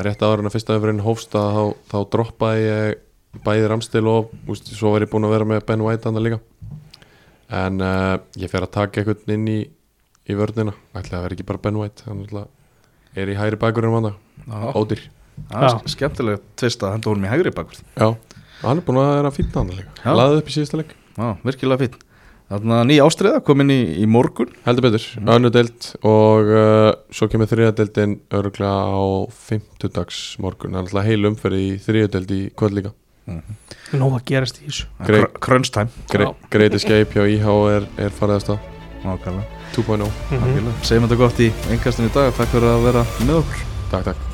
rétt 0.00 0.22
áður 0.24 0.40
en 0.40 0.48
að 0.48 0.54
fyrsta 0.54 0.76
öfurinn 0.78 1.02
hófst 1.04 1.34
að 1.36 1.48
þá, 1.52 1.64
þá 1.90 1.96
droppaði 2.14 2.62
ég 2.64 2.94
bæði 3.44 3.68
Ramstil 3.70 4.06
og 4.10 4.32
úst, 4.50 4.70
svo 4.74 4.94
var 4.94 5.04
ég 5.04 5.10
búinn 5.12 5.28
að 5.28 5.34
vera 5.36 5.48
með 5.48 5.66
Ben 5.68 5.84
White 5.84 6.08
andan 6.08 6.24
líka. 6.26 6.40
En 7.48 7.80
uh, 7.80 8.16
ég 8.36 8.50
fer 8.52 8.64
að 8.64 8.74
taka 8.76 9.02
einhvern 9.02 9.34
inn 9.36 9.46
í, 9.52 9.58
í 10.28 10.36
vörnina. 10.36 10.74
Ætla 10.96 11.20
að 11.20 11.28
vera 11.28 11.38
ekki 11.38 11.48
bara 11.48 11.62
Ben 11.68 11.78
White 11.80 12.08
hann 12.08 12.24
er 13.18 13.30
í 13.32 13.38
hægri 13.38 13.58
bakur 13.60 13.88
ódýr. 14.76 15.06
Það 15.48 15.64
er 15.68 15.92
skemmtilega 15.92 16.42
tvist 16.58 16.82
að 16.82 16.96
henda 16.96 17.10
honum 17.12 17.26
í 17.28 17.30
hægri 17.30 17.52
bakvörð 17.54 17.82
Já, 17.94 18.08
hann 18.64 18.80
er 18.80 18.84
búinn 18.86 19.00
að 19.00 19.10
vera 19.14 19.32
fínna 19.34 19.60
hann 19.60 19.72
líka. 19.76 20.12
Laðið 20.18 20.42
upp 20.42 20.50
í 20.50 20.54
síðasta 20.56 20.80
leik. 20.80 20.94
Já, 21.18 21.26
virkilega 21.46 21.84
fín 21.84 22.04
Þannig 22.48 22.74
að 22.78 22.86
ný 22.88 22.94
ástriða 23.04 23.40
kom 23.44 23.60
inn 23.60 23.72
í, 23.74 23.80
í 24.00 24.06
morgun. 24.08 24.54
Heldur 24.64 24.86
betur, 24.86 25.04
önnu 25.20 25.50
deild 25.52 25.90
og 26.08 26.48
uh, 26.48 26.86
svo 27.12 27.28
kemur 27.28 27.50
þriða 27.50 27.74
deildin 27.76 28.14
örgulega 28.32 28.88
á 28.88 29.04
fimmtudags 29.36 30.22
morgun, 30.40 30.72
það 30.72 30.80
er 30.80 30.86
alltaf 30.86 31.10
heil 31.10 31.28
umferð 31.28 31.60
í 31.60 31.66
þriða 31.84 32.12
deild 32.14 32.32
í 32.32 32.40
kvöld 32.56 32.78
líka 32.78 32.94
Nó 33.92 34.10
að 34.12 34.24
gerast 34.28 34.60
í 34.62 34.66
þessu. 34.68 34.86
Já. 36.28 36.34
Great 36.50 36.74
Escape 36.74 37.14
hjá 37.14 37.24
IH 37.28 37.46
er, 37.76 37.86
er 38.06 38.10
farið 38.10 38.36
að 38.36 38.44
stað. 38.46 38.58
Nákvæmlega. 39.04 39.46
2.0, 39.76 40.10
Mhm. 40.30 40.72
Segjum 40.82 41.06
þetta 41.08 41.16
gott 41.20 41.38
í 41.44 41.52
engastinu 41.70 42.08
í 42.08 42.14
dag 42.14 42.34
Takk 42.34 42.48
fyrir 42.48 42.72
að 42.72 42.82
vera 42.88 43.04
með 43.20 43.36
okkur. 43.42 43.62
Takk 43.90 44.04
takk 44.10 44.27